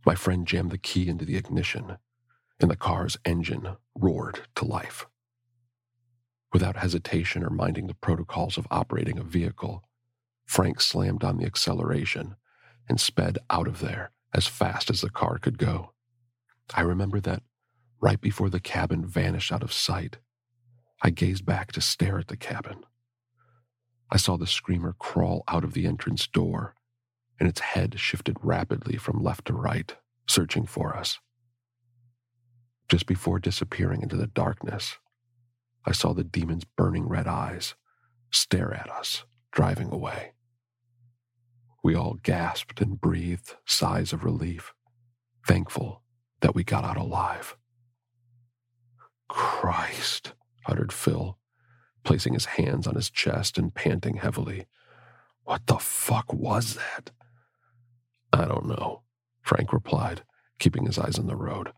My 0.06 0.16
friend 0.16 0.46
jammed 0.46 0.72
the 0.72 0.78
key 0.78 1.08
into 1.08 1.24
the 1.24 1.38
ignition, 1.38 1.98
and 2.62 2.70
the 2.72 2.76
car's 2.78 3.18
engine 3.26 3.76
roared 3.96 4.42
to 4.56 4.66
life. 4.66 5.08
Without 6.54 6.78
hesitation 6.78 7.44
or 7.44 7.50
minding 7.50 7.88
the 7.88 7.96
protocols 7.96 8.58
of 8.58 8.68
operating 8.70 9.18
a 9.18 9.24
vehicle, 9.24 9.84
Frank 10.46 10.80
slammed 10.80 11.24
on 11.24 11.38
the 11.38 11.46
acceleration 11.46 12.36
and 12.88 13.00
sped 13.00 13.40
out 13.50 13.68
of 13.68 13.80
there 13.80 14.12
as 14.34 14.48
fast 14.48 14.90
as 14.90 15.02
the 15.02 15.10
car 15.10 15.38
could 15.40 15.58
go. 15.58 15.92
I 16.74 16.82
remember 16.82 17.20
that 17.22 17.44
right 18.00 18.22
before 18.22 18.50
the 18.50 18.60
cabin 18.60 19.06
vanished 19.06 19.52
out 19.52 19.64
of 19.64 19.74
sight, 19.74 20.18
I 21.02 21.10
gazed 21.10 21.46
back 21.46 21.72
to 21.74 21.82
stare 21.82 22.20
at 22.20 22.28
the 22.28 22.38
cabin. 22.38 22.86
I 24.12 24.18
saw 24.18 24.38
the 24.38 24.48
screamer 24.48 24.96
crawl 25.00 25.44
out 25.48 25.64
of 25.64 25.74
the 25.74 25.88
entrance 25.88 26.28
door, 26.28 26.76
and 27.40 27.50
its 27.50 27.62
head 27.62 28.00
shifted 28.00 28.38
rapidly 28.44 28.98
from 28.98 29.24
left 29.24 29.46
to 29.46 29.54
right, 29.54 29.96
searching 30.28 30.66
for 30.66 30.96
us. 30.96 31.20
Just 32.92 33.06
before 33.06 33.40
disappearing 33.40 34.02
into 34.02 34.18
the 34.18 34.28
darkness, 34.28 34.98
I 35.86 35.94
saw 35.94 36.12
the 36.14 36.26
demon's 36.26 36.66
burning 36.66 37.08
red 37.08 37.26
eyes 37.26 37.76
stare 38.32 38.74
at 38.74 38.90
us, 38.90 39.24
driving 39.54 39.94
away. 39.94 40.34
We 41.82 41.96
all 41.96 42.16
gasped 42.22 42.82
and 42.82 43.00
breathed 43.00 43.56
sighs 43.66 44.12
of 44.12 44.26
relief, 44.26 44.74
thankful 45.48 46.04
that 46.42 46.54
we 46.54 46.66
got 46.66 46.84
out 46.84 46.98
alive. 46.98 47.56
Christ, 49.30 50.34
uttered 50.66 50.92
Phil, 50.92 51.38
placing 52.04 52.34
his 52.34 52.46
hands 52.46 52.88
on 52.88 52.96
his 52.96 53.10
chest 53.10 53.58
and 53.58 53.74
panting 53.74 54.18
heavily. 54.18 54.66
What 55.46 55.66
the 55.68 55.78
fuck 55.78 56.34
was 56.34 56.76
that? 56.76 57.12
I 58.34 58.44
don't 58.44 58.66
know, 58.66 59.04
Frank 59.44 59.72
replied, 59.72 60.24
keeping 60.60 60.86
his 60.88 61.00
eyes 61.00 61.18
on 61.18 61.28
the 61.28 61.38
road, 61.38 61.72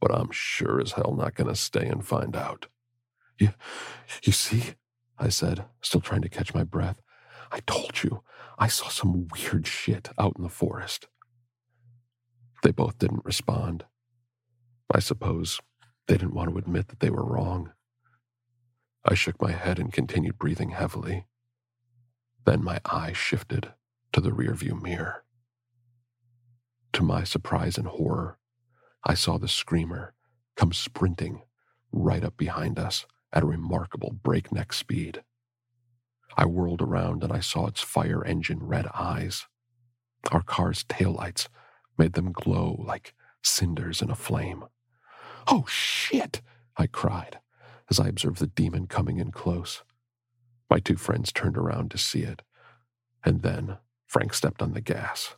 but 0.00 0.14
I'm 0.14 0.30
sure 0.30 0.80
as 0.80 0.92
hell 0.92 1.14
not 1.16 1.34
going 1.34 1.48
to 1.48 1.56
stay 1.56 1.86
and 1.86 2.04
find 2.06 2.36
out. 2.36 2.66
You, 3.38 3.50
you 4.22 4.32
see, 4.32 4.74
I 5.18 5.28
said, 5.28 5.64
still 5.80 6.00
trying 6.00 6.22
to 6.22 6.28
catch 6.28 6.54
my 6.54 6.64
breath. 6.64 7.00
I 7.50 7.60
told 7.66 8.02
you, 8.02 8.22
I 8.58 8.68
saw 8.68 8.88
some 8.88 9.28
weird 9.28 9.66
shit 9.66 10.10
out 10.18 10.34
in 10.36 10.42
the 10.42 10.48
forest. 10.48 11.08
They 12.62 12.70
both 12.72 12.98
didn't 12.98 13.24
respond. 13.24 13.84
I 14.92 15.00
suppose 15.00 15.60
they 16.06 16.16
didn't 16.16 16.34
want 16.34 16.50
to 16.50 16.58
admit 16.58 16.88
that 16.88 17.00
they 17.00 17.10
were 17.10 17.24
wrong. 17.24 17.72
I 19.04 19.14
shook 19.14 19.40
my 19.40 19.52
head 19.52 19.78
and 19.78 19.92
continued 19.92 20.38
breathing 20.38 20.70
heavily. 20.70 21.26
Then 22.46 22.62
my 22.62 22.80
eye 22.84 23.12
shifted 23.12 23.72
to 24.12 24.20
the 24.20 24.30
rearview 24.30 24.80
mirror. 24.80 25.24
To 26.94 27.02
my 27.02 27.24
surprise 27.24 27.76
and 27.76 27.86
horror, 27.86 28.38
I 29.04 29.14
saw 29.14 29.38
the 29.38 29.48
screamer 29.48 30.14
come 30.56 30.72
sprinting 30.72 31.42
right 31.92 32.24
up 32.24 32.36
behind 32.36 32.78
us 32.78 33.06
at 33.32 33.42
a 33.42 33.46
remarkable 33.46 34.12
breakneck 34.22 34.72
speed. 34.72 35.22
I 36.36 36.46
whirled 36.46 36.80
around 36.82 37.22
and 37.22 37.32
I 37.32 37.40
saw 37.40 37.66
its 37.66 37.82
fire 37.82 38.24
engine 38.24 38.62
red 38.62 38.86
eyes. 38.94 39.46
Our 40.32 40.42
car's 40.42 40.84
taillights 40.84 41.48
made 41.98 42.14
them 42.14 42.32
glow 42.32 42.76
like 42.78 43.14
cinders 43.42 44.00
in 44.00 44.10
a 44.10 44.16
flame. 44.16 44.64
Oh, 45.46 45.64
shit! 45.68 46.40
I 46.76 46.86
cried 46.86 47.38
as 47.90 48.00
I 48.00 48.08
observed 48.08 48.38
the 48.38 48.46
demon 48.46 48.86
coming 48.86 49.18
in 49.18 49.30
close. 49.30 49.82
My 50.70 50.80
two 50.80 50.96
friends 50.96 51.30
turned 51.30 51.58
around 51.58 51.90
to 51.90 51.98
see 51.98 52.22
it, 52.22 52.42
and 53.22 53.42
then 53.42 53.76
Frank 54.06 54.32
stepped 54.32 54.62
on 54.62 54.72
the 54.72 54.80
gas. 54.80 55.36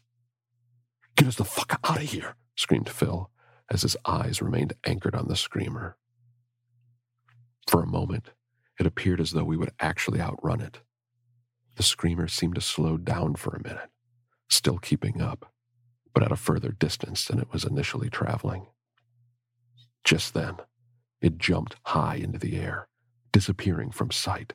Get 1.17 1.29
us 1.29 1.37
the 1.37 1.45
fuck 1.45 1.81
out 1.85 1.97
of 1.97 2.03
here, 2.05 2.37
screamed 2.55 2.89
Phil 2.89 3.31
as 3.71 3.83
his 3.83 3.97
eyes 4.07 4.43
remained 4.43 4.75
anchored 4.85 5.15
on 5.15 5.29
the 5.29 5.37
screamer. 5.37 5.97
For 7.69 7.83
a 7.83 7.87
moment, 7.87 8.31
it 8.79 8.87
appeared 8.87 9.21
as 9.21 9.33
though 9.33 9.45
we 9.45 9.57
would 9.57 9.73
actually 9.81 10.21
outrun 10.21 10.61
it. 10.61 10.81
The 11.77 11.83
screamer 11.83 12.29
seemed 12.29 12.55
to 12.57 12.61
slow 12.61 12.97
down 12.97 13.37
for 13.37 13.55
a 13.55 13.63
minute, 13.63 13.91
still 14.49 14.79
keeping 14.79 15.21
up, 15.21 15.53
but 16.15 16.23
at 16.23 16.33
a 16.33 16.37
further 16.37 16.71
distance 16.73 17.25
than 17.27 17.39
it 17.39 17.53
was 17.53 17.65
initially 17.65 18.09
traveling. 18.11 18.67
Just 20.05 20.35
then, 20.35 20.57
it 21.21 21.39
jumped 21.39 21.77
high 21.85 22.17
into 22.17 22.39
the 22.39 22.57
air, 22.57 22.89
disappearing 23.33 23.91
from 23.91 24.11
sight. 24.11 24.55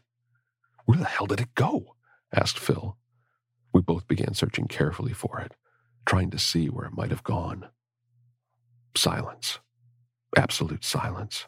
Where 0.85 0.97
the 0.97 1.05
hell 1.05 1.27
did 1.27 1.41
it 1.41 1.55
go? 1.55 1.95
asked 2.33 2.57
Phil. 2.57 2.97
We 3.73 3.81
both 3.81 4.07
began 4.07 4.33
searching 4.33 4.67
carefully 4.67 5.13
for 5.13 5.39
it, 5.39 5.55
trying 6.05 6.29
to 6.31 6.39
see 6.39 6.67
where 6.67 6.85
it 6.85 6.95
might 6.95 7.11
have 7.11 7.23
gone. 7.23 7.67
Silence. 8.95 9.59
Absolute 10.37 10.83
silence. 10.83 11.47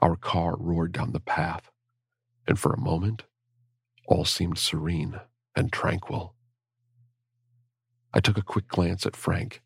Our 0.00 0.16
car 0.16 0.56
roared 0.58 0.92
down 0.92 1.12
the 1.12 1.20
path, 1.20 1.70
and 2.46 2.58
for 2.58 2.72
a 2.72 2.80
moment, 2.80 3.24
all 4.06 4.24
seemed 4.24 4.58
serene 4.58 5.20
and 5.56 5.72
tranquil. 5.72 6.34
I 8.14 8.20
took 8.20 8.38
a 8.38 8.42
quick 8.42 8.68
glance 8.68 9.06
at 9.06 9.16
Frank, 9.16 9.62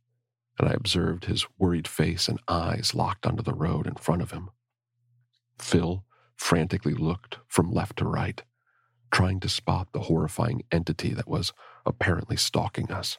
and 0.58 0.68
I 0.68 0.72
observed 0.72 1.26
his 1.26 1.46
worried 1.58 1.88
face 1.88 2.28
and 2.28 2.40
eyes 2.48 2.94
locked 2.94 3.26
onto 3.26 3.42
the 3.42 3.54
road 3.54 3.86
in 3.86 3.94
front 3.96 4.22
of 4.22 4.32
him. 4.32 4.50
Phil 5.58 6.04
frantically 6.36 6.94
looked 6.94 7.38
from 7.48 7.72
left 7.72 7.98
to 7.98 8.06
right, 8.06 8.42
trying 9.12 9.40
to 9.40 9.48
spot 9.48 9.88
the 9.92 10.02
horrifying 10.02 10.62
entity 10.72 11.14
that 11.14 11.28
was 11.28 11.52
apparently 11.86 12.36
stalking 12.36 12.92
us. 12.92 13.18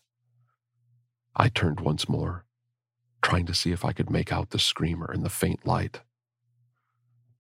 I 1.36 1.50
turned 1.50 1.82
once 1.82 2.10
more, 2.10 2.45
trying 3.26 3.48
to 3.48 3.56
see 3.56 3.72
if 3.72 3.84
I 3.84 3.92
could 3.92 4.12
make 4.12 4.32
out 4.32 4.52
the 4.52 4.60
screamer 4.60 5.12
in 5.12 5.24
the 5.24 5.32
faint 5.32 5.66
light, 5.66 6.02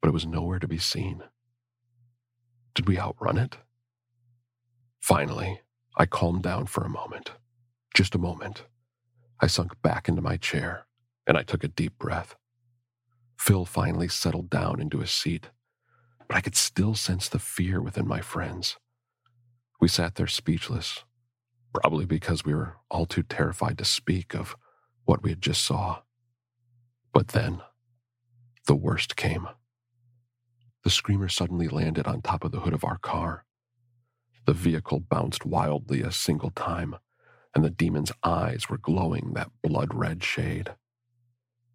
but 0.02 0.08
it 0.08 0.14
was 0.14 0.26
nowhere 0.26 0.58
to 0.58 0.68
be 0.68 0.80
seen. 0.80 1.22
Did 2.74 2.88
we 2.88 2.98
outrun 2.98 3.38
it? 3.38 3.58
Finally, 5.00 5.62
I 5.96 6.08
calmed 6.08 6.42
down 6.42 6.66
for 6.66 6.84
a 6.84 6.90
moment. 6.90 7.34
Just 7.94 8.16
a 8.16 8.18
moment. 8.18 8.64
I 9.40 9.46
sunk 9.46 9.80
back 9.84 10.10
into 10.10 10.24
my 10.24 10.38
chair 10.38 10.88
and 11.28 11.38
I 11.38 11.44
took 11.44 11.64
a 11.64 11.68
deep 11.68 12.00
breath. 12.00 12.36
Phil 13.38 13.64
finally 13.64 14.08
settled 14.08 14.50
down 14.50 14.82
into 14.82 15.02
his 15.02 15.12
seat, 15.12 15.52
but 16.28 16.36
I 16.36 16.42
could 16.42 16.56
still 16.56 16.96
sense 16.96 17.30
the 17.30 17.38
fear 17.38 17.80
within 17.80 18.08
my 18.08 18.22
friends. 18.22 18.78
We 19.80 19.88
sat 19.88 20.16
there 20.16 20.26
speechless, 20.26 21.04
probably 21.76 22.06
because 22.08 22.44
we 22.44 22.56
were 22.56 22.78
all 22.90 23.06
too 23.06 23.22
terrified 23.22 23.78
to 23.78 23.86
speak 23.86 24.34
of 24.34 24.56
what 25.06 25.24
we 25.24 25.30
had 25.32 25.42
just 25.42 25.64
saw. 25.64 26.02
But 27.14 27.30
then, 27.30 27.62
the 28.68 28.76
worst 28.76 29.16
came. 29.16 29.48
The 30.84 30.90
screamer 30.90 31.30
suddenly 31.30 31.68
landed 31.68 32.08
on 32.08 32.22
top 32.22 32.44
of 32.44 32.52
the 32.52 32.60
hood 32.60 32.74
of 32.74 32.84
our 32.84 32.98
car. 32.98 33.46
The 34.46 34.54
vehicle 34.54 35.00
bounced 35.00 35.46
wildly 35.46 36.02
a 36.02 36.12
single 36.12 36.52
time, 36.52 36.96
and 37.56 37.64
the 37.64 37.70
demon's 37.70 38.12
eyes 38.24 38.70
were 38.70 38.78
glowing 38.78 39.34
that 39.34 39.52
blood 39.64 39.94
red 39.94 40.24
shade. 40.24 40.76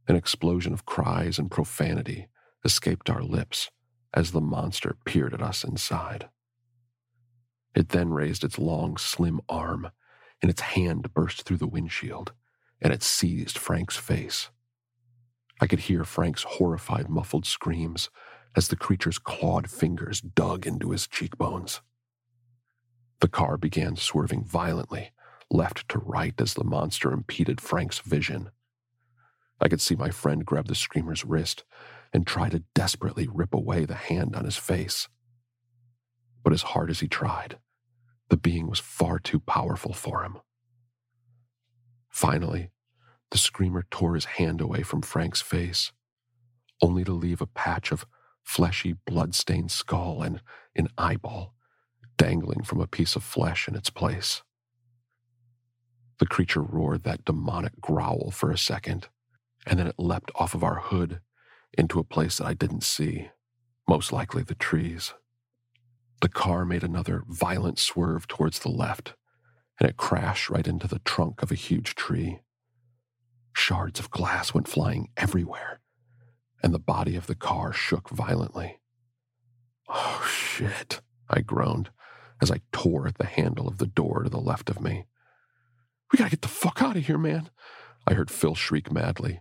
An 0.07 0.17
explosion 0.17 0.73
of 0.73 0.87
cries 0.87 1.39
and 1.39 1.51
profanity 1.51 2.29
escaped 2.65 3.11
our 3.11 3.23
lips 3.23 3.71
as 4.13 4.33
the 4.33 4.41
monster 4.41 4.97
peered 5.05 5.35
at 5.35 5.43
us 5.43 5.65
inside. 5.65 6.29
It 7.75 7.91
then 7.91 8.11
raised 8.11 8.45
its 8.45 8.59
long, 8.59 8.97
slim 8.97 9.41
arm, 9.49 9.91
and 10.43 10.51
its 10.51 10.61
hand 10.61 11.15
burst 11.15 11.43
through 11.43 11.59
the 11.59 11.67
windshield, 11.67 12.33
and 12.81 12.93
it 12.93 13.03
seized 13.03 13.59
Frank's 13.59 13.97
face. 13.97 14.51
I 15.61 15.67
could 15.67 15.81
hear 15.81 16.05
Frank's 16.05 16.45
horrified, 16.45 17.09
muffled 17.09 17.45
screams 17.47 18.09
as 18.57 18.69
the 18.69 18.77
creature's 18.77 19.19
clawed 19.19 19.71
fingers 19.71 20.21
dug 20.21 20.67
into 20.67 20.91
his 20.91 21.07
cheekbones. 21.07 21.81
The 23.21 23.29
car 23.29 23.57
began 23.57 23.97
swerving 23.97 24.45
violently, 24.45 25.11
left 25.51 25.89
to 25.91 25.99
right 25.99 26.35
as 26.41 26.55
the 26.55 26.65
monster 26.65 27.13
impeded 27.13 27.61
Frank's 27.61 27.99
vision. 27.99 28.51
I 29.61 29.69
could 29.69 29.81
see 29.81 29.95
my 29.95 30.11
friend 30.11 30.47
grab 30.47 30.69
the 30.69 30.75
screamer's 30.75 31.25
wrist 31.25 31.65
and 32.13 32.27
try 32.27 32.49
to 32.49 32.65
desperately 32.75 33.29
rip 33.31 33.53
away 33.55 33.85
the 33.85 33.95
hand 33.95 34.35
on 34.35 34.45
his 34.47 34.57
face. 34.57 35.09
But 36.43 36.55
as 36.55 36.63
hard 36.63 36.89
as 36.91 37.01
he 37.01 37.09
tried, 37.09 37.59
the 38.31 38.39
being 38.39 38.69
was 38.69 38.79
far 38.81 39.19
too 39.19 39.41
powerful 39.41 39.93
for 39.93 40.23
him. 40.23 40.39
Finally, 42.11 42.71
the 43.31 43.39
screamer 43.39 43.87
tore 43.91 44.15
his 44.15 44.25
hand 44.25 44.61
away 44.61 44.83
from 44.83 45.03
Frank's 45.03 45.41
face, 45.41 45.93
only 46.83 47.05
to 47.05 47.13
leave 47.13 47.41
a 47.41 47.47
patch 47.47 47.93
of 47.93 48.07
fleshy, 48.43 48.95
blood-stained 49.07 49.71
skull 49.71 50.23
and 50.23 50.41
an 50.75 50.89
eyeball 50.99 51.55
dangling 52.17 52.63
from 52.63 52.81
a 52.81 52.87
piece 52.87 53.17
of 53.17 53.23
flesh 53.23 53.69
in 53.69 53.75
its 53.75 53.91
place. 53.91 54.43
The 56.19 56.27
creature 56.27 56.63
roared 56.63 57.05
that 57.05 57.25
demonic 57.25 57.81
growl 57.81 58.31
for 58.31 58.51
a 58.51 58.59
second, 58.59 59.09
and 59.67 59.79
then 59.79 59.87
it 59.87 59.95
leapt 59.99 60.31
off 60.35 60.55
of 60.55 60.63
our 60.63 60.81
hood 60.81 61.21
into 61.79 61.99
a 61.99 62.05
place 62.05 62.39
that 62.39 62.47
I 62.47 62.55
didn't 62.55 62.83
see, 62.83 63.31
most 63.89 64.13
likely 64.13 64.43
the 64.43 64.55
trees. 64.55 65.15
The 66.21 66.29
car 66.29 66.65
made 66.67 66.85
another 66.85 67.23
violent 67.27 67.79
swerve 67.79 68.29
towards 68.29 68.59
the 68.59 68.69
left, 68.69 69.15
and 69.81 69.89
it 69.89 69.97
crashed 69.97 70.51
right 70.51 70.67
into 70.69 70.87
the 70.87 71.01
trunk 71.01 71.43
of 71.43 71.51
a 71.51 71.57
huge 71.57 71.95
tree. 71.95 72.41
Shards 73.55 73.99
of 73.99 74.11
glass 74.11 74.53
went 74.55 74.69
flying 74.69 75.09
everywhere, 75.17 75.81
and 76.63 76.73
the 76.73 76.79
body 76.79 77.17
of 77.17 77.27
the 77.27 77.35
car 77.35 77.73
shook 77.73 78.11
violently. 78.11 78.79
Oh, 79.89 80.25
shit, 80.31 81.01
I 81.29 81.41
groaned 81.41 81.91
as 82.41 82.51
I 82.51 82.61
tore 82.73 83.09
at 83.09 83.19
the 83.19 83.27
handle 83.27 83.67
of 83.67 83.79
the 83.79 83.87
door 83.87 84.23
to 84.23 84.31
the 84.31 84.39
left 84.39 84.71
of 84.71 84.81
me. 84.81 85.07
We 86.13 86.19
gotta 86.19 86.31
get 86.31 86.43
the 86.43 86.49
fuck 86.49 86.83
out 86.83 86.97
of 86.97 87.07
here, 87.07 87.19
man. 87.19 87.51
I 88.07 88.15
heard 88.15 88.31
Phil 88.31 88.55
shriek 88.55 88.93
madly. 88.93 89.41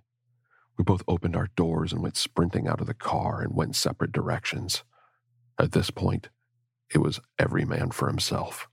We 0.78 0.84
both 0.84 1.04
opened 1.08 1.36
our 1.36 1.50
doors 1.56 1.92
and 1.92 2.02
went 2.02 2.18
sprinting 2.18 2.68
out 2.68 2.80
of 2.80 2.88
the 2.88 2.94
car 2.94 3.42
and 3.42 3.56
went 3.56 3.76
separate 3.76 4.12
directions. 4.12 4.84
At 5.60 5.74
this 5.74 5.92
point, 5.92 6.30
it 6.94 7.00
was 7.00 7.20
every 7.38 7.66
man 7.66 7.92
for 7.92 8.08
himself. 8.08 8.70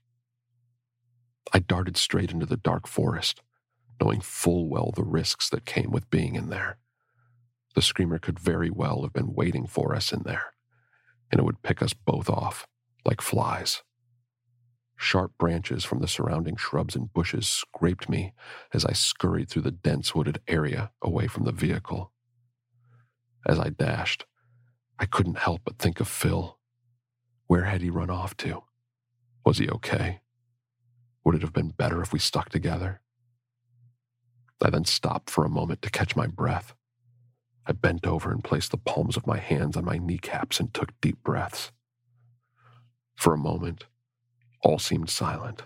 I 1.53 1.59
darted 1.59 1.97
straight 1.97 2.31
into 2.31 2.45
the 2.45 2.57
dark 2.57 2.87
forest, 2.87 3.41
knowing 4.01 4.21
full 4.21 4.69
well 4.69 4.91
the 4.95 5.03
risks 5.03 5.49
that 5.49 5.65
came 5.65 5.91
with 5.91 6.09
being 6.09 6.35
in 6.35 6.49
there. 6.49 6.77
The 7.75 7.81
screamer 7.81 8.19
could 8.19 8.39
very 8.39 8.69
well 8.69 9.03
have 9.03 9.13
been 9.13 9.33
waiting 9.35 9.67
for 9.67 9.95
us 9.95 10.11
in 10.11 10.23
there, 10.23 10.53
and 11.31 11.39
it 11.39 11.43
would 11.43 11.61
pick 11.61 11.81
us 11.81 11.93
both 11.93 12.29
off 12.29 12.67
like 13.05 13.21
flies. 13.21 13.83
Sharp 14.97 15.31
branches 15.37 15.83
from 15.85 15.99
the 15.99 16.07
surrounding 16.07 16.55
shrubs 16.55 16.95
and 16.95 17.13
bushes 17.13 17.47
scraped 17.47 18.09
me 18.09 18.33
as 18.73 18.83
I 18.83 18.93
scurried 18.93 19.47
through 19.47 19.61
the 19.61 19.71
dense 19.71 20.15
wooded 20.15 20.41
area 20.47 20.91
away 21.03 21.27
from 21.27 21.45
the 21.45 21.51
vehicle. 21.51 22.11
As 23.45 23.59
I 23.59 23.69
dashed, 23.69 24.25
I 24.99 25.05
couldn't 25.05 25.37
help 25.37 25.61
but 25.63 25.77
think 25.77 25.99
of 25.99 26.07
Phil. 26.07 26.57
Where 27.45 27.65
had 27.65 27.81
he 27.81 27.91
run 27.91 28.09
off 28.09 28.35
to? 28.37 28.63
Was 29.45 29.59
he 29.59 29.69
okay? 29.69 30.21
Would 31.27 31.35
it 31.35 31.41
have 31.41 31.51
been 31.51 31.71
better 31.71 32.01
if 32.01 32.13
we 32.13 32.19
stuck 32.19 32.47
together? 32.47 33.01
I 34.63 34.69
then 34.69 34.85
stopped 34.85 35.29
for 35.29 35.43
a 35.43 35.49
moment 35.49 35.81
to 35.81 35.89
catch 35.89 36.15
my 36.15 36.25
breath. 36.25 36.73
I 37.65 37.73
bent 37.73 38.07
over 38.07 38.31
and 38.31 38.41
placed 38.41 38.71
the 38.71 38.77
palms 38.77 39.17
of 39.17 39.27
my 39.27 39.37
hands 39.37 39.75
on 39.75 39.83
my 39.83 39.97
kneecaps 39.97 40.61
and 40.61 40.73
took 40.73 40.93
deep 41.01 41.21
breaths. 41.23 41.73
For 43.17 43.33
a 43.33 43.37
moment, 43.37 43.87
all 44.63 44.79
seemed 44.79 45.09
silent, 45.09 45.63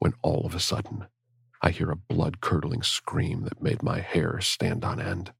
when 0.00 0.12
all 0.20 0.44
of 0.44 0.54
a 0.54 0.60
sudden, 0.60 1.06
I 1.62 1.70
hear 1.70 1.90
a 1.90 1.96
blood 1.96 2.42
curdling 2.42 2.82
scream 2.82 3.44
that 3.44 3.62
made 3.62 3.82
my 3.82 4.00
hair 4.00 4.38
stand 4.42 4.84
on 4.84 5.00
end. 5.00 5.32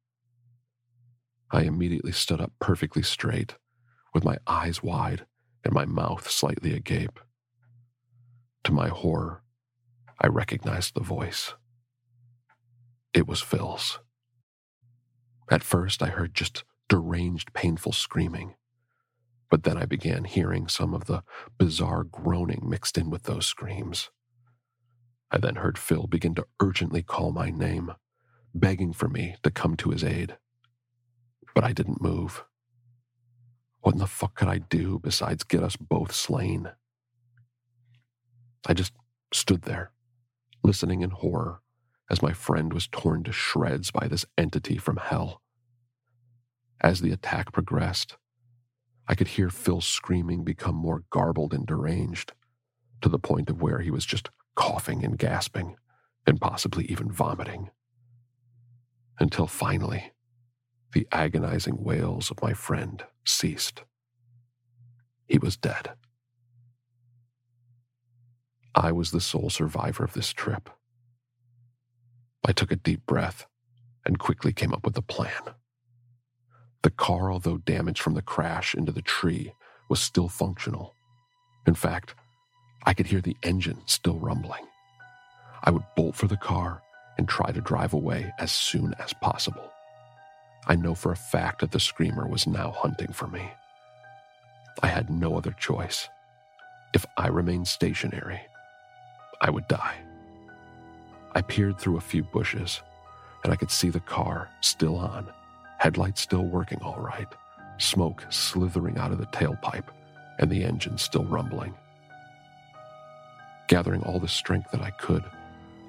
I 1.51 1.65
immediately 1.65 2.13
stood 2.13 2.41
up 2.41 2.53
perfectly 2.61 3.03
straight, 3.03 3.57
with 4.15 4.25
my 4.25 4.39
eyes 4.47 4.83
wide 4.83 5.27
and 5.63 5.75
my 5.75 5.85
mouth 5.85 6.31
slightly 6.31 6.75
agape. 6.75 7.21
To 8.65 8.73
my 8.73 8.89
horror, 8.89 9.43
I 10.21 10.29
recognized 10.29 10.95
the 10.95 11.03
voice. 11.03 11.55
It 13.15 13.27
was 13.29 13.41
Phil's. 13.43 14.01
At 15.51 15.63
first, 15.63 16.03
I 16.03 16.07
heard 16.09 16.35
just 16.35 16.65
deranged, 16.89 17.53
painful 17.55 17.93
screaming. 17.93 18.55
But 19.51 19.65
then 19.65 19.77
I 19.77 19.87
began 19.87 20.25
hearing 20.25 20.69
some 20.69 20.95
of 20.95 21.07
the 21.07 21.23
bizarre 21.59 22.05
groaning 22.05 22.63
mixed 22.69 22.99
in 22.99 23.11
with 23.11 23.25
those 23.25 23.47
screams. 23.47 24.11
I 25.31 25.39
then 25.39 25.57
heard 25.57 25.79
Phil 25.79 26.07
begin 26.07 26.35
to 26.37 26.47
urgently 26.61 27.03
call 27.03 27.33
my 27.33 27.51
name, 27.51 27.93
begging 28.55 28.93
for 28.93 29.09
me 29.09 29.37
to 29.43 29.51
come 29.51 29.77
to 29.79 29.91
his 29.91 30.05
aid. 30.05 30.37
But 31.55 31.65
I 31.65 31.73
didn't 31.73 32.03
move. 32.03 32.45
What 33.81 33.95
in 33.95 33.99
the 33.99 34.07
fuck 34.07 34.37
could 34.37 34.49
I 34.49 34.59
do 34.59 34.99
besides 34.99 35.45
get 35.45 35.63
us 35.63 35.77
both 35.77 36.13
slain? 36.15 36.71
I 38.67 38.75
just 38.75 38.93
stood 39.33 39.63
there, 39.63 39.93
listening 40.63 41.03
in 41.03 41.11
horror 41.11 41.61
as 42.11 42.23
my 42.23 42.33
friend 42.33 42.73
was 42.73 42.89
torn 42.89 43.25
to 43.25 43.33
shreds 43.33 43.91
by 43.91 44.09
this 44.09 44.27
entity 44.37 44.77
from 44.77 44.97
hell. 44.97 45.43
As 46.81 47.01
the 47.01 47.13
attack 47.13 47.53
progressed, 47.53 48.17
I 49.09 49.15
could 49.15 49.29
hear 49.29 49.51
Phil's 49.51 49.87
screaming 49.87 50.45
become 50.45 50.75
more 50.75 51.05
garbled 51.11 51.53
and 51.55 51.67
deranged, 51.67 52.33
to 53.03 53.09
the 53.09 53.19
point 53.19 53.51
of 53.51 53.61
where 53.61 53.81
he 53.81 53.91
was 53.91 54.07
just 54.07 54.31
coughing 54.55 55.05
and 55.05 55.19
gasping, 55.19 55.77
and 56.27 56.41
possibly 56.41 56.85
even 56.87 57.11
vomiting. 57.11 57.71
Until 59.19 59.47
finally, 59.47 60.13
the 60.93 61.07
agonizing 61.13 61.83
wails 61.83 62.31
of 62.31 62.43
my 62.43 62.55
friend 62.55 63.05
ceased. 63.27 63.83
He 65.27 65.39
was 65.39 65.57
dead. 65.57 65.91
I 68.75 68.93
was 68.93 69.11
the 69.11 69.21
sole 69.21 69.51
survivor 69.51 70.05
of 70.05 70.15
this 70.15 70.33
trip. 70.33 70.69
I 72.47 72.53
took 72.53 72.73
a 72.73 72.77
deep 72.77 73.07
breath 73.07 73.47
and 74.05 74.19
quickly 74.19 74.53
came 74.53 74.73
up 74.75 74.85
with 74.85 74.97
a 74.99 75.03
plan. 75.03 75.55
The 76.83 76.91
car, 76.91 77.33
although 77.33 77.59
damaged 77.59 78.03
from 78.03 78.15
the 78.15 78.23
crash 78.23 78.75
into 78.75 78.93
the 78.93 79.01
tree, 79.03 79.53
was 79.89 80.01
still 80.01 80.29
functional. 80.29 80.95
In 81.67 81.75
fact, 81.75 82.15
I 82.85 82.93
could 82.95 83.07
hear 83.07 83.21
the 83.21 83.37
engine 83.43 83.81
still 83.87 84.19
rumbling. 84.19 84.67
I 85.63 85.71
would 85.71 85.85
bolt 85.97 86.17
for 86.17 86.27
the 86.27 86.37
car 86.37 86.83
and 87.17 87.29
try 87.29 87.53
to 87.53 87.61
drive 87.61 87.95
away 87.95 88.33
as 88.39 88.53
soon 88.53 88.95
as 88.99 89.15
possible. 89.15 89.71
I 90.67 90.77
know 90.77 90.95
for 90.95 91.13
a 91.13 91.17
fact 91.17 91.61
that 91.61 91.71
the 91.71 91.81
screamer 91.81 92.27
was 92.27 92.47
now 92.47 92.73
hunting 92.73 93.13
for 93.13 93.29
me. 93.29 93.51
I 94.83 94.89
had 94.89 95.09
no 95.11 95.37
other 95.37 95.53
choice. 95.53 96.09
If 96.93 97.07
I 97.17 97.29
remained 97.29 97.69
stationary, 97.69 98.41
I 99.41 99.51
would 99.51 99.69
die. 99.69 99.97
I 101.35 101.43
peered 101.43 101.79
through 101.79 101.97
a 101.97 102.03
few 102.03 102.23
bushes, 102.23 102.81
and 103.43 103.53
I 103.53 103.57
could 103.57 103.71
see 103.71 103.91
the 103.91 104.01
car 104.01 104.49
still 104.61 104.97
on, 104.97 105.29
headlights 105.79 106.21
still 106.21 106.45
working 106.45 106.81
all 106.83 106.99
right, 106.99 107.29
smoke 107.79 108.25
slithering 108.31 108.99
out 108.99 109.13
of 109.13 109.19
the 109.19 109.27
tailpipe, 109.27 109.89
and 110.39 110.51
the 110.51 110.65
engine 110.65 110.99
still 110.99 111.25
rumbling. 111.25 111.75
Gathering 113.69 114.03
all 114.03 114.21
the 114.21 114.29
strength 114.29 114.71
that 114.73 114.83
I 114.83 114.91
could, 114.91 115.25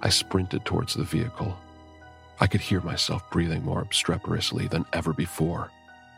I 0.01 0.09
sprinted 0.09 0.65
towards 0.65 0.93
the 0.93 1.03
vehicle. 1.03 1.55
I 2.39 2.47
could 2.47 2.61
hear 2.61 2.81
myself 2.81 3.29
breathing 3.31 3.63
more 3.63 3.81
obstreperously 3.81 4.67
than 4.67 4.85
ever 4.93 5.13
before, 5.13 5.71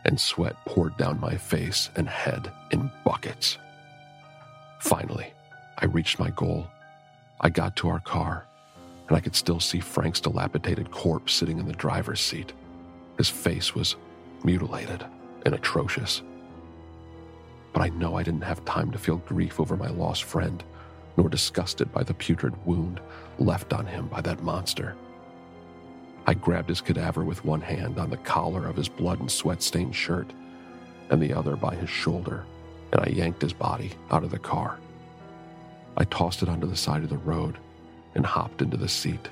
and 0.04 0.18
sweat 0.18 0.56
poured 0.64 0.96
down 0.96 1.20
my 1.20 1.36
face 1.36 1.90
and 1.96 2.08
head 2.08 2.50
in 2.70 2.90
buckets. 3.04 3.58
Finally, 4.80 5.32
I 5.78 5.86
reached 5.86 6.18
my 6.18 6.30
goal. 6.30 6.66
I 7.40 7.50
got 7.50 7.76
to 7.76 7.88
our 7.88 8.00
car, 8.00 8.46
and 9.06 9.16
I 9.16 9.20
could 9.20 9.36
still 9.36 9.60
see 9.60 9.78
Frank's 9.78 10.20
dilapidated 10.20 10.90
corpse 10.90 11.32
sitting 11.32 11.58
in 11.58 11.66
the 11.66 11.72
driver's 11.72 12.20
seat. 12.20 12.52
His 13.16 13.28
face 13.28 13.74
was 13.74 13.96
mutilated 14.42 15.04
and 15.44 15.54
atrocious. 15.54 16.22
But 17.72 17.82
I 17.82 17.90
know 17.90 18.16
I 18.16 18.24
didn't 18.24 18.42
have 18.42 18.64
time 18.64 18.90
to 18.90 18.98
feel 18.98 19.18
grief 19.18 19.60
over 19.60 19.76
my 19.76 19.88
lost 19.88 20.24
friend, 20.24 20.64
nor 21.16 21.28
disgusted 21.28 21.92
by 21.92 22.02
the 22.02 22.14
putrid 22.14 22.54
wound 22.66 23.00
left 23.38 23.72
on 23.72 23.86
him 23.86 24.08
by 24.08 24.20
that 24.22 24.42
monster. 24.42 24.96
I 26.26 26.34
grabbed 26.34 26.68
his 26.68 26.80
cadaver 26.80 27.24
with 27.24 27.44
one 27.44 27.60
hand 27.60 27.98
on 27.98 28.10
the 28.10 28.16
collar 28.18 28.66
of 28.66 28.76
his 28.76 28.88
blood 28.88 29.20
and 29.20 29.30
sweat 29.30 29.62
stained 29.62 29.94
shirt, 29.94 30.32
and 31.10 31.22
the 31.22 31.32
other 31.32 31.54
by 31.54 31.76
his 31.76 31.88
shoulder, 31.88 32.44
and 32.92 33.00
I 33.00 33.08
yanked 33.10 33.42
his 33.42 33.52
body 33.52 33.92
out 34.10 34.24
of 34.24 34.30
the 34.30 34.38
car. 34.38 34.78
I 35.98 36.04
tossed 36.04 36.44
it 36.44 36.48
onto 36.48 36.68
the 36.68 36.76
side 36.76 37.02
of 37.02 37.10
the 37.10 37.18
road 37.18 37.58
and 38.14 38.24
hopped 38.24 38.62
into 38.62 38.76
the 38.76 38.88
seat. 38.88 39.28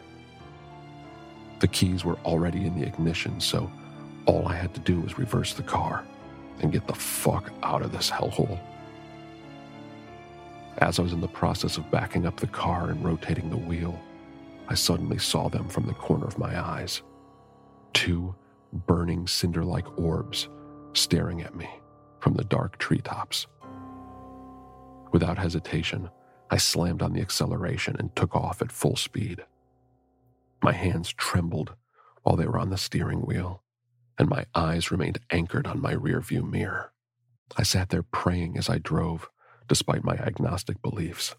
The 1.61 1.69
keys 1.69 2.05
were 2.05 2.19
already 2.25 2.67
in 2.67 2.79
the 2.79 2.87
ignition, 2.87 3.41
so 3.41 3.71
all 4.27 4.49
I 4.49 4.55
had 4.55 4.75
to 4.75 4.81
do 4.81 5.01
was 5.01 5.17
reverse 5.17 5.55
the 5.55 5.63
car 5.63 6.05
and 6.61 6.73
get 6.73 6.89
the 6.89 6.95
fuck 6.95 7.53
out 7.63 7.83
of 7.83 7.93
this 7.93 8.11
hellhole. 8.11 8.59
As 10.79 10.99
I 10.99 11.03
was 11.03 11.13
in 11.13 11.21
the 11.21 11.29
process 11.29 11.79
of 11.79 11.91
backing 11.91 12.27
up 12.27 12.39
the 12.39 12.49
car 12.49 12.91
and 12.91 13.03
rotating 13.05 13.49
the 13.49 13.57
wheel, 13.57 13.99
I 14.69 14.75
suddenly 14.75 15.19
saw 15.19 15.49
them 15.49 15.69
from 15.69 15.87
the 15.87 15.95
corner 15.95 16.27
of 16.27 16.39
my 16.39 16.61
eyes. 16.61 17.01
Two 17.95 18.35
burning 18.73 19.29
cinder 19.29 19.65
like 19.65 19.99
orbs 19.99 20.49
staring 20.95 21.43
at 21.43 21.55
me 21.55 21.69
from 22.19 22.35
the 22.35 22.45
dark 22.45 22.77
treetops. 22.79 23.47
Without 25.13 25.39
hesitation, 25.39 26.11
I 26.51 26.59
slammed 26.59 27.03
on 27.03 27.13
the 27.13 27.21
acceleration 27.21 27.97
and 27.99 28.15
took 28.15 28.37
off 28.37 28.63
at 28.63 28.73
full 28.73 28.97
speed. 28.97 29.45
My 30.63 30.73
hands 30.73 31.13
trembled 31.13 31.75
while 32.23 32.37
they 32.37 32.47
were 32.47 32.59
on 32.59 32.71
the 32.71 32.79
steering 32.79 33.21
wheel, 33.21 33.63
and 34.19 34.29
my 34.29 34.47
eyes 34.55 34.91
remained 34.91 35.21
anchored 35.31 35.67
on 35.67 35.81
my 35.81 35.95
rearview 35.95 36.49
mirror. 36.49 36.93
I 37.57 37.63
sat 37.63 37.91
there 37.91 38.03
praying 38.03 38.59
as 38.59 38.69
I 38.69 38.79
drove, 38.79 39.29
despite 39.69 40.05
my 40.05 40.15
agnostic 40.15 40.83
beliefs. 40.83 41.35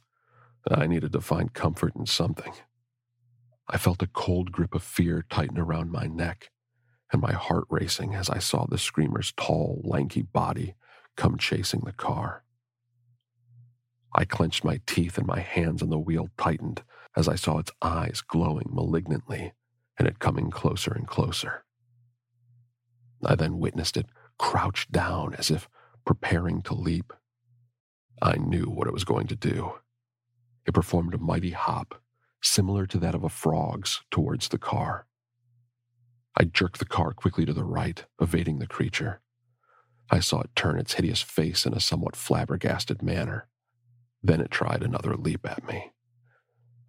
I 0.69 0.87
needed 0.87 1.13
to 1.13 1.21
find 1.21 1.53
comfort 1.53 1.95
in 1.95 2.05
something. 2.05 2.53
I 3.69 3.77
felt 3.77 4.01
a 4.01 4.07
cold 4.07 4.51
grip 4.51 4.75
of 4.75 4.83
fear 4.83 5.25
tighten 5.29 5.57
around 5.57 5.91
my 5.91 6.07
neck, 6.07 6.51
and 7.11 7.21
my 7.21 7.33
heart 7.33 7.65
racing 7.69 8.15
as 8.15 8.29
I 8.29 8.39
saw 8.39 8.65
the 8.65 8.77
screamer's 8.77 9.33
tall, 9.37 9.81
lanky 9.83 10.21
body 10.21 10.75
come 11.15 11.37
chasing 11.37 11.81
the 11.81 11.93
car. 11.93 12.43
I 14.13 14.25
clenched 14.25 14.63
my 14.63 14.79
teeth 14.85 15.17
and 15.17 15.27
my 15.27 15.39
hands 15.39 15.81
on 15.81 15.89
the 15.89 15.99
wheel 15.99 16.29
tightened 16.37 16.83
as 17.15 17.27
I 17.27 17.35
saw 17.35 17.57
its 17.57 17.71
eyes 17.81 18.21
glowing 18.21 18.69
malignantly 18.71 19.53
and 19.97 20.07
it 20.07 20.19
coming 20.19 20.49
closer 20.49 20.91
and 20.93 21.07
closer. 21.07 21.63
I 23.25 23.35
then 23.35 23.59
witnessed 23.59 23.97
it 23.97 24.07
crouch 24.37 24.89
down 24.91 25.33
as 25.35 25.49
if 25.49 25.67
preparing 26.05 26.61
to 26.63 26.73
leap. 26.73 27.13
I 28.21 28.37
knew 28.37 28.65
what 28.65 28.87
it 28.87 28.93
was 28.93 29.03
going 29.03 29.27
to 29.27 29.35
do. 29.35 29.73
It 30.65 30.73
performed 30.73 31.13
a 31.13 31.17
mighty 31.17 31.51
hop 31.51 32.01
similar 32.41 32.85
to 32.87 32.97
that 32.99 33.15
of 33.15 33.23
a 33.23 33.29
frog's, 33.29 34.01
towards 34.11 34.49
the 34.49 34.57
car. 34.57 35.05
I 36.39 36.43
jerked 36.43 36.79
the 36.79 36.85
car 36.85 37.13
quickly 37.13 37.45
to 37.45 37.53
the 37.53 37.63
right, 37.63 38.05
evading 38.21 38.59
the 38.59 38.67
creature. 38.67 39.21
I 40.09 40.19
saw 40.19 40.41
it 40.41 40.55
turn 40.55 40.79
its 40.79 40.93
hideous 40.93 41.21
face 41.21 41.65
in 41.65 41.73
a 41.73 41.79
somewhat 41.79 42.15
flabbergasted 42.15 43.01
manner. 43.01 43.47
Then 44.27 44.41
it 44.41 44.51
tried 44.51 44.83
another 44.83 45.15
leap 45.15 45.49
at 45.49 45.65
me. 45.65 45.93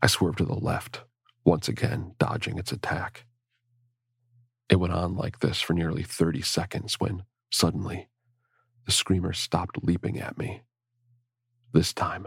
I 0.03 0.09
swerved 0.09 0.39
to 0.39 0.45
the 0.45 0.55
left, 0.55 1.03
once 1.45 1.69
again 1.69 2.17
dodging 2.19 2.59
its 2.59 2.73
attack. 2.73 3.27
It 4.69 4.81
went 4.81 4.93
on 4.93 5.15
like 5.15 5.39
this 5.39 5.61
for 5.61 5.73
nearly 5.73 6.03
30 6.03 6.43
seconds 6.43 6.97
when, 6.99 7.23
suddenly, 7.53 8.09
the 8.87 8.91
screamer 8.91 9.33
stopped 9.33 9.85
leaping 9.85 10.19
at 10.19 10.37
me. 10.37 10.63
This 11.73 11.93
time, 11.93 12.27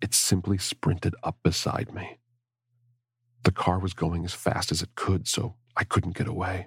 it 0.00 0.12
simply 0.12 0.58
sprinted 0.58 1.14
up 1.22 1.38
beside 1.44 1.94
me. 1.94 2.18
The 3.44 3.52
car 3.52 3.78
was 3.78 3.94
going 3.94 4.24
as 4.24 4.34
fast 4.34 4.72
as 4.72 4.82
it 4.82 4.96
could, 4.96 5.28
so 5.28 5.54
I 5.76 5.84
couldn't 5.84 6.16
get 6.16 6.26
away. 6.26 6.66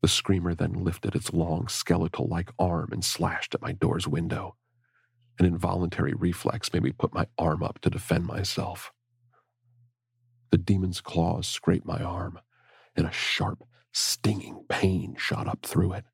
The 0.00 0.06
screamer 0.06 0.54
then 0.54 0.84
lifted 0.84 1.16
its 1.16 1.32
long 1.32 1.66
skeletal 1.66 2.28
like 2.28 2.52
arm 2.56 2.90
and 2.92 3.04
slashed 3.04 3.52
at 3.56 3.62
my 3.62 3.72
door's 3.72 4.06
window. 4.06 4.54
An 5.40 5.46
involuntary 5.46 6.12
reflex 6.12 6.70
made 6.70 6.82
me 6.82 6.92
put 6.92 7.14
my 7.14 7.26
arm 7.38 7.62
up 7.62 7.78
to 7.80 7.88
defend 7.88 8.26
myself. 8.26 8.92
The 10.50 10.58
demon's 10.58 11.00
claws 11.00 11.46
scraped 11.46 11.86
my 11.86 11.96
arm, 12.02 12.38
and 12.94 13.06
a 13.06 13.10
sharp, 13.10 13.64
stinging 13.90 14.66
pain 14.68 15.16
shot 15.18 15.48
up 15.48 15.64
through 15.64 15.94
it. 15.94 16.04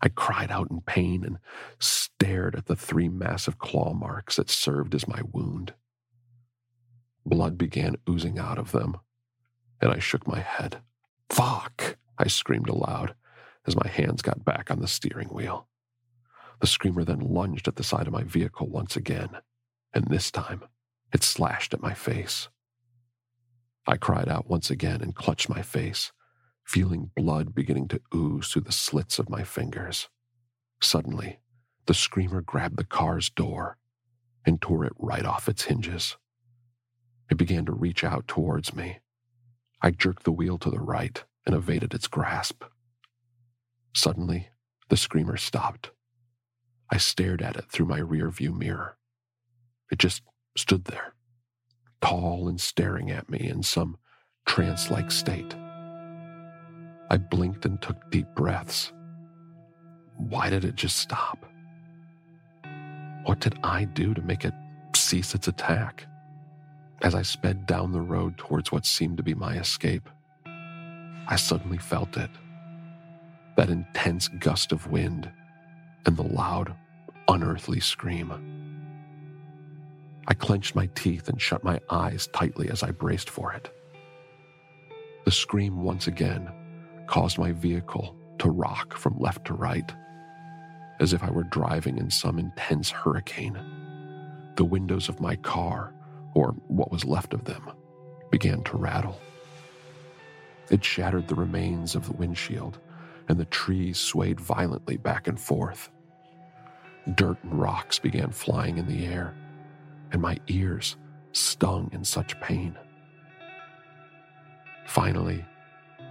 I 0.00 0.08
cried 0.08 0.50
out 0.50 0.72
in 0.72 0.80
pain 0.80 1.24
and 1.24 1.38
stared 1.78 2.56
at 2.56 2.66
the 2.66 2.74
three 2.74 3.08
massive 3.08 3.58
claw 3.58 3.94
marks 3.94 4.34
that 4.36 4.50
served 4.50 4.96
as 4.96 5.06
my 5.06 5.20
wound. 5.30 5.74
Blood 7.24 7.56
began 7.56 7.94
oozing 8.10 8.40
out 8.40 8.58
of 8.58 8.72
them, 8.72 8.96
and 9.80 9.92
I 9.92 10.00
shook 10.00 10.26
my 10.26 10.40
head. 10.40 10.82
Fuck! 11.30 11.96
I 12.18 12.26
screamed 12.26 12.68
aloud 12.68 13.14
as 13.68 13.76
my 13.76 13.86
hands 13.86 14.20
got 14.20 14.44
back 14.44 14.68
on 14.68 14.80
the 14.80 14.88
steering 14.88 15.28
wheel. 15.28 15.68
The 16.62 16.68
screamer 16.68 17.02
then 17.02 17.18
lunged 17.18 17.66
at 17.66 17.74
the 17.74 17.82
side 17.82 18.06
of 18.06 18.12
my 18.12 18.22
vehicle 18.22 18.68
once 18.68 18.94
again, 18.94 19.30
and 19.92 20.06
this 20.06 20.30
time 20.30 20.62
it 21.12 21.24
slashed 21.24 21.74
at 21.74 21.82
my 21.82 21.92
face. 21.92 22.48
I 23.84 23.96
cried 23.96 24.28
out 24.28 24.48
once 24.48 24.70
again 24.70 25.02
and 25.02 25.12
clutched 25.12 25.48
my 25.48 25.60
face, 25.60 26.12
feeling 26.64 27.10
blood 27.16 27.52
beginning 27.52 27.88
to 27.88 28.00
ooze 28.14 28.46
through 28.46 28.62
the 28.62 28.70
slits 28.70 29.18
of 29.18 29.28
my 29.28 29.42
fingers. 29.42 30.08
Suddenly, 30.80 31.40
the 31.86 31.94
screamer 31.94 32.42
grabbed 32.42 32.76
the 32.76 32.84
car's 32.84 33.28
door 33.28 33.76
and 34.46 34.62
tore 34.62 34.84
it 34.84 34.92
right 35.00 35.26
off 35.26 35.48
its 35.48 35.64
hinges. 35.64 36.16
It 37.28 37.38
began 37.38 37.64
to 37.66 37.72
reach 37.72 38.04
out 38.04 38.28
towards 38.28 38.72
me. 38.72 39.00
I 39.80 39.90
jerked 39.90 40.22
the 40.22 40.30
wheel 40.30 40.58
to 40.58 40.70
the 40.70 40.78
right 40.78 41.24
and 41.44 41.56
evaded 41.56 41.92
its 41.92 42.06
grasp. 42.06 42.62
Suddenly, 43.96 44.50
the 44.90 44.96
screamer 44.96 45.36
stopped. 45.36 45.90
I 46.92 46.98
stared 46.98 47.40
at 47.40 47.56
it 47.56 47.70
through 47.70 47.86
my 47.86 48.00
rear 48.00 48.28
view 48.28 48.52
mirror. 48.52 48.98
It 49.90 49.98
just 49.98 50.20
stood 50.58 50.84
there, 50.84 51.14
tall 52.02 52.48
and 52.48 52.60
staring 52.60 53.10
at 53.10 53.30
me 53.30 53.48
in 53.48 53.62
some 53.62 53.96
trance 54.44 54.90
like 54.90 55.10
state. 55.10 55.54
I 57.08 57.16
blinked 57.16 57.64
and 57.64 57.80
took 57.80 58.10
deep 58.10 58.26
breaths. 58.36 58.92
Why 60.18 60.50
did 60.50 60.66
it 60.66 60.74
just 60.74 60.96
stop? 60.98 61.46
What 63.24 63.40
did 63.40 63.58
I 63.64 63.84
do 63.84 64.12
to 64.12 64.20
make 64.20 64.44
it 64.44 64.52
cease 64.94 65.34
its 65.34 65.48
attack? 65.48 66.06
As 67.00 67.14
I 67.14 67.22
sped 67.22 67.64
down 67.64 67.92
the 67.92 68.02
road 68.02 68.36
towards 68.36 68.70
what 68.70 68.84
seemed 68.84 69.16
to 69.16 69.22
be 69.22 69.32
my 69.32 69.56
escape, 69.56 70.10
I 71.26 71.36
suddenly 71.36 71.78
felt 71.78 72.18
it 72.18 72.30
that 73.56 73.70
intense 73.70 74.28
gust 74.28 74.72
of 74.72 74.90
wind 74.90 75.30
and 76.04 76.16
the 76.16 76.22
loud, 76.22 76.74
unearthly 77.28 77.80
scream. 77.80 78.32
I 80.28 80.34
clenched 80.34 80.74
my 80.74 80.86
teeth 80.94 81.28
and 81.28 81.40
shut 81.40 81.64
my 81.64 81.80
eyes 81.90 82.28
tightly 82.32 82.70
as 82.70 82.82
I 82.82 82.90
braced 82.90 83.30
for 83.30 83.52
it. 83.52 83.70
The 85.24 85.30
scream 85.30 85.82
once 85.82 86.06
again 86.08 86.50
caused 87.06 87.38
my 87.38 87.52
vehicle 87.52 88.16
to 88.38 88.50
rock 88.50 88.96
from 88.96 89.18
left 89.18 89.44
to 89.46 89.54
right, 89.54 89.92
as 91.00 91.12
if 91.12 91.22
I 91.22 91.30
were 91.30 91.44
driving 91.44 91.98
in 91.98 92.10
some 92.10 92.38
intense 92.38 92.90
hurricane. 92.90 93.58
The 94.56 94.64
windows 94.64 95.08
of 95.08 95.20
my 95.20 95.36
car, 95.36 95.94
or 96.34 96.56
what 96.68 96.90
was 96.90 97.04
left 97.04 97.34
of 97.34 97.44
them, 97.44 97.70
began 98.30 98.64
to 98.64 98.76
rattle. 98.76 99.20
It 100.70 100.84
shattered 100.84 101.28
the 101.28 101.36
remains 101.36 101.94
of 101.94 102.06
the 102.06 102.14
windshield, 102.14 102.78
and 103.28 103.38
the 103.38 103.44
trees 103.46 103.98
swayed 103.98 104.40
violently 104.40 104.96
back 104.96 105.28
and 105.28 105.38
forth. 105.38 105.90
Dirt 107.14 107.42
and 107.42 107.60
rocks 107.60 107.98
began 107.98 108.30
flying 108.30 108.78
in 108.78 108.86
the 108.86 109.06
air, 109.06 109.34
and 110.12 110.22
my 110.22 110.38
ears 110.46 110.96
stung 111.32 111.90
in 111.92 112.04
such 112.04 112.40
pain. 112.40 112.76
Finally, 114.86 115.44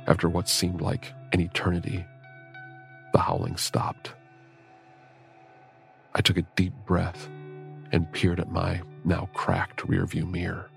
after 0.07 0.27
what 0.27 0.49
seemed 0.49 0.81
like 0.81 1.13
an 1.31 1.39
eternity, 1.39 2.05
the 3.13 3.19
howling 3.19 3.57
stopped. 3.57 4.13
I 6.13 6.21
took 6.21 6.37
a 6.37 6.47
deep 6.55 6.73
breath 6.85 7.29
and 7.91 8.11
peered 8.11 8.39
at 8.39 8.51
my 8.51 8.81
now 9.05 9.29
cracked 9.33 9.87
rearview 9.87 10.29
mirror. 10.29 10.69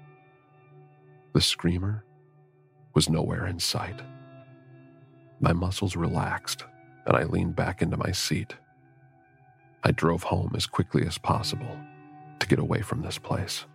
The 1.32 1.40
screamer 1.40 2.04
was 2.94 3.08
nowhere 3.08 3.46
in 3.46 3.58
sight. 3.58 4.00
My 5.40 5.52
muscles 5.52 5.96
relaxed 5.96 6.64
and 7.06 7.16
I 7.16 7.24
leaned 7.24 7.56
back 7.56 7.82
into 7.82 7.96
my 7.96 8.12
seat. 8.12 8.54
I 9.86 9.90
drove 9.90 10.22
home 10.22 10.52
as 10.56 10.64
quickly 10.64 11.06
as 11.06 11.18
possible 11.18 11.78
to 12.40 12.46
get 12.46 12.58
away 12.58 12.80
from 12.80 13.02
this 13.02 13.18
place. 13.18 13.66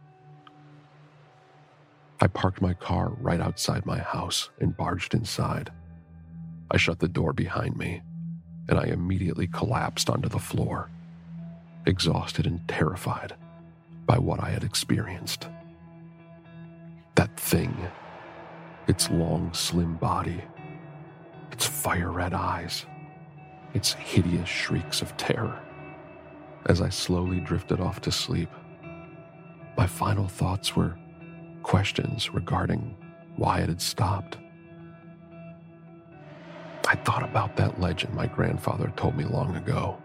I 2.19 2.27
parked 2.27 2.61
my 2.61 2.73
car 2.73 3.09
right 3.21 3.39
outside 3.39 3.85
my 3.85 3.99
house 3.99 4.49
and 4.59 4.75
barged 4.75 5.13
inside. 5.13 5.71
I 6.71 6.77
shut 6.77 6.99
the 6.99 7.07
door 7.07 7.31
behind 7.31 7.77
me, 7.77 8.01
and 8.67 8.79
I 8.79 8.85
immediately 8.85 9.47
collapsed 9.47 10.09
onto 10.09 10.29
the 10.29 10.39
floor, 10.39 10.89
exhausted 11.85 12.47
and 12.47 12.67
terrified 12.67 13.35
by 14.07 14.17
what 14.17 14.43
I 14.43 14.49
had 14.49 14.63
experienced. 14.63 15.47
That 17.15 17.39
thing, 17.39 17.75
its 18.87 19.11
long, 19.11 19.53
slim 19.53 19.95
body, 19.95 20.41
its 21.51 21.67
fire 21.67 22.11
red 22.11 22.33
eyes, 22.33 22.87
its 23.75 23.93
hideous 23.93 24.49
shrieks 24.49 25.03
of 25.03 25.15
terror. 25.15 25.59
As 26.65 26.81
I 26.81 26.89
slowly 26.89 27.39
drifted 27.39 27.79
off 27.79 28.01
to 28.01 28.11
sleep, 28.11 28.49
my 29.77 29.87
final 29.87 30.27
thoughts 30.27 30.75
were 30.75 30.97
questions 31.63 32.33
regarding 32.33 32.95
why 33.37 33.59
it 33.59 33.69
had 33.69 33.81
stopped. 33.81 34.37
I 36.87 36.95
thought 36.95 37.23
about 37.23 37.55
that 37.57 37.79
legend 37.79 38.13
my 38.13 38.27
grandfather 38.27 38.91
told 38.97 39.15
me 39.15 39.23
long 39.23 39.55
ago. 39.55 39.97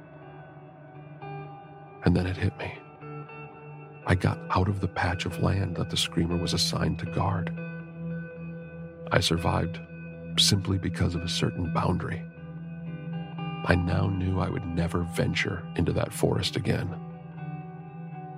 And 2.05 2.15
then 2.15 2.27
it 2.27 2.37
hit 2.37 2.57
me. 2.59 2.79
I 4.07 4.15
got 4.15 4.39
out 4.51 4.69
of 4.69 4.81
the 4.81 4.89
patch 4.89 5.25
of 5.25 5.43
land 5.43 5.77
that 5.77 5.91
the 5.91 5.97
screamer 5.97 6.37
was 6.37 6.53
assigned 6.53 6.99
to 7.01 7.07
guard. 7.07 7.51
I 9.11 9.21
survived 9.21 9.81
simply 10.39 10.79
because 10.79 11.15
of 11.15 11.23
a 11.23 11.29
certain 11.29 11.73
boundary. 11.73 12.23
I 13.67 13.75
now 13.75 14.09
knew 14.09 14.41
I 14.41 14.51
would 14.51 14.67
never 14.67 15.01
venture 15.03 15.63
into 15.77 15.93
that 15.93 16.13
forest 16.13 16.57
again 16.57 16.95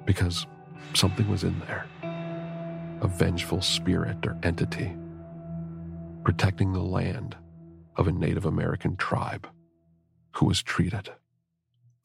because 0.04 0.46
something 0.94 1.28
was 1.28 1.44
in 1.44 1.58
there 1.60 1.86
a 3.02 3.08
vengeful 3.08 3.60
spirit 3.60 4.26
or 4.26 4.38
entity, 4.42 4.96
protecting 6.24 6.72
the 6.72 6.82
land 6.82 7.36
of 7.96 8.08
a 8.08 8.12
Native 8.12 8.46
American 8.46 8.96
tribe 8.96 9.46
who 10.36 10.46
was 10.46 10.62
treated 10.62 11.10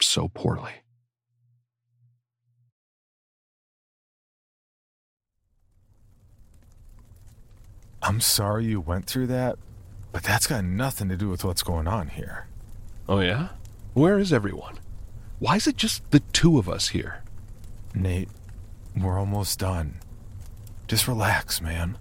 so 0.01 0.27
poorly. 0.27 0.73
I'm 8.01 8.19
sorry 8.19 8.65
you 8.65 8.81
went 8.81 9.05
through 9.05 9.27
that, 9.27 9.57
but 10.11 10.23
that's 10.23 10.47
got 10.47 10.65
nothing 10.65 11.07
to 11.07 11.15
do 11.15 11.29
with 11.29 11.45
what's 11.45 11.63
going 11.63 11.87
on 11.87 12.09
here. 12.09 12.47
Oh, 13.11 13.19
yeah? 13.19 13.49
Where 13.93 14.17
is 14.17 14.31
everyone? 14.31 14.79
Why 15.39 15.57
is 15.57 15.67
it 15.67 15.75
just 15.75 16.09
the 16.11 16.21
two 16.31 16.57
of 16.57 16.69
us 16.69 16.87
here? 16.87 17.23
Nate, 17.93 18.29
we're 18.95 19.19
almost 19.19 19.59
done. 19.59 19.95
Just 20.87 21.09
relax, 21.09 21.59
man. 21.59 21.97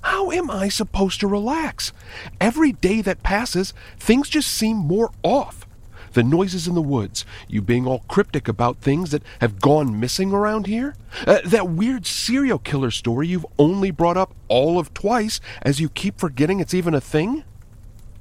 How 0.00 0.30
am 0.30 0.50
I 0.50 0.70
supposed 0.70 1.20
to 1.20 1.26
relax? 1.26 1.92
Every 2.40 2.72
day 2.72 3.02
that 3.02 3.22
passes, 3.22 3.74
things 3.98 4.30
just 4.30 4.48
seem 4.48 4.78
more 4.78 5.10
off. 5.22 5.66
The 6.14 6.22
noises 6.22 6.66
in 6.66 6.74
the 6.74 6.80
woods, 6.80 7.26
you 7.46 7.60
being 7.60 7.86
all 7.86 8.06
cryptic 8.08 8.48
about 8.48 8.78
things 8.78 9.10
that 9.10 9.22
have 9.42 9.60
gone 9.60 10.00
missing 10.00 10.32
around 10.32 10.66
here, 10.66 10.94
uh, 11.26 11.40
that 11.44 11.68
weird 11.68 12.06
serial 12.06 12.58
killer 12.58 12.90
story 12.90 13.28
you've 13.28 13.44
only 13.58 13.90
brought 13.90 14.16
up 14.16 14.34
all 14.48 14.78
of 14.78 14.94
twice 14.94 15.40
as 15.60 15.78
you 15.78 15.90
keep 15.90 16.18
forgetting 16.18 16.58
it's 16.58 16.72
even 16.72 16.94
a 16.94 17.02
thing? 17.02 17.44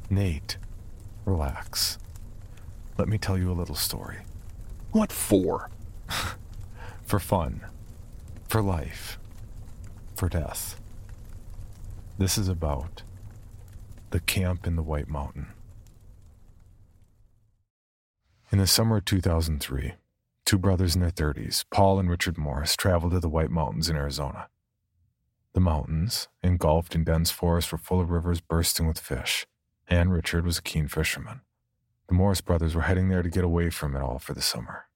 Nate, 0.09 0.57
relax. 1.23 1.97
Let 3.01 3.09
me 3.09 3.17
tell 3.17 3.35
you 3.35 3.51
a 3.51 3.57
little 3.57 3.73
story. 3.73 4.17
What 4.91 5.11
for? 5.11 5.71
for 7.03 7.17
fun. 7.17 7.61
For 8.47 8.61
life 8.61 9.17
for 10.15 10.29
death. 10.29 10.79
This 12.19 12.37
is 12.37 12.47
about 12.47 13.01
the 14.11 14.19
camp 14.19 14.67
in 14.67 14.75
the 14.75 14.83
White 14.83 15.07
Mountain. 15.07 15.47
In 18.51 18.59
the 18.59 18.67
summer 18.67 18.97
of 18.97 19.05
2003, 19.05 19.93
two 20.45 20.59
brothers 20.59 20.93
in 20.93 21.01
their 21.01 21.09
30s, 21.09 21.65
Paul 21.71 21.97
and 21.97 22.07
Richard 22.07 22.37
Morris, 22.37 22.75
traveled 22.75 23.13
to 23.13 23.19
the 23.19 23.27
White 23.27 23.49
Mountains 23.49 23.89
in 23.89 23.95
Arizona. 23.95 24.47
The 25.53 25.59
mountains, 25.59 26.27
engulfed 26.43 26.93
in 26.93 27.03
dense 27.03 27.31
forest, 27.31 27.71
were 27.71 27.79
full 27.79 27.99
of 27.99 28.11
rivers 28.11 28.41
bursting 28.41 28.85
with 28.85 28.99
fish, 28.99 29.47
and 29.87 30.13
Richard 30.13 30.45
was 30.45 30.59
a 30.59 30.61
keen 30.61 30.87
fisherman. 30.87 31.41
The 32.11 32.17
Morris 32.17 32.41
brothers 32.41 32.75
were 32.75 32.81
heading 32.81 33.07
there 33.07 33.21
to 33.21 33.29
get 33.29 33.45
away 33.45 33.69
from 33.69 33.95
it 33.95 34.01
all 34.01 34.19
for 34.19 34.33
the 34.33 34.41
summer. 34.41 34.87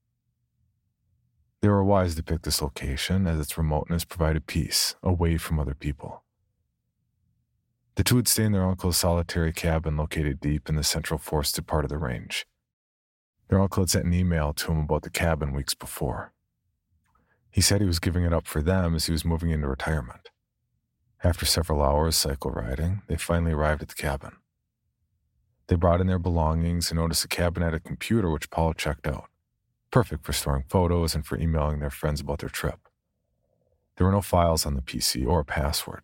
They 1.62 1.70
were 1.70 1.82
wise 1.82 2.14
to 2.16 2.24
pick 2.24 2.42
this 2.42 2.62
location 2.62 3.26
as 3.26 3.40
its 3.40 3.58
remoteness 3.58 4.04
provided 4.04 4.48
peace 4.48 4.98
away 5.02 5.38
from 5.38 5.58
other 5.58 5.76
people. 5.76 6.26
The 7.96 8.04
two 8.04 8.16
would 8.16 8.28
stay 8.28 8.44
in 8.44 8.52
their 8.52 8.68
uncle's 8.68 8.98
solitary 8.98 9.54
cabin 9.54 9.96
located 9.96 10.42
deep 10.42 10.68
in 10.68 10.76
the 10.76 10.84
central 10.84 11.18
forested 11.18 11.66
part 11.66 11.86
of 11.86 11.90
the 11.90 11.98
range. 11.98 12.46
Their 13.48 13.62
uncle 13.62 13.84
had 13.84 13.92
sent 13.92 14.04
an 14.08 14.14
email 14.14 14.52
to 14.52 14.74
him 14.74 14.80
about 14.80 15.04
the 15.04 15.10
cabin 15.10 15.54
weeks 15.54 15.74
before. 15.74 16.34
He 17.50 17.62
said 17.62 17.80
he 17.80 17.88
was 17.88 18.00
giving 18.00 18.26
it 18.26 18.34
up 18.34 18.46
for 18.46 18.62
them 18.62 18.94
as 18.94 19.06
he 19.06 19.14
was 19.14 19.24
moving 19.24 19.52
into 19.52 19.70
retirement. 19.70 20.32
After 21.24 21.46
several 21.46 21.82
hours 21.82 22.18
cycle 22.18 22.52
riding, 22.52 23.04
they 23.08 23.16
finally 23.16 23.54
arrived 23.54 23.84
at 23.84 23.88
the 23.88 23.96
cabin. 23.96 24.34
They 25.68 25.76
brought 25.76 26.02
in 26.02 26.08
their 26.08 26.20
belongings 26.20 26.92
and 26.92 27.00
noticed 27.00 27.26
a 27.26 27.28
cabin 27.28 27.64
had 27.64 27.74
a 27.74 27.80
computer 27.80 28.30
which 28.30 28.50
Paul 28.50 28.74
checked 28.74 29.08
out 29.08 29.30
perfect 29.96 30.26
for 30.26 30.34
storing 30.34 30.66
photos 30.68 31.16
and 31.16 31.26
for 31.26 31.38
emailing 31.38 31.80
their 31.80 31.90
friends 31.90 32.20
about 32.20 32.40
their 32.40 32.50
trip. 32.50 32.90
There 33.96 34.06
were 34.06 34.12
no 34.12 34.22
files 34.22 34.66
on 34.66 34.76
the 34.76 34.82
PC 34.82 35.26
or 35.26 35.40
a 35.40 35.46
password. 35.46 36.02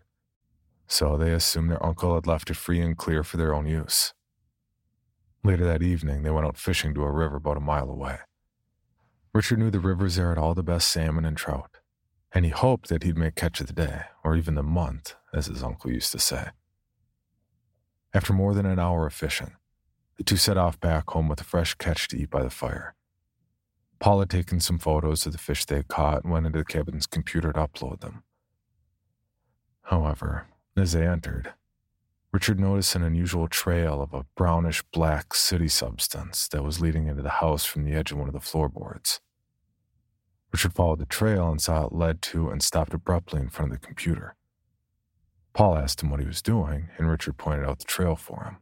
so 0.87 1.17
they 1.17 1.33
assumed 1.33 1.69
their 1.69 1.85
uncle 1.85 2.15
had 2.15 2.27
left 2.27 2.49
it 2.49 2.55
free 2.55 2.79
and 2.81 2.97
clear 2.97 3.21
for 3.23 3.35
their 3.35 3.53
own 3.53 3.65
use. 3.67 4.13
Later 5.43 5.65
that 5.65 5.81
evening, 5.81 6.23
they 6.23 6.29
went 6.31 6.47
out 6.47 6.57
fishing 6.57 6.93
to 6.93 7.03
a 7.03 7.11
river 7.11 7.35
about 7.37 7.57
a 7.57 7.61
mile 7.61 7.89
away. 7.89 8.19
Richard 9.33 9.59
knew 9.59 9.71
the 9.71 9.79
rivers 9.79 10.15
there 10.15 10.29
had 10.29 10.37
all 10.37 10.53
the 10.53 10.63
best 10.63 10.89
salmon 10.89 11.25
and 11.25 11.35
trout, 11.35 11.79
and 12.33 12.45
he 12.45 12.51
hoped 12.51 12.87
that 12.89 13.03
he'd 13.03 13.17
make 13.17 13.35
catch 13.35 13.59
of 13.59 13.67
the 13.67 13.73
day, 13.73 14.03
or 14.23 14.37
even 14.37 14.55
the 14.55 14.63
month, 14.63 15.15
as 15.33 15.47
his 15.47 15.63
uncle 15.63 15.91
used 15.91 16.13
to 16.13 16.19
say. 16.19 16.49
After 18.13 18.33
more 18.33 18.53
than 18.53 18.65
an 18.65 18.79
hour 18.79 19.07
of 19.07 19.13
fishing, 19.13 19.55
the 20.17 20.23
two 20.23 20.37
set 20.37 20.57
off 20.57 20.79
back 20.79 21.09
home 21.09 21.29
with 21.29 21.39
a 21.39 21.45
fresh 21.45 21.75
catch 21.75 22.07
to 22.09 22.17
eat 22.17 22.29
by 22.29 22.43
the 22.43 22.49
fire. 22.49 22.95
Paul 23.99 24.19
had 24.19 24.29
taken 24.29 24.59
some 24.59 24.79
photos 24.79 25.25
of 25.25 25.31
the 25.31 25.37
fish 25.37 25.63
they 25.65 25.77
had 25.77 25.87
caught 25.87 26.23
and 26.23 26.33
went 26.33 26.45
into 26.45 26.59
the 26.59 26.65
cabin's 26.65 27.07
computer 27.07 27.53
to 27.53 27.59
upload 27.59 28.01
them. 28.01 28.23
However, 29.83 30.47
as 30.75 30.91
they 30.91 31.07
entered, 31.07 31.53
Richard 32.33 32.59
noticed 32.59 32.95
an 32.95 33.03
unusual 33.03 33.47
trail 33.47 34.01
of 34.01 34.13
a 34.13 34.25
brownish 34.35 34.81
black 34.91 35.33
sooty 35.33 35.67
substance 35.67 36.47
that 36.47 36.63
was 36.63 36.81
leading 36.81 37.07
into 37.07 37.21
the 37.21 37.29
house 37.29 37.65
from 37.65 37.83
the 37.83 37.93
edge 37.93 38.11
of 38.11 38.17
one 38.17 38.27
of 38.27 38.33
the 38.33 38.39
floorboards. 38.39 39.21
Richard 40.51 40.73
followed 40.73 40.99
the 40.99 41.05
trail 41.05 41.49
and 41.49 41.61
saw 41.61 41.85
it 41.85 41.93
led 41.93 42.21
to 42.23 42.49
and 42.49 42.61
stopped 42.61 42.93
abruptly 42.93 43.41
in 43.41 43.49
front 43.49 43.71
of 43.71 43.79
the 43.79 43.85
computer. 43.85 44.35
Paul 45.53 45.77
asked 45.77 46.01
him 46.01 46.09
what 46.09 46.19
he 46.19 46.25
was 46.25 46.41
doing, 46.41 46.89
and 46.97 47.09
Richard 47.09 47.37
pointed 47.37 47.67
out 47.67 47.79
the 47.79 47.85
trail 47.85 48.15
for 48.15 48.43
him. 48.45 48.57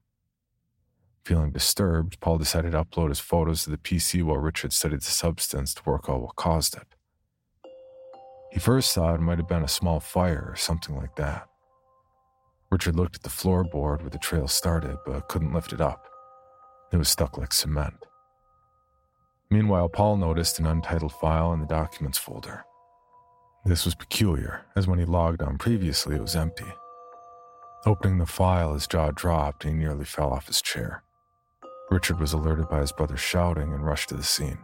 Feeling 1.24 1.52
disturbed, 1.52 2.20
Paul 2.20 2.40
decided 2.40 2.72
to 2.72 2.84
upload 2.84 3.10
his 3.10 3.20
photos 3.20 3.64
to 3.64 3.70
the 3.70 3.78
PC 3.78 4.24
while 4.24 4.38
Richard 4.38 4.74
studied 4.74 5.02
the 5.02 5.06
substance 5.06 5.74
to 5.76 5.84
work 5.86 6.06
out 6.10 6.22
what 6.22 6.36
caused 6.36 6.76
it. 6.76 6.88
He 8.52 8.60
first 8.60 8.96
thought 8.96 9.16
it 9.16 9.22
might 9.22 9.38
have 9.38 9.48
been 9.48 9.64
a 9.64 9.68
small 9.68 10.00
fire 10.00 10.48
or 10.50 10.56
something 10.56 10.96
like 10.96 11.16
that. 11.18 11.48
Richard 12.72 12.96
looked 12.96 13.18
at 13.18 13.24
the 13.24 13.30
floorboard 13.30 14.02
where 14.02 14.10
the 14.10 14.18
trail 14.18 14.48
started, 14.48 14.98
but 15.06 15.28
couldn't 15.28 15.54
lift 15.54 15.74
it 15.74 15.82
up. 15.82 16.08
It 16.92 16.98
was 16.98 17.10
stuck 17.10 17.38
like 17.38 17.54
cement. 17.54 17.94
Meanwhile, 19.52 19.90
Paul 19.90 20.18
noticed 20.18 20.60
an 20.60 20.66
untitled 20.66 21.14
file 21.14 21.54
in 21.54 21.60
the 21.60 21.68
documents 21.68 22.18
folder. 22.18 22.64
This 23.66 23.86
was 23.86 23.94
peculiar, 23.94 24.66
as 24.76 24.88
when 24.88 25.00
he 25.00 25.06
logged 25.06 25.42
on 25.42 25.58
previously, 25.58 26.16
it 26.16 26.22
was 26.22 26.36
empty. 26.36 26.66
Opening 27.86 28.18
the 28.18 28.26
file, 28.26 28.74
his 28.74 28.88
jaw 28.88 29.12
dropped 29.12 29.64
and 29.64 29.74
he 29.74 29.80
nearly 29.80 30.04
fell 30.04 30.34
off 30.34 30.48
his 30.48 30.62
chair. 30.62 31.04
Richard 31.90 32.20
was 32.20 32.34
alerted 32.34 32.68
by 32.68 32.82
his 32.82 32.92
brother 32.92 33.16
shouting 33.16 33.74
and 33.74 33.86
rushed 33.86 34.10
to 34.10 34.16
the 34.16 34.24
scene. 34.24 34.60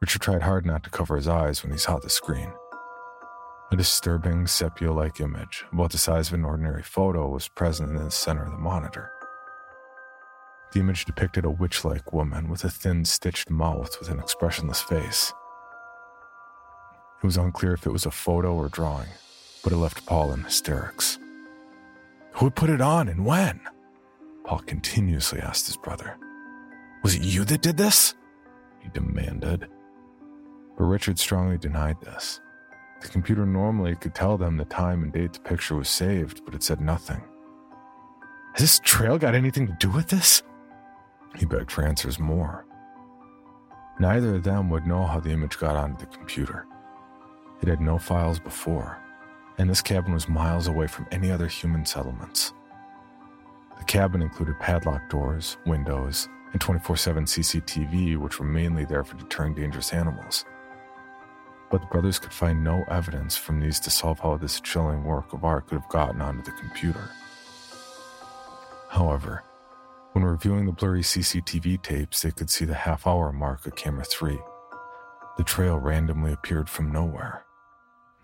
Richard 0.00 0.22
tried 0.22 0.42
hard 0.42 0.66
not 0.66 0.84
to 0.84 0.90
cover 0.90 1.16
his 1.16 1.26
eyes 1.26 1.62
when 1.62 1.72
he 1.72 1.78
saw 1.78 1.98
the 1.98 2.10
screen. 2.10 2.52
A 3.72 3.76
disturbing 3.76 4.46
sepia 4.46 4.92
like 4.92 5.20
image, 5.20 5.64
about 5.72 5.90
the 5.90 5.98
size 5.98 6.28
of 6.28 6.34
an 6.34 6.44
ordinary 6.44 6.82
photo, 6.82 7.28
was 7.28 7.48
present 7.48 7.90
in 7.90 8.04
the 8.04 8.10
center 8.10 8.44
of 8.44 8.52
the 8.52 8.58
monitor. 8.58 9.10
The 10.72 10.80
image 10.80 11.06
depicted 11.06 11.44
a 11.44 11.50
witch 11.50 11.84
like 11.84 12.12
woman 12.12 12.48
with 12.48 12.64
a 12.64 12.70
thin, 12.70 13.06
stitched 13.06 13.50
mouth 13.50 13.98
with 13.98 14.10
an 14.10 14.18
expressionless 14.20 14.80
face. 14.80 15.32
It 17.22 17.26
was 17.26 17.38
unclear 17.38 17.72
if 17.72 17.86
it 17.86 17.92
was 17.92 18.06
a 18.06 18.10
photo 18.10 18.54
or 18.54 18.68
drawing, 18.68 19.08
but 19.64 19.72
it 19.72 19.76
left 19.76 20.06
Paul 20.06 20.32
in 20.32 20.44
hysterics. 20.44 21.18
Who 22.38 22.50
put 22.50 22.70
it 22.70 22.80
on 22.80 23.08
and 23.08 23.24
when? 23.24 23.60
Paul 24.44 24.60
continuously 24.60 25.40
asked 25.40 25.66
his 25.66 25.76
brother. 25.76 26.16
Was 27.02 27.16
it 27.16 27.22
you 27.22 27.44
that 27.44 27.62
did 27.62 27.76
this? 27.76 28.14
He 28.78 28.88
demanded. 28.90 29.68
But 30.76 30.84
Richard 30.84 31.18
strongly 31.18 31.58
denied 31.58 32.00
this. 32.00 32.40
The 33.00 33.08
computer 33.08 33.44
normally 33.44 33.96
could 33.96 34.14
tell 34.14 34.38
them 34.38 34.56
the 34.56 34.64
time 34.66 35.02
and 35.02 35.12
date 35.12 35.32
the 35.32 35.40
picture 35.40 35.74
was 35.74 35.88
saved, 35.88 36.44
but 36.44 36.54
it 36.54 36.62
said 36.62 36.80
nothing. 36.80 37.22
Has 38.52 38.60
this 38.62 38.80
trail 38.84 39.18
got 39.18 39.34
anything 39.34 39.66
to 39.66 39.76
do 39.80 39.90
with 39.90 40.06
this? 40.06 40.44
He 41.36 41.44
begged 41.44 41.72
for 41.72 41.82
answers 41.82 42.20
more. 42.20 42.64
Neither 43.98 44.36
of 44.36 44.44
them 44.44 44.70
would 44.70 44.86
know 44.86 45.04
how 45.06 45.18
the 45.18 45.30
image 45.30 45.58
got 45.58 45.74
onto 45.74 46.06
the 46.06 46.16
computer. 46.16 46.66
It 47.62 47.68
had 47.68 47.80
no 47.80 47.98
files 47.98 48.38
before, 48.38 49.02
and 49.58 49.68
this 49.68 49.82
cabin 49.82 50.12
was 50.12 50.28
miles 50.28 50.68
away 50.68 50.86
from 50.86 51.06
any 51.10 51.30
other 51.30 51.48
human 51.48 51.84
settlements. 51.84 52.52
The 53.78 53.84
cabin 53.84 54.22
included 54.22 54.58
padlocked 54.60 55.10
doors, 55.10 55.56
windows, 55.66 56.28
and 56.52 56.60
24 56.60 56.96
7 56.96 57.24
CCTV, 57.24 58.16
which 58.16 58.38
were 58.38 58.46
mainly 58.46 58.84
there 58.84 59.04
for 59.04 59.16
deterring 59.16 59.54
dangerous 59.54 59.92
animals. 59.92 60.44
But 61.70 61.82
the 61.82 61.86
brothers 61.88 62.18
could 62.18 62.32
find 62.32 62.64
no 62.64 62.84
evidence 62.88 63.36
from 63.36 63.60
these 63.60 63.78
to 63.80 63.90
solve 63.90 64.20
how 64.20 64.36
this 64.36 64.60
chilling 64.60 65.04
work 65.04 65.32
of 65.32 65.44
art 65.44 65.66
could 65.66 65.80
have 65.80 65.88
gotten 65.90 66.22
onto 66.22 66.42
the 66.42 66.56
computer. 66.58 67.10
However, 68.88 69.42
when 70.12 70.24
reviewing 70.24 70.64
the 70.64 70.72
blurry 70.72 71.02
CCTV 71.02 71.82
tapes, 71.82 72.22
they 72.22 72.30
could 72.30 72.48
see 72.48 72.64
the 72.64 72.74
half 72.74 73.06
hour 73.06 73.32
mark 73.32 73.66
of 73.66 73.76
camera 73.76 74.04
3. 74.04 74.38
The 75.36 75.44
trail 75.44 75.76
randomly 75.76 76.32
appeared 76.32 76.70
from 76.70 76.90
nowhere. 76.90 77.44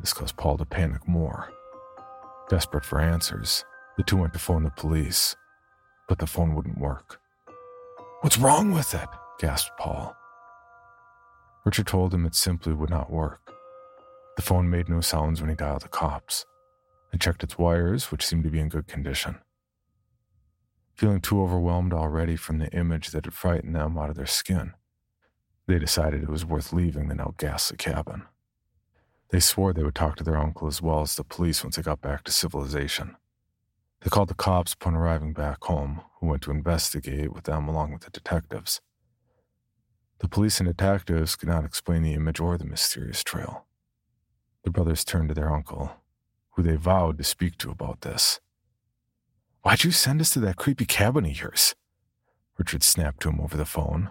This 0.00 0.12
caused 0.12 0.36
Paul 0.36 0.58
to 0.58 0.64
panic 0.64 1.06
more. 1.08 1.50
Desperate 2.48 2.84
for 2.84 3.00
answers, 3.00 3.64
the 3.96 4.02
two 4.02 4.16
went 4.16 4.32
to 4.34 4.38
phone 4.38 4.64
the 4.64 4.70
police, 4.70 5.34
but 6.08 6.18
the 6.18 6.26
phone 6.26 6.54
wouldn't 6.54 6.78
work. 6.78 7.20
What's 8.20 8.38
wrong 8.38 8.72
with 8.72 8.94
it? 8.94 9.08
gasped 9.38 9.76
Paul. 9.78 10.14
Richard 11.64 11.86
told 11.86 12.12
him 12.12 12.26
it 12.26 12.34
simply 12.34 12.72
would 12.72 12.90
not 12.90 13.10
work. 13.10 13.40
The 14.36 14.42
phone 14.42 14.68
made 14.68 14.88
no 14.88 15.00
sounds 15.00 15.40
when 15.40 15.50
he 15.50 15.56
dialed 15.56 15.82
the 15.82 15.88
cops. 15.88 16.44
They 17.12 17.18
checked 17.18 17.42
its 17.42 17.58
wires, 17.58 18.10
which 18.10 18.26
seemed 18.26 18.44
to 18.44 18.50
be 18.50 18.60
in 18.60 18.68
good 18.68 18.86
condition. 18.86 19.38
Feeling 20.94 21.20
too 21.20 21.42
overwhelmed 21.42 21.92
already 21.92 22.36
from 22.36 22.58
the 22.58 22.70
image 22.72 23.10
that 23.10 23.24
had 23.24 23.34
frightened 23.34 23.74
them 23.74 23.96
out 23.98 24.10
of 24.10 24.16
their 24.16 24.26
skin, 24.26 24.74
they 25.66 25.78
decided 25.78 26.22
it 26.22 26.28
was 26.28 26.44
worth 26.44 26.72
leaving 26.72 27.08
the 27.08 27.14
now 27.14 27.34
ghastly 27.38 27.76
cabin. 27.76 28.24
They 29.34 29.40
swore 29.40 29.72
they 29.72 29.82
would 29.82 29.96
talk 29.96 30.14
to 30.18 30.22
their 30.22 30.36
uncle 30.36 30.68
as 30.68 30.80
well 30.80 31.00
as 31.00 31.16
the 31.16 31.24
police 31.24 31.64
once 31.64 31.74
they 31.74 31.82
got 31.82 32.00
back 32.00 32.22
to 32.22 32.30
civilization. 32.30 33.16
They 34.00 34.08
called 34.08 34.28
the 34.28 34.34
cops 34.34 34.74
upon 34.74 34.94
arriving 34.94 35.32
back 35.32 35.64
home, 35.64 36.02
who 36.20 36.28
went 36.28 36.42
to 36.42 36.52
investigate 36.52 37.32
with 37.32 37.42
them 37.42 37.66
along 37.66 37.92
with 37.92 38.02
the 38.02 38.10
detectives. 38.10 38.80
The 40.20 40.28
police 40.28 40.60
and 40.60 40.68
detectives 40.68 41.34
could 41.34 41.48
not 41.48 41.64
explain 41.64 42.02
the 42.02 42.12
image 42.12 42.38
or 42.38 42.56
the 42.56 42.64
mysterious 42.64 43.24
trail. 43.24 43.66
The 44.62 44.70
brothers 44.70 45.04
turned 45.04 45.30
to 45.30 45.34
their 45.34 45.52
uncle, 45.52 45.90
who 46.52 46.62
they 46.62 46.76
vowed 46.76 47.18
to 47.18 47.24
speak 47.24 47.58
to 47.58 47.72
about 47.72 48.02
this. 48.02 48.38
Why'd 49.62 49.82
you 49.82 49.90
send 49.90 50.20
us 50.20 50.30
to 50.30 50.38
that 50.42 50.58
creepy 50.58 50.84
cabin 50.84 51.24
of 51.24 51.40
yours? 51.40 51.74
Richard 52.56 52.84
snapped 52.84 53.22
to 53.22 53.30
him 53.30 53.40
over 53.40 53.56
the 53.56 53.64
phone, 53.64 54.10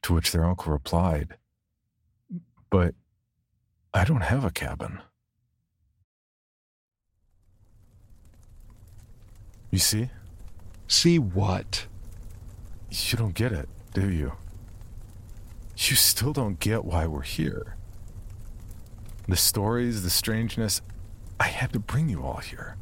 to 0.00 0.14
which 0.14 0.32
their 0.32 0.46
uncle 0.46 0.72
replied, 0.72 1.36
But 2.70 2.94
I 3.96 4.04
don't 4.04 4.20
have 4.20 4.44
a 4.44 4.50
cabin. 4.50 5.00
You 9.70 9.78
see? 9.78 10.10
See 10.86 11.18
what? 11.18 11.86
You 12.90 13.16
don't 13.16 13.34
get 13.34 13.52
it, 13.52 13.70
do 13.94 14.10
you? 14.10 14.32
You 15.78 15.96
still 15.96 16.34
don't 16.34 16.60
get 16.60 16.84
why 16.84 17.06
we're 17.06 17.22
here. 17.22 17.76
The 19.28 19.36
stories, 19.36 20.02
the 20.02 20.10
strangeness, 20.10 20.82
I 21.40 21.46
had 21.46 21.72
to 21.72 21.78
bring 21.78 22.10
you 22.10 22.22
all 22.22 22.36
here. 22.36 22.76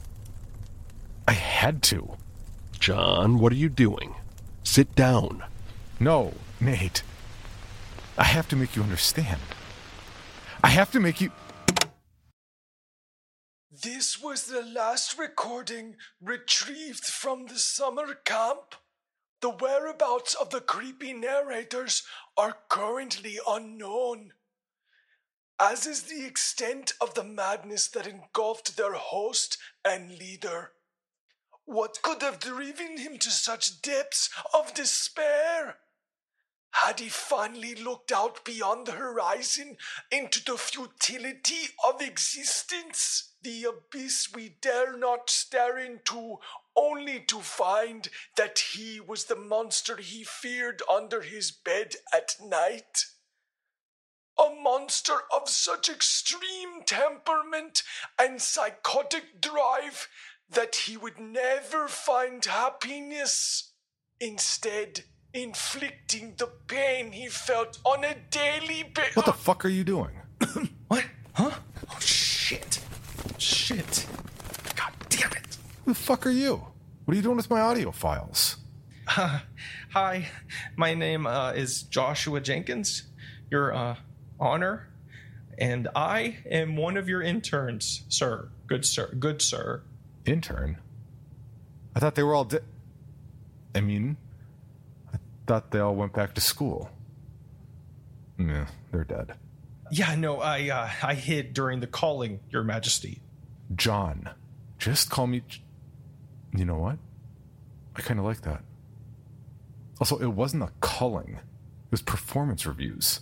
I 1.29 1.33
had 1.33 1.81
to. 1.85 2.17
John, 2.81 3.39
what 3.39 3.53
are 3.53 3.57
you 3.57 3.69
doing? 3.69 4.17
Sit 4.65 4.97
down. 4.97 5.45
No, 6.01 6.33
Nate. 6.61 7.05
I 8.19 8.25
have 8.25 8.49
to 8.49 8.57
make 8.57 8.75
you 8.75 8.83
understand. 8.83 9.41
I 10.65 10.69
have 10.69 10.91
to 10.93 10.99
make 10.99 11.21
you. 11.21 11.31
This 13.71 14.19
was 14.19 14.47
the 14.47 14.63
last 14.63 15.19
recording 15.19 15.97
retrieved 16.23 17.05
from 17.05 17.49
the 17.49 17.59
summer 17.59 18.15
camp. 18.25 18.75
The 19.43 19.51
whereabouts 19.51 20.33
of 20.33 20.49
the 20.49 20.63
creepy 20.63 21.13
narrators 21.13 22.05
are 22.39 22.57
currently 22.71 23.39
unknown, 23.47 24.33
as 25.61 25.87
is 25.87 26.05
the 26.05 26.25
extent 26.25 26.95
of 26.99 27.13
the 27.13 27.25
madness 27.25 27.87
that 27.89 28.07
engulfed 28.07 28.79
their 28.79 28.95
host 28.95 29.59
and 29.85 30.19
leader. 30.19 30.73
What 31.67 32.01
could 32.01 32.23
have 32.23 32.41
driven 32.41 32.97
him 32.97 33.19
to 33.19 33.31
such 33.31 33.83
depths 33.83 34.31
of 34.55 34.73
despair? 34.73 35.77
Had 36.83 36.99
he 36.99 37.09
finally 37.09 37.77
looked 37.77 38.11
out 38.11 38.45
beyond 38.45 38.87
the 38.87 38.93
horizon 38.93 39.79
into 40.11 40.43
the 40.45 40.59
futility 40.59 41.69
of 41.85 42.03
existence? 42.03 43.33
The 43.43 43.65
abyss 43.65 44.33
we 44.35 44.57
dare 44.61 44.97
not 44.97 45.31
stare 45.31 45.79
into, 45.79 46.41
only 46.75 47.21
to 47.21 47.41
find 47.41 48.09
that 48.37 48.59
he 48.59 48.99
was 48.99 49.27
the 49.27 49.37
monster 49.37 49.99
he 49.99 50.25
feared 50.25 50.83
under 50.91 51.23
his 51.23 51.53
bed 51.53 51.95
at 52.13 52.35
night? 52.41 53.07
A 54.37 54.51
monster 54.51 55.23
of 55.33 55.49
such 55.49 55.89
extreme 55.89 56.83
temperament 56.85 57.85
and 58.19 58.43
psychotic 58.43 59.41
drive 59.41 60.09
that 60.51 60.75
he 60.75 60.97
would 60.97 61.21
never 61.21 61.87
find 61.87 62.45
happiness, 62.45 63.73
instead, 64.19 65.05
inflicting 65.35 66.35
the 66.39 66.47
pain 66.69 67.13
he 67.13 67.29
felt 67.29 67.79
on 67.85 68.05
a 68.05 68.15
daily 68.31 68.85
basis. 68.95 69.17
What 69.17 69.27
the 69.27 69.33
fuck 69.33 69.65
are 69.65 69.69
you 69.69 69.85
doing? 69.85 70.13
What? 70.89 71.05
Huh? 71.33 71.51
Oh, 71.91 71.99
shit. 71.99 72.79
Shit. 73.39 74.07
God 74.77 74.93
damn 75.09 75.33
it. 75.33 75.57
Who 75.85 75.93
the 75.93 75.99
fuck 75.99 76.27
are 76.27 76.31
you? 76.31 76.67
What 77.05 77.13
are 77.13 77.17
you 77.17 77.23
doing 77.23 77.37
with 77.37 77.51
my 77.51 77.61
audio 77.61 77.91
files? 77.91 78.59
Uh, 79.09 79.41
hi, 79.93 80.29
my 80.77 80.95
name 80.95 81.27
uh, 81.27 81.53
is 81.53 81.83
Joshua 81.83 82.41
Jenkins, 82.41 83.05
your 83.51 83.75
uh, 83.75 83.97
honor, 84.39 84.89
and 85.59 85.89
I 85.97 86.37
am 86.49 86.77
one 86.77 86.97
of 86.97 87.09
your 87.09 87.23
interns, 87.23 88.03
sir. 88.09 88.51
Good 88.67 88.85
sir. 88.85 89.13
Good 89.19 89.43
sir. 89.43 89.83
Intern? 90.27 90.79
I 91.97 92.01
thought 92.01 92.15
they 92.15 92.23
were 92.23 92.35
all. 92.35 92.45
Di- 92.45 92.59
I 93.75 93.81
mean, 93.81 94.17
I 94.17 94.34
thought 95.47 95.71
they 95.71 95.79
all 95.79 95.95
went 95.95 96.13
back 96.13 96.35
to 96.35 96.41
school. 96.41 96.91
Yeah, 98.39 98.67
they're 98.91 99.05
dead. 99.05 99.35
Yeah, 99.91 100.15
no, 100.17 100.41
I 100.41 100.69
uh, 100.71 100.91
I 101.03 101.15
hid 101.15 101.55
during 101.55 101.81
the 101.81 101.87
calling, 101.87 102.41
Your 102.51 102.65
Majesty. 102.65 103.21
John. 103.75 104.31
Just 104.79 105.11
call 105.11 105.27
me. 105.27 105.43
You 106.53 106.65
know 106.65 106.79
what? 106.79 106.99
I 107.97 108.03
kind 108.03 108.19
of 108.19 108.27
like 108.27 108.43
that. 108.43 108.63
Also, 110.01 110.19
it 110.19 110.27
wasn't 110.33 110.63
a 110.63 110.73
calling; 110.81 111.35
it 111.37 111.91
was 111.91 112.03
performance 112.03 112.67
reviews. 112.67 113.21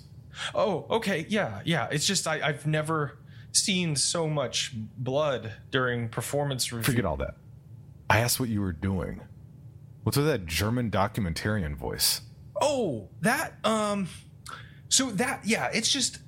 Oh, 0.55 0.87
okay, 0.91 1.27
yeah, 1.29 1.61
yeah. 1.65 1.89
It's 1.91 2.07
just 2.07 2.27
I, 2.27 2.41
I've 2.41 2.67
never 2.67 3.19
seen 3.53 3.97
so 3.97 4.27
much 4.27 4.73
blood 4.97 5.53
during 5.71 6.09
performance 6.09 6.73
review. 6.73 6.85
Forget 6.85 7.05
all 7.05 7.19
that. 7.19 7.35
I 8.09 8.21
asked 8.21 8.41
what 8.41 8.49
you 8.49 8.61
were 8.61 8.73
doing. 8.73 9.21
What's 10.03 10.17
with 10.17 10.27
that 10.27 10.47
German 10.47 10.91
documentarian 10.91 11.77
voice? 11.77 12.23
Oh, 12.61 13.09
that 13.21 13.55
um 13.65 14.09
so 14.89 15.11
that 15.13 15.43
yeah, 15.45 15.71
it's 15.73 15.91
just 15.91 16.19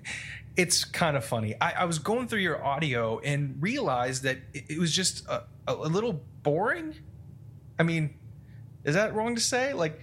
it's 0.56 0.84
kind 0.84 1.16
of 1.16 1.24
funny. 1.24 1.54
I, 1.60 1.72
I 1.72 1.84
was 1.84 1.98
going 1.98 2.28
through 2.28 2.40
your 2.40 2.62
audio 2.64 3.18
and 3.20 3.56
realized 3.60 4.24
that 4.24 4.38
it, 4.52 4.64
it 4.70 4.78
was 4.78 4.94
just 4.94 5.26
a, 5.26 5.44
a, 5.66 5.74
a 5.74 5.88
little 5.88 6.22
boring. 6.42 6.94
I 7.78 7.82
mean, 7.82 8.14
is 8.84 8.94
that 8.94 9.14
wrong 9.14 9.34
to 9.34 9.40
say? 9.40 9.72
Like 9.72 10.00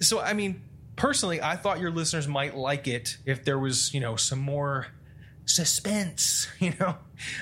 so 0.00 0.20
I 0.20 0.32
mean, 0.32 0.62
personally, 0.96 1.40
I 1.42 1.56
thought 1.56 1.80
your 1.80 1.90
listeners 1.90 2.28
might 2.28 2.56
like 2.56 2.86
it 2.86 3.16
if 3.24 3.44
there 3.44 3.58
was, 3.58 3.94
you 3.94 4.00
know, 4.00 4.16
some 4.16 4.38
more 4.38 4.88
suspense, 5.46 6.48
you 6.58 6.74
know, 6.80 6.96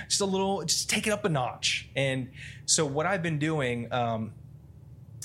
just 0.08 0.20
a 0.20 0.24
little, 0.24 0.64
just 0.64 0.88
take 0.88 1.06
it 1.06 1.10
up 1.10 1.24
a 1.24 1.28
notch. 1.28 1.88
And 1.96 2.30
so 2.66 2.84
what 2.84 3.06
I've 3.06 3.22
been 3.22 3.38
doing, 3.38 3.92
um, 3.92 4.32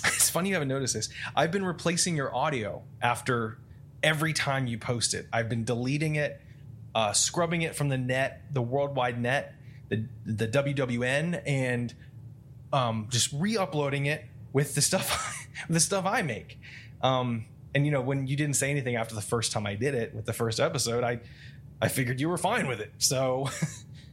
it's 0.08 0.30
funny 0.30 0.50
you 0.50 0.56
haven't 0.56 0.70
noticed 0.70 0.94
this. 0.94 1.10
I've 1.36 1.52
been 1.52 1.66
replacing 1.66 2.16
your 2.16 2.34
audio 2.36 2.84
after 3.02 3.58
every 4.02 4.34
time 4.34 4.68
you 4.68 4.78
post 4.78 5.14
it. 5.14 5.28
I've 5.32 5.50
been 5.50 5.64
deleting 5.64 6.16
it, 6.16 6.42
uh, 6.94 7.14
scrubbing 7.14 7.62
it 7.62 7.76
from 7.76 7.90
the 7.90 7.98
net, 7.98 8.42
the 8.52 8.62
worldwide 8.62 9.20
net, 9.20 9.56
the 9.90 10.06
the 10.26 10.48
WWN, 10.48 11.42
and 11.46 11.94
um, 12.72 13.08
just 13.10 13.32
re-uploading 13.34 14.08
it 14.08 14.26
with 14.52 14.76
the 14.76 14.82
stuff 14.82 15.48
the 15.70 15.80
stuff 15.80 16.06
I 16.06 16.22
make. 16.22 16.60
Um, 17.02 17.46
and 17.76 17.86
you 17.86 17.92
know, 17.92 18.02
when 18.02 18.28
you 18.28 18.36
didn't 18.36 18.56
say 18.56 18.70
anything 18.70 18.96
after 18.96 19.16
the 19.16 19.22
first 19.22 19.52
time 19.52 19.66
I 19.66 19.76
did 19.76 19.96
it 19.96 20.14
with 20.14 20.26
the 20.26 20.34
first 20.34 20.60
episode, 20.60 21.04
I 21.04 21.20
I 21.82 21.88
figured 21.88 22.20
you 22.20 22.30
were 22.30 22.38
fine 22.38 22.68
with 22.68 22.80
it. 22.80 22.92
So 22.98 23.50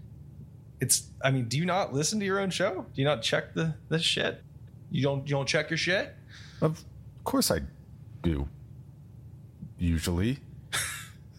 it's 0.81 1.09
I 1.23 1.31
mean, 1.31 1.47
do 1.47 1.59
you 1.59 1.65
not 1.65 1.93
listen 1.93 2.21
to 2.21 2.27
your 2.27 2.39
own 2.39 2.51
show? 2.51 2.87
Do 2.95 3.03
you 3.03 3.05
not 3.05 3.23
check 3.23 3.55
the 3.55 3.75
the 3.89 3.99
shit? 3.99 4.43
You 4.91 5.03
don't 5.03 5.29
you 5.29 5.35
don't 5.35 5.47
check 5.47 5.71
your 5.71 5.77
shit? 5.77 6.15
Of 6.61 6.85
course 7.25 7.51
I 7.51 7.61
do. 8.23 8.49
Usually. 9.79 10.39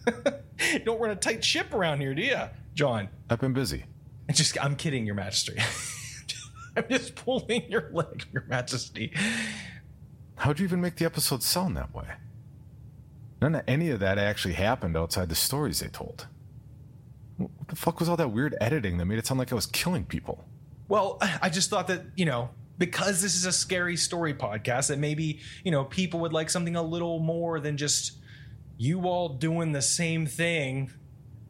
You 0.06 0.12
don't 0.84 1.00
run 1.00 1.10
a 1.10 1.16
tight 1.16 1.44
ship 1.44 1.72
around 1.72 2.00
here, 2.00 2.14
do 2.14 2.22
you, 2.22 2.40
John? 2.74 3.08
I've 3.30 3.40
been 3.40 3.52
busy. 3.52 3.84
It's 4.28 4.38
just 4.38 4.62
I'm 4.62 4.76
kidding, 4.76 5.06
Your 5.06 5.14
Majesty. 5.14 5.58
I'm 6.76 6.84
just 6.88 7.14
pulling 7.14 7.70
your 7.70 7.90
leg, 7.92 8.24
Your 8.32 8.44
Majesty. 8.48 9.12
How'd 10.36 10.58
you 10.58 10.64
even 10.64 10.80
make 10.80 10.96
the 10.96 11.04
episode 11.04 11.42
sound 11.42 11.76
that 11.76 11.94
way? 11.94 12.06
None 13.40 13.56
of 13.56 13.62
any 13.66 13.90
of 13.90 14.00
that 14.00 14.18
actually 14.18 14.54
happened 14.54 14.96
outside 14.96 15.28
the 15.28 15.34
stories 15.34 15.80
they 15.80 15.88
told. 15.88 16.26
What 17.36 17.50
the 17.68 17.76
fuck 17.76 18.00
was 18.00 18.08
all 18.08 18.16
that 18.16 18.30
weird 18.30 18.56
editing 18.60 18.98
that 18.98 19.04
made 19.04 19.18
it 19.18 19.26
sound 19.26 19.38
like 19.38 19.52
I 19.52 19.54
was 19.54 19.66
killing 19.66 20.04
people? 20.04 20.44
Well, 20.88 21.18
I 21.40 21.48
just 21.48 21.68
thought 21.68 21.88
that, 21.88 22.02
you 22.16 22.24
know, 22.24 22.50
because 22.82 23.22
this 23.22 23.36
is 23.36 23.46
a 23.46 23.52
scary 23.52 23.96
story 23.96 24.34
podcast, 24.34 24.88
that 24.88 24.98
maybe, 24.98 25.38
you 25.62 25.70
know, 25.70 25.84
people 25.84 26.18
would 26.18 26.32
like 26.32 26.50
something 26.50 26.74
a 26.74 26.82
little 26.82 27.20
more 27.20 27.60
than 27.60 27.76
just 27.76 28.18
you 28.76 29.02
all 29.02 29.28
doing 29.28 29.70
the 29.70 29.80
same 29.80 30.26
thing, 30.26 30.90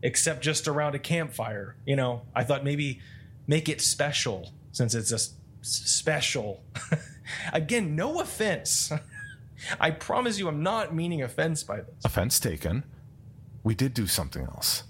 except 0.03 0.43
just 0.43 0.69
around 0.69 0.95
a 0.95 0.99
campfire. 0.99 1.75
You 1.87 1.97
know, 1.97 2.21
I 2.35 2.45
thought 2.45 2.65
maybe 2.65 3.01
make 3.47 3.71
it 3.71 3.81
special 3.81 4.53
since 4.73 4.95
it's 4.95 5.11
a 5.11 5.15
s- 5.15 5.35
special. 5.63 6.63
Again, 7.55 7.97
no 7.97 8.21
offense. 8.21 8.93
I 9.81 9.91
promise 9.91 10.39
you, 10.39 10.49
I'm 10.49 10.63
not 10.63 10.95
meaning 10.95 11.23
offense 11.23 11.63
by 11.63 11.77
this. 11.79 12.05
Offense 12.05 12.39
taken. 12.39 12.85
We 13.63 13.75
did 13.75 13.95
do 13.95 14.07
something 14.07 14.43
else. 14.43 14.83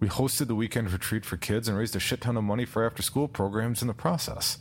We 0.00 0.08
hosted 0.08 0.46
the 0.46 0.54
weekend 0.54 0.90
retreat 0.90 1.26
for 1.26 1.36
kids 1.36 1.68
and 1.68 1.76
raised 1.76 1.94
a 1.94 2.00
shit 2.00 2.22
ton 2.22 2.38
of 2.38 2.44
money 2.44 2.64
for 2.64 2.86
after 2.86 3.02
school 3.02 3.28
programs 3.28 3.82
in 3.82 3.88
the 3.88 3.92
process. 3.92 4.60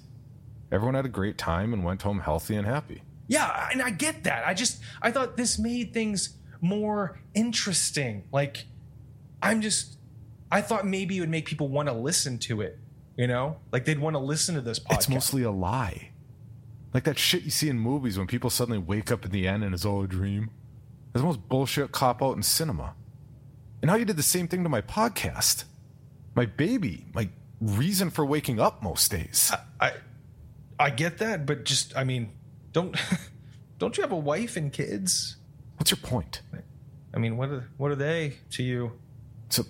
Everyone 0.74 0.96
had 0.96 1.06
a 1.06 1.10
great 1.10 1.38
time 1.38 1.72
and 1.72 1.84
went 1.84 2.02
home 2.02 2.20
healthy 2.20 2.56
and 2.56 2.66
happy. 2.66 3.04
Yeah, 3.28 3.70
and 3.72 3.80
I 3.80 3.92
get 3.92 4.24
that. 4.24 4.46
I 4.46 4.56
just 4.56 4.82
I 5.04 5.12
thought 5.12 5.38
this 5.38 5.60
made 5.60 5.94
things 5.94 6.36
more 6.62 7.20
interesting. 7.36 8.24
Like 8.32 8.66
I'm 9.42 9.62
just 9.62 9.98
I 10.52 10.62
thought 10.62 10.88
maybe 10.88 11.18
it 11.18 11.20
would 11.20 11.30
make 11.30 11.46
people 11.46 11.68
want 11.68 11.90
to 11.90 11.94
listen 11.94 12.40
to 12.40 12.62
it, 12.62 12.80
you 13.16 13.28
know? 13.28 13.58
Like 13.72 13.86
they'd 13.86 14.00
want 14.00 14.16
to 14.16 14.20
listen 14.20 14.56
to 14.56 14.62
this 14.62 14.80
podcast. 14.80 14.96
It's 14.96 15.10
mostly 15.10 15.44
a 15.44 15.52
lie. 15.52 16.10
Like 16.92 17.04
that 17.04 17.20
shit 17.20 17.44
you 17.44 17.52
see 17.52 17.70
in 17.70 17.78
movies 17.78 18.18
when 18.18 18.26
people 18.26 18.50
suddenly 18.50 18.80
wake 18.80 19.12
up 19.12 19.26
in 19.26 19.32
the 19.32 19.48
end 19.48 19.64
and 19.64 19.76
it's 19.76 19.86
all 19.86 20.04
a 20.04 20.08
dream. 20.08 20.50
It's 21.14 21.22
the 21.22 21.28
most 21.28 21.48
bullshit 21.50 21.92
cop 21.92 22.24
out 22.24 22.36
in 22.36 22.42
cinema. 22.42 22.96
And 23.82 23.92
how 23.92 23.98
you 23.98 24.06
did 24.06 24.18
the 24.18 24.24
same 24.24 24.48
thing 24.48 24.64
to 24.64 24.70
my 24.70 24.82
podcast. 24.82 25.66
My 26.34 26.48
baby, 26.48 27.06
my 27.14 27.30
reason 27.62 28.10
for 28.10 28.26
waking 28.26 28.60
up 28.60 28.82
most 28.82 29.12
days. 29.12 29.52
I 29.80 29.88
I 29.88 29.94
get 30.90 31.18
that, 31.20 31.46
but 31.46 31.66
just 31.66 31.96
I 31.96 32.04
mean, 32.04 32.32
don't 32.72 32.96
don't 33.80 33.98
you 33.98 34.02
have 34.02 34.12
a 34.12 34.18
wife 34.18 34.58
and 34.58 34.72
kids? 34.72 35.38
What's 35.78 35.92
your 35.92 35.98
point? 35.98 36.42
I 37.14 37.20
mean, 37.20 37.38
what 37.38 37.50
are 37.50 37.70
what 37.78 37.92
are 37.92 37.96
they 37.96 38.38
to 38.52 38.64
you? 38.64 38.94
So, 39.50 39.66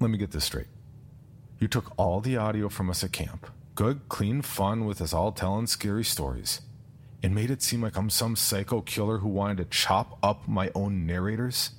let 0.00 0.10
me 0.10 0.18
get 0.18 0.32
this 0.32 0.44
straight. 0.44 0.66
You 1.58 1.68
took 1.68 1.92
all 1.96 2.20
the 2.20 2.36
audio 2.36 2.68
from 2.68 2.90
us 2.90 3.04
at 3.04 3.12
camp, 3.12 3.46
good, 3.74 4.08
clean 4.08 4.42
fun 4.42 4.84
with 4.84 5.00
us 5.00 5.12
all 5.12 5.32
telling 5.32 5.66
scary 5.66 6.04
stories, 6.04 6.60
and 7.22 7.34
made 7.34 7.50
it 7.50 7.62
seem 7.62 7.80
like 7.80 7.96
I'm 7.96 8.10
some 8.10 8.36
psycho 8.36 8.80
killer 8.80 9.18
who 9.18 9.28
wanted 9.28 9.58
to 9.58 9.64
chop 9.64 10.18
up 10.22 10.46
my 10.48 10.70
own 10.74 11.06
narrators? 11.06 11.70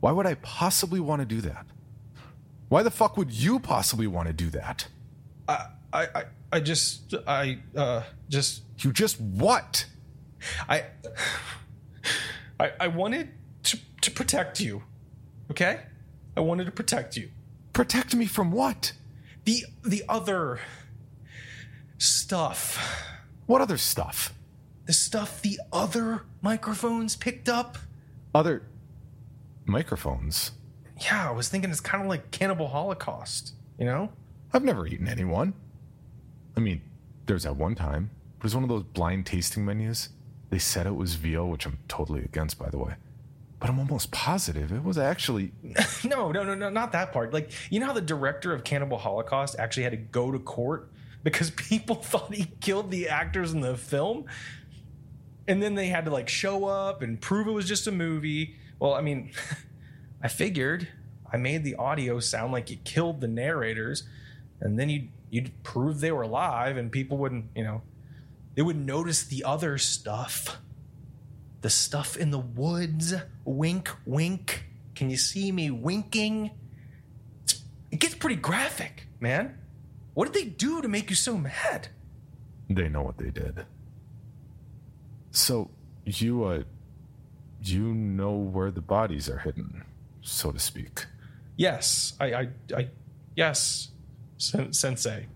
Why 0.00 0.12
would 0.12 0.26
I 0.26 0.34
possibly 0.34 1.00
want 1.00 1.20
to 1.20 1.26
do 1.26 1.40
that? 1.42 1.66
Why 2.68 2.82
the 2.82 2.90
fuck 2.90 3.16
would 3.16 3.32
you 3.32 3.60
possibly 3.60 4.06
want 4.06 4.26
to 4.26 4.32
do 4.32 4.50
that? 4.50 4.88
I 5.48 5.66
I 5.92 6.02
I, 6.14 6.24
I 6.54 6.60
just 6.60 7.12
I 7.26 7.58
uh 7.76 8.02
just 8.28 8.62
You 8.78 8.92
just 8.92 9.20
what? 9.20 9.86
I, 10.68 10.84
I, 12.60 12.72
I 12.78 12.88
wanted 12.88 13.30
to, 13.64 13.78
to 14.02 14.10
protect 14.10 14.60
you. 14.60 14.82
Okay, 15.50 15.80
I 16.36 16.40
wanted 16.40 16.66
to 16.66 16.70
protect 16.70 17.16
you. 17.16 17.30
Protect 17.72 18.14
me 18.14 18.26
from 18.26 18.52
what? 18.52 18.92
The 19.44 19.64
the 19.82 20.04
other 20.08 20.60
stuff, 21.98 22.78
What 23.46 23.60
other 23.60 23.76
stuff? 23.78 24.32
the 24.86 24.92
stuff 24.92 25.40
the 25.42 25.58
other 25.72 26.22
microphones 26.42 27.16
picked 27.16 27.48
up. 27.48 27.78
Other 28.34 28.62
microphones? 29.64 30.52
Yeah, 31.00 31.30
I 31.30 31.32
was 31.32 31.48
thinking 31.48 31.70
it's 31.70 31.80
kind 31.80 32.02
of 32.04 32.08
like 32.08 32.30
Cannibal 32.30 32.68
Holocaust. 32.68 33.54
You 33.78 33.86
know? 33.86 34.10
I've 34.52 34.62
never 34.62 34.86
eaten 34.86 35.08
anyone. 35.08 35.54
I 36.56 36.60
mean, 36.60 36.82
there's 37.26 37.44
that 37.44 37.56
one 37.56 37.74
time, 37.74 38.10
but 38.38 38.46
it's 38.46 38.54
one 38.54 38.62
of 38.64 38.68
those 38.68 38.82
blind 38.82 39.26
tasting 39.26 39.64
menus. 39.64 40.10
They 40.50 40.58
said 40.58 40.86
it 40.86 40.94
was 40.94 41.14
veal, 41.14 41.48
which 41.48 41.66
I'm 41.66 41.78
totally 41.88 42.22
against, 42.22 42.58
by 42.58 42.70
the 42.70 42.78
way. 42.78 42.94
But 43.58 43.70
I'm 43.70 43.78
almost 43.78 44.10
positive 44.10 44.72
it 44.72 44.84
was 44.84 44.98
actually. 44.98 45.52
No, 46.04 46.30
no, 46.30 46.44
no, 46.44 46.54
no, 46.54 46.68
not 46.68 46.92
that 46.92 47.12
part. 47.12 47.32
Like, 47.32 47.50
you 47.70 47.80
know 47.80 47.86
how 47.86 47.92
the 47.92 48.00
director 48.00 48.52
of 48.52 48.62
Cannibal 48.62 48.98
Holocaust 48.98 49.56
actually 49.58 49.84
had 49.84 49.92
to 49.92 49.98
go 49.98 50.30
to 50.30 50.38
court 50.38 50.90
because 51.22 51.50
people 51.56 51.96
thought 51.96 52.34
he 52.34 52.44
killed 52.60 52.90
the 52.90 53.08
actors 53.08 53.52
in 53.52 53.60
the 53.60 53.76
film? 53.76 54.26
And 55.48 55.62
then 55.62 55.74
they 55.74 55.88
had 55.88 56.04
to 56.04 56.10
like 56.10 56.28
show 56.28 56.66
up 56.66 57.02
and 57.02 57.20
prove 57.20 57.46
it 57.46 57.52
was 57.52 57.66
just 57.66 57.86
a 57.86 57.92
movie. 57.92 58.56
Well, 58.78 58.94
I 58.94 59.00
mean, 59.00 59.32
I 60.22 60.28
figured 60.28 60.88
I 61.32 61.36
made 61.36 61.64
the 61.64 61.74
audio 61.76 62.20
sound 62.20 62.52
like 62.52 62.70
it 62.70 62.84
killed 62.84 63.20
the 63.20 63.28
narrators, 63.28 64.04
and 64.60 64.78
then 64.78 64.88
you 64.88 65.08
you'd 65.34 65.50
prove 65.64 65.98
they 65.98 66.12
were 66.12 66.22
alive 66.22 66.76
and 66.76 66.92
people 66.92 67.18
wouldn't, 67.18 67.46
you 67.56 67.64
know, 67.64 67.82
they 68.54 68.62
would 68.62 68.76
notice 68.76 69.24
the 69.24 69.42
other 69.42 69.78
stuff. 69.78 70.58
The 71.60 71.70
stuff 71.70 72.16
in 72.16 72.30
the 72.30 72.38
woods. 72.38 73.12
Wink, 73.44 73.90
wink. 74.06 74.64
Can 74.94 75.10
you 75.10 75.16
see 75.16 75.50
me 75.50 75.72
winking? 75.72 76.52
It's, 77.42 77.60
it 77.90 77.98
gets 77.98 78.14
pretty 78.14 78.36
graphic, 78.36 79.08
man. 79.18 79.58
What 80.14 80.32
did 80.32 80.40
they 80.40 80.48
do 80.48 80.80
to 80.80 80.86
make 80.86 81.10
you 81.10 81.16
so 81.16 81.36
mad? 81.36 81.88
They 82.70 82.88
know 82.88 83.02
what 83.02 83.18
they 83.18 83.30
did. 83.30 83.66
So, 85.32 85.68
you, 86.04 86.44
uh, 86.44 86.62
you 87.60 87.92
know 87.92 88.34
where 88.34 88.70
the 88.70 88.80
bodies 88.80 89.28
are 89.28 89.38
hidden, 89.38 89.82
so 90.22 90.52
to 90.52 90.60
speak. 90.60 91.06
Yes, 91.56 92.12
I, 92.20 92.34
I, 92.34 92.48
I 92.76 92.88
yes, 93.34 93.88
sen- 94.44 94.72
sensei. 94.72 95.26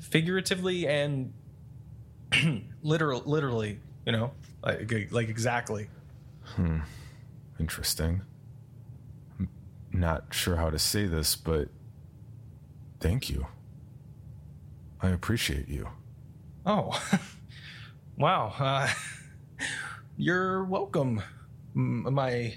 Figuratively 0.00 0.86
and 0.86 1.32
literal, 2.82 3.22
literally, 3.24 3.80
you 4.06 4.12
know, 4.12 4.32
like, 4.62 5.10
like 5.10 5.28
exactly. 5.28 5.88
Hmm. 6.42 6.80
Interesting. 7.58 8.22
I'm 9.38 9.48
not 9.92 10.32
sure 10.32 10.56
how 10.56 10.70
to 10.70 10.78
say 10.78 11.06
this, 11.06 11.36
but 11.36 11.68
thank 13.00 13.30
you. 13.30 13.46
I 15.00 15.08
appreciate 15.10 15.68
you. 15.68 15.88
Oh, 16.66 16.98
wow. 18.16 18.52
Uh, 18.58 18.88
you're 20.16 20.64
welcome, 20.64 21.22
my 21.74 22.56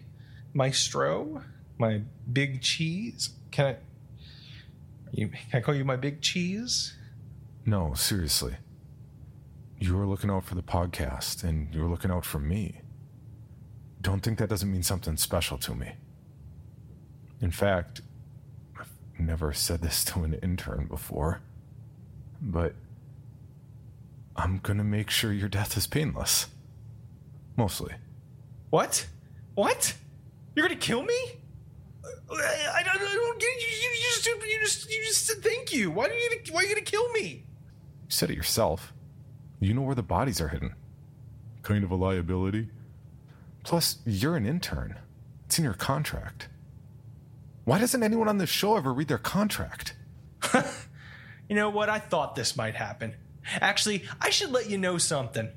maestro, 0.53 1.43
my 1.77 2.01
big 2.31 2.61
cheese. 2.61 3.31
Can 3.51 3.65
I? 3.65 3.75
You, 5.11 5.29
can 5.29 5.39
I 5.53 5.61
call 5.61 5.75
you 5.75 5.85
my 5.85 5.95
big 5.95 6.21
cheese? 6.21 6.95
No, 7.65 7.93
seriously. 7.93 8.55
You 9.79 9.95
were 9.95 10.05
looking 10.05 10.29
out 10.29 10.45
for 10.45 10.55
the 10.55 10.63
podcast, 10.63 11.43
and 11.43 11.73
you 11.73 11.81
were 11.81 11.89
looking 11.89 12.11
out 12.11 12.25
for 12.25 12.39
me. 12.39 12.81
Don't 14.01 14.21
think 14.21 14.39
that 14.39 14.49
doesn't 14.49 14.71
mean 14.71 14.83
something 14.83 15.17
special 15.17 15.57
to 15.59 15.75
me. 15.75 15.93
In 17.41 17.51
fact, 17.51 18.01
I've 18.79 18.89
never 19.19 19.53
said 19.53 19.81
this 19.81 20.03
to 20.05 20.23
an 20.23 20.33
intern 20.35 20.87
before, 20.87 21.41
but 22.41 22.73
I'm 24.35 24.59
gonna 24.59 24.83
make 24.83 25.09
sure 25.09 25.33
your 25.33 25.49
death 25.49 25.77
is 25.77 25.87
painless. 25.87 26.47
Mostly. 27.55 27.95
What? 28.69 29.07
What? 29.55 29.95
You're 30.55 30.67
gonna 30.67 30.79
kill 30.79 31.03
me? 31.03 31.17
I, 32.31 32.79
I, 32.79 32.83
don't, 32.83 33.01
I 33.01 33.13
don't 33.13 33.39
get 33.39 33.49
you. 33.61 33.67
You 33.67 33.89
just, 34.01 34.25
you 34.25 34.59
just, 34.61 34.91
you 34.91 35.03
just 35.05 35.25
said 35.25 35.43
thank 35.43 35.73
you. 35.73 35.91
Why 35.91 36.05
are 36.05 36.13
you 36.13 36.29
gonna, 36.29 36.41
why 36.51 36.61
are 36.61 36.63
you 36.63 36.69
gonna 36.75 36.81
kill 36.81 37.09
me? 37.13 37.45
You 38.05 38.09
said 38.09 38.29
it 38.29 38.35
yourself. 38.35 38.93
You 39.59 39.73
know 39.73 39.81
where 39.81 39.95
the 39.95 40.03
bodies 40.03 40.39
are 40.39 40.49
hidden. 40.49 40.75
Kind 41.63 41.83
of 41.83 41.91
a 41.91 41.95
liability. 41.95 42.69
Plus, 43.63 43.97
you're 44.05 44.35
an 44.35 44.45
intern. 44.45 44.97
It's 45.45 45.57
in 45.57 45.63
your 45.63 45.73
contract. 45.73 46.49
Why 47.65 47.79
doesn't 47.79 48.01
anyone 48.01 48.29
on 48.29 48.37
this 48.37 48.49
show 48.49 48.77
ever 48.77 48.93
read 48.93 49.09
their 49.09 49.17
contract? 49.17 49.95
you 50.53 51.55
know 51.55 51.69
what? 51.69 51.89
I 51.89 51.99
thought 51.99 52.35
this 52.35 52.55
might 52.55 52.75
happen. 52.75 53.15
Actually, 53.59 54.03
I 54.21 54.29
should 54.29 54.51
let 54.51 54.69
you 54.69 54.77
know 54.77 54.97
something. 54.97 55.49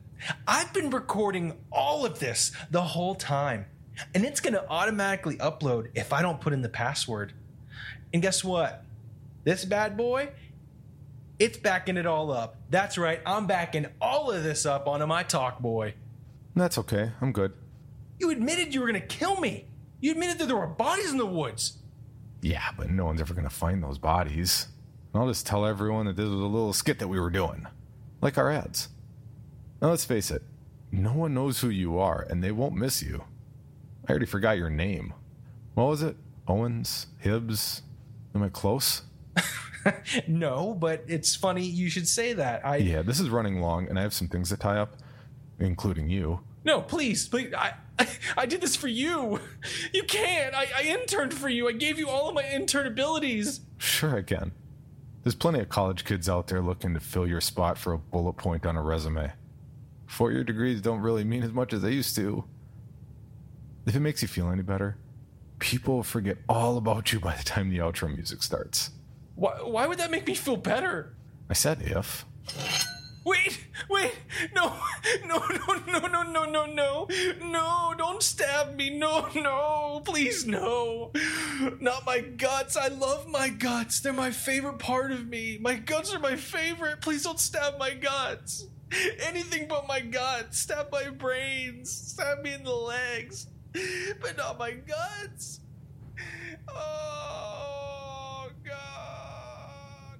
I've 0.46 0.72
been 0.72 0.90
recording 0.90 1.58
all 1.70 2.04
of 2.04 2.18
this 2.18 2.52
the 2.70 2.82
whole 2.82 3.14
time, 3.14 3.66
and 4.14 4.24
it's 4.24 4.40
going 4.40 4.54
to 4.54 4.68
automatically 4.68 5.36
upload 5.36 5.90
if 5.94 6.12
I 6.12 6.22
don't 6.22 6.40
put 6.40 6.52
in 6.52 6.62
the 6.62 6.68
password. 6.68 7.32
And 8.12 8.22
guess 8.22 8.42
what? 8.42 8.84
This 9.44 9.64
bad 9.64 9.96
boy, 9.96 10.30
it's 11.38 11.56
backing 11.56 11.96
it 11.96 12.06
all 12.06 12.30
up. 12.30 12.56
That's 12.70 12.98
right, 12.98 13.20
I'm 13.24 13.46
backing 13.46 13.86
all 14.00 14.30
of 14.30 14.42
this 14.42 14.66
up 14.66 14.86
onto 14.86 15.06
my 15.06 15.24
Talkboy. 15.24 15.94
That's 16.54 16.78
okay. 16.78 17.12
I'm 17.20 17.32
good. 17.32 17.52
You 18.18 18.30
admitted 18.30 18.74
you 18.74 18.80
were 18.80 18.86
going 18.86 19.00
to 19.00 19.06
kill 19.06 19.40
me. 19.40 19.66
You 20.00 20.12
admitted 20.12 20.38
that 20.38 20.46
there 20.46 20.56
were 20.56 20.66
bodies 20.66 21.10
in 21.10 21.16
the 21.16 21.26
woods. 21.26 21.78
Yeah, 22.42 22.70
but 22.76 22.90
no 22.90 23.06
one's 23.06 23.20
ever 23.20 23.34
going 23.34 23.48
to 23.48 23.54
find 23.54 23.82
those 23.82 23.98
bodies. 23.98 24.68
I'll 25.14 25.28
just 25.28 25.46
tell 25.46 25.66
everyone 25.66 26.06
that 26.06 26.16
this 26.16 26.28
was 26.28 26.40
a 26.40 26.46
little 26.46 26.72
skit 26.72 26.98
that 26.98 27.08
we 27.08 27.18
were 27.18 27.30
doing. 27.30 27.66
Like 28.20 28.38
our 28.38 28.50
ads. 28.50 28.88
Now 29.80 29.88
let's 29.88 30.04
face 30.04 30.30
it, 30.30 30.42
no 30.92 31.12
one 31.12 31.34
knows 31.34 31.60
who 31.60 31.70
you 31.70 31.98
are, 31.98 32.26
and 32.28 32.44
they 32.44 32.52
won't 32.52 32.74
miss 32.74 33.02
you. 33.02 33.24
I 34.10 34.12
already 34.12 34.26
forgot 34.26 34.58
your 34.58 34.70
name. 34.70 35.14
What 35.74 35.84
was 35.86 36.02
it? 36.02 36.16
Owens? 36.48 37.06
Hibbs? 37.18 37.82
Am 38.34 38.42
I 38.42 38.48
close? 38.48 39.02
no, 40.26 40.74
but 40.74 41.04
it's 41.06 41.36
funny 41.36 41.64
you 41.64 41.88
should 41.88 42.08
say 42.08 42.32
that. 42.32 42.66
I 42.66 42.78
Yeah, 42.78 43.02
this 43.02 43.20
is 43.20 43.30
running 43.30 43.60
long, 43.60 43.88
and 43.88 44.00
I 44.00 44.02
have 44.02 44.12
some 44.12 44.26
things 44.26 44.48
to 44.48 44.56
tie 44.56 44.78
up, 44.78 44.96
including 45.60 46.10
you. 46.10 46.40
No, 46.64 46.80
please, 46.80 47.28
please. 47.28 47.54
I, 47.56 47.74
I, 48.00 48.08
I 48.38 48.46
did 48.46 48.60
this 48.60 48.74
for 48.74 48.88
you. 48.88 49.38
You 49.92 50.02
can't. 50.02 50.56
I, 50.56 50.66
I 50.76 50.82
interned 50.82 51.32
for 51.32 51.48
you. 51.48 51.68
I 51.68 51.72
gave 51.72 51.96
you 51.96 52.08
all 52.08 52.28
of 52.28 52.34
my 52.34 52.48
intern 52.50 52.88
abilities. 52.88 53.60
Sure, 53.78 54.16
I 54.18 54.22
can. 54.22 54.50
There's 55.22 55.36
plenty 55.36 55.60
of 55.60 55.68
college 55.68 56.04
kids 56.04 56.28
out 56.28 56.48
there 56.48 56.60
looking 56.60 56.94
to 56.94 57.00
fill 57.00 57.28
your 57.28 57.40
spot 57.40 57.78
for 57.78 57.92
a 57.92 57.98
bullet 57.98 58.32
point 58.32 58.66
on 58.66 58.76
a 58.76 58.82
resume. 58.82 59.30
Four 60.08 60.32
year 60.32 60.42
degrees 60.42 60.80
don't 60.80 61.00
really 61.00 61.22
mean 61.22 61.44
as 61.44 61.52
much 61.52 61.72
as 61.72 61.82
they 61.82 61.92
used 61.92 62.16
to. 62.16 62.44
If 63.90 63.96
it 63.96 64.00
makes 64.00 64.22
you 64.22 64.28
feel 64.28 64.48
any 64.50 64.62
better, 64.62 64.98
people 65.58 66.04
forget 66.04 66.36
all 66.48 66.76
about 66.76 67.12
you 67.12 67.18
by 67.18 67.34
the 67.34 67.42
time 67.42 67.70
the 67.70 67.78
outro 67.78 68.06
music 68.06 68.40
starts. 68.40 68.90
Why, 69.34 69.50
why 69.64 69.88
would 69.88 69.98
that 69.98 70.12
make 70.12 70.28
me 70.28 70.36
feel 70.36 70.56
better? 70.56 71.16
I 71.48 71.54
said 71.54 71.82
if. 71.82 72.24
Wait, 73.24 73.66
wait, 73.88 74.12
no, 74.54 74.76
no, 75.26 75.38
no, 75.58 75.74
no, 75.88 76.06
no, 76.06 76.22
no, 76.22 76.44
no, 76.44 76.66
no, 76.66 77.08
no, 77.42 77.94
don't 77.98 78.22
stab 78.22 78.76
me, 78.76 78.96
no, 78.96 79.26
no, 79.34 80.02
please, 80.04 80.46
no. 80.46 81.10
Not 81.80 82.06
my 82.06 82.20
guts, 82.20 82.76
I 82.76 82.86
love 82.86 83.26
my 83.26 83.48
guts, 83.48 83.98
they're 83.98 84.12
my 84.12 84.30
favorite 84.30 84.78
part 84.78 85.10
of 85.10 85.26
me. 85.26 85.58
My 85.60 85.74
guts 85.74 86.14
are 86.14 86.20
my 86.20 86.36
favorite, 86.36 87.00
please 87.00 87.24
don't 87.24 87.40
stab 87.40 87.76
my 87.76 87.94
guts. 87.94 88.68
Anything 89.26 89.66
but 89.66 89.88
my 89.88 89.98
guts, 89.98 90.60
stab 90.60 90.92
my 90.92 91.10
brains, 91.10 91.90
stab 91.90 92.42
me 92.42 92.54
in 92.54 92.62
the 92.62 92.70
legs, 92.72 93.48
but 94.20 94.36
not 94.36 94.58
my 94.58 94.72
guts. 94.72 95.60
Oh, 96.68 98.48
God. 98.64 100.18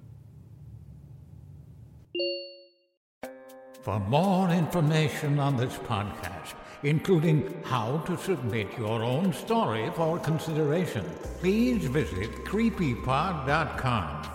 For 3.81 3.99
more 3.99 4.49
information 4.49 5.39
on 5.39 5.57
this 5.57 5.77
podcast, 5.77 6.53
including 6.83 7.61
how 7.63 7.97
to 8.05 8.17
submit 8.17 8.67
your 8.77 9.03
own 9.03 9.33
story 9.33 9.89
for 9.95 10.19
consideration, 10.19 11.03
please 11.39 11.85
visit 11.85 12.45
creepypod.com. 12.45 14.27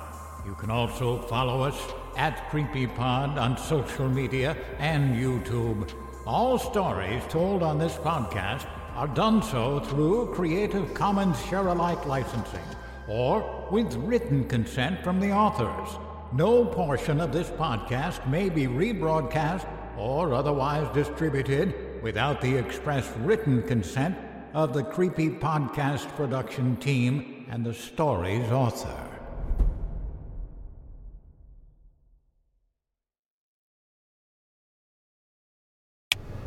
You 0.44 0.54
can 0.54 0.70
also 0.70 1.18
follow 1.22 1.62
us 1.62 1.76
at 2.16 2.50
CreepyPod 2.50 3.36
on 3.36 3.56
social 3.56 4.08
media 4.08 4.56
and 4.78 5.14
YouTube. 5.16 5.90
All 6.26 6.58
stories 6.58 7.22
told 7.28 7.62
on 7.62 7.78
this 7.78 7.94
podcast 7.94 8.66
are 8.96 9.08
done 9.08 9.42
so 9.42 9.78
through 9.78 10.32
Creative 10.32 10.94
Commons 10.94 11.38
Share 11.44 11.68
Alike 11.68 12.06
licensing 12.06 12.64
or 13.06 13.68
with 13.70 13.94
written 13.96 14.48
consent 14.48 15.04
from 15.04 15.20
the 15.20 15.30
authors. 15.32 15.98
No 16.32 16.64
portion 16.64 17.20
of 17.20 17.30
this 17.30 17.50
podcast 17.50 18.26
may 18.26 18.48
be 18.48 18.66
rebroadcast 18.66 19.68
or 19.98 20.32
otherwise 20.32 20.92
distributed 20.94 22.02
without 22.02 22.40
the 22.40 22.56
express 22.56 23.06
written 23.18 23.62
consent 23.64 24.16
of 24.54 24.72
the 24.72 24.82
Creepy 24.82 25.28
Podcast 25.28 26.08
production 26.16 26.76
team 26.76 27.44
and 27.50 27.66
the 27.66 27.74
story's 27.74 28.50
author. 28.50 29.15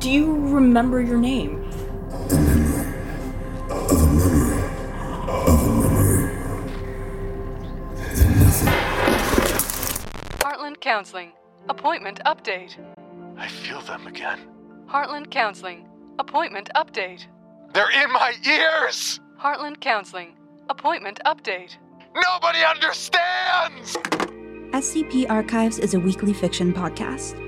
Do 0.00 0.10
you 0.10 0.32
remember 0.48 1.00
your 1.00 1.18
name? 1.18 1.64
Heartland 10.38 10.80
Counseling. 10.80 11.32
Appointment 11.68 12.20
update. 12.26 12.76
I 13.36 13.48
feel 13.48 13.80
them 13.82 14.06
again. 14.06 14.38
Heartland 14.88 15.30
Counseling. 15.30 15.88
Appointment 16.20 16.70
update. 16.76 17.26
They're 17.72 17.90
in 17.90 18.12
my 18.12 18.34
ears! 18.46 19.18
Heartland 19.40 19.80
Counseling. 19.80 20.36
Appointment 20.70 21.20
update. 21.26 21.76
Nobody 22.14 22.60
understands! 22.64 23.96
SCP 24.72 25.28
Archives 25.28 25.78
is 25.78 25.94
a 25.94 26.00
weekly 26.00 26.32
fiction 26.32 26.72
podcast. 26.72 27.47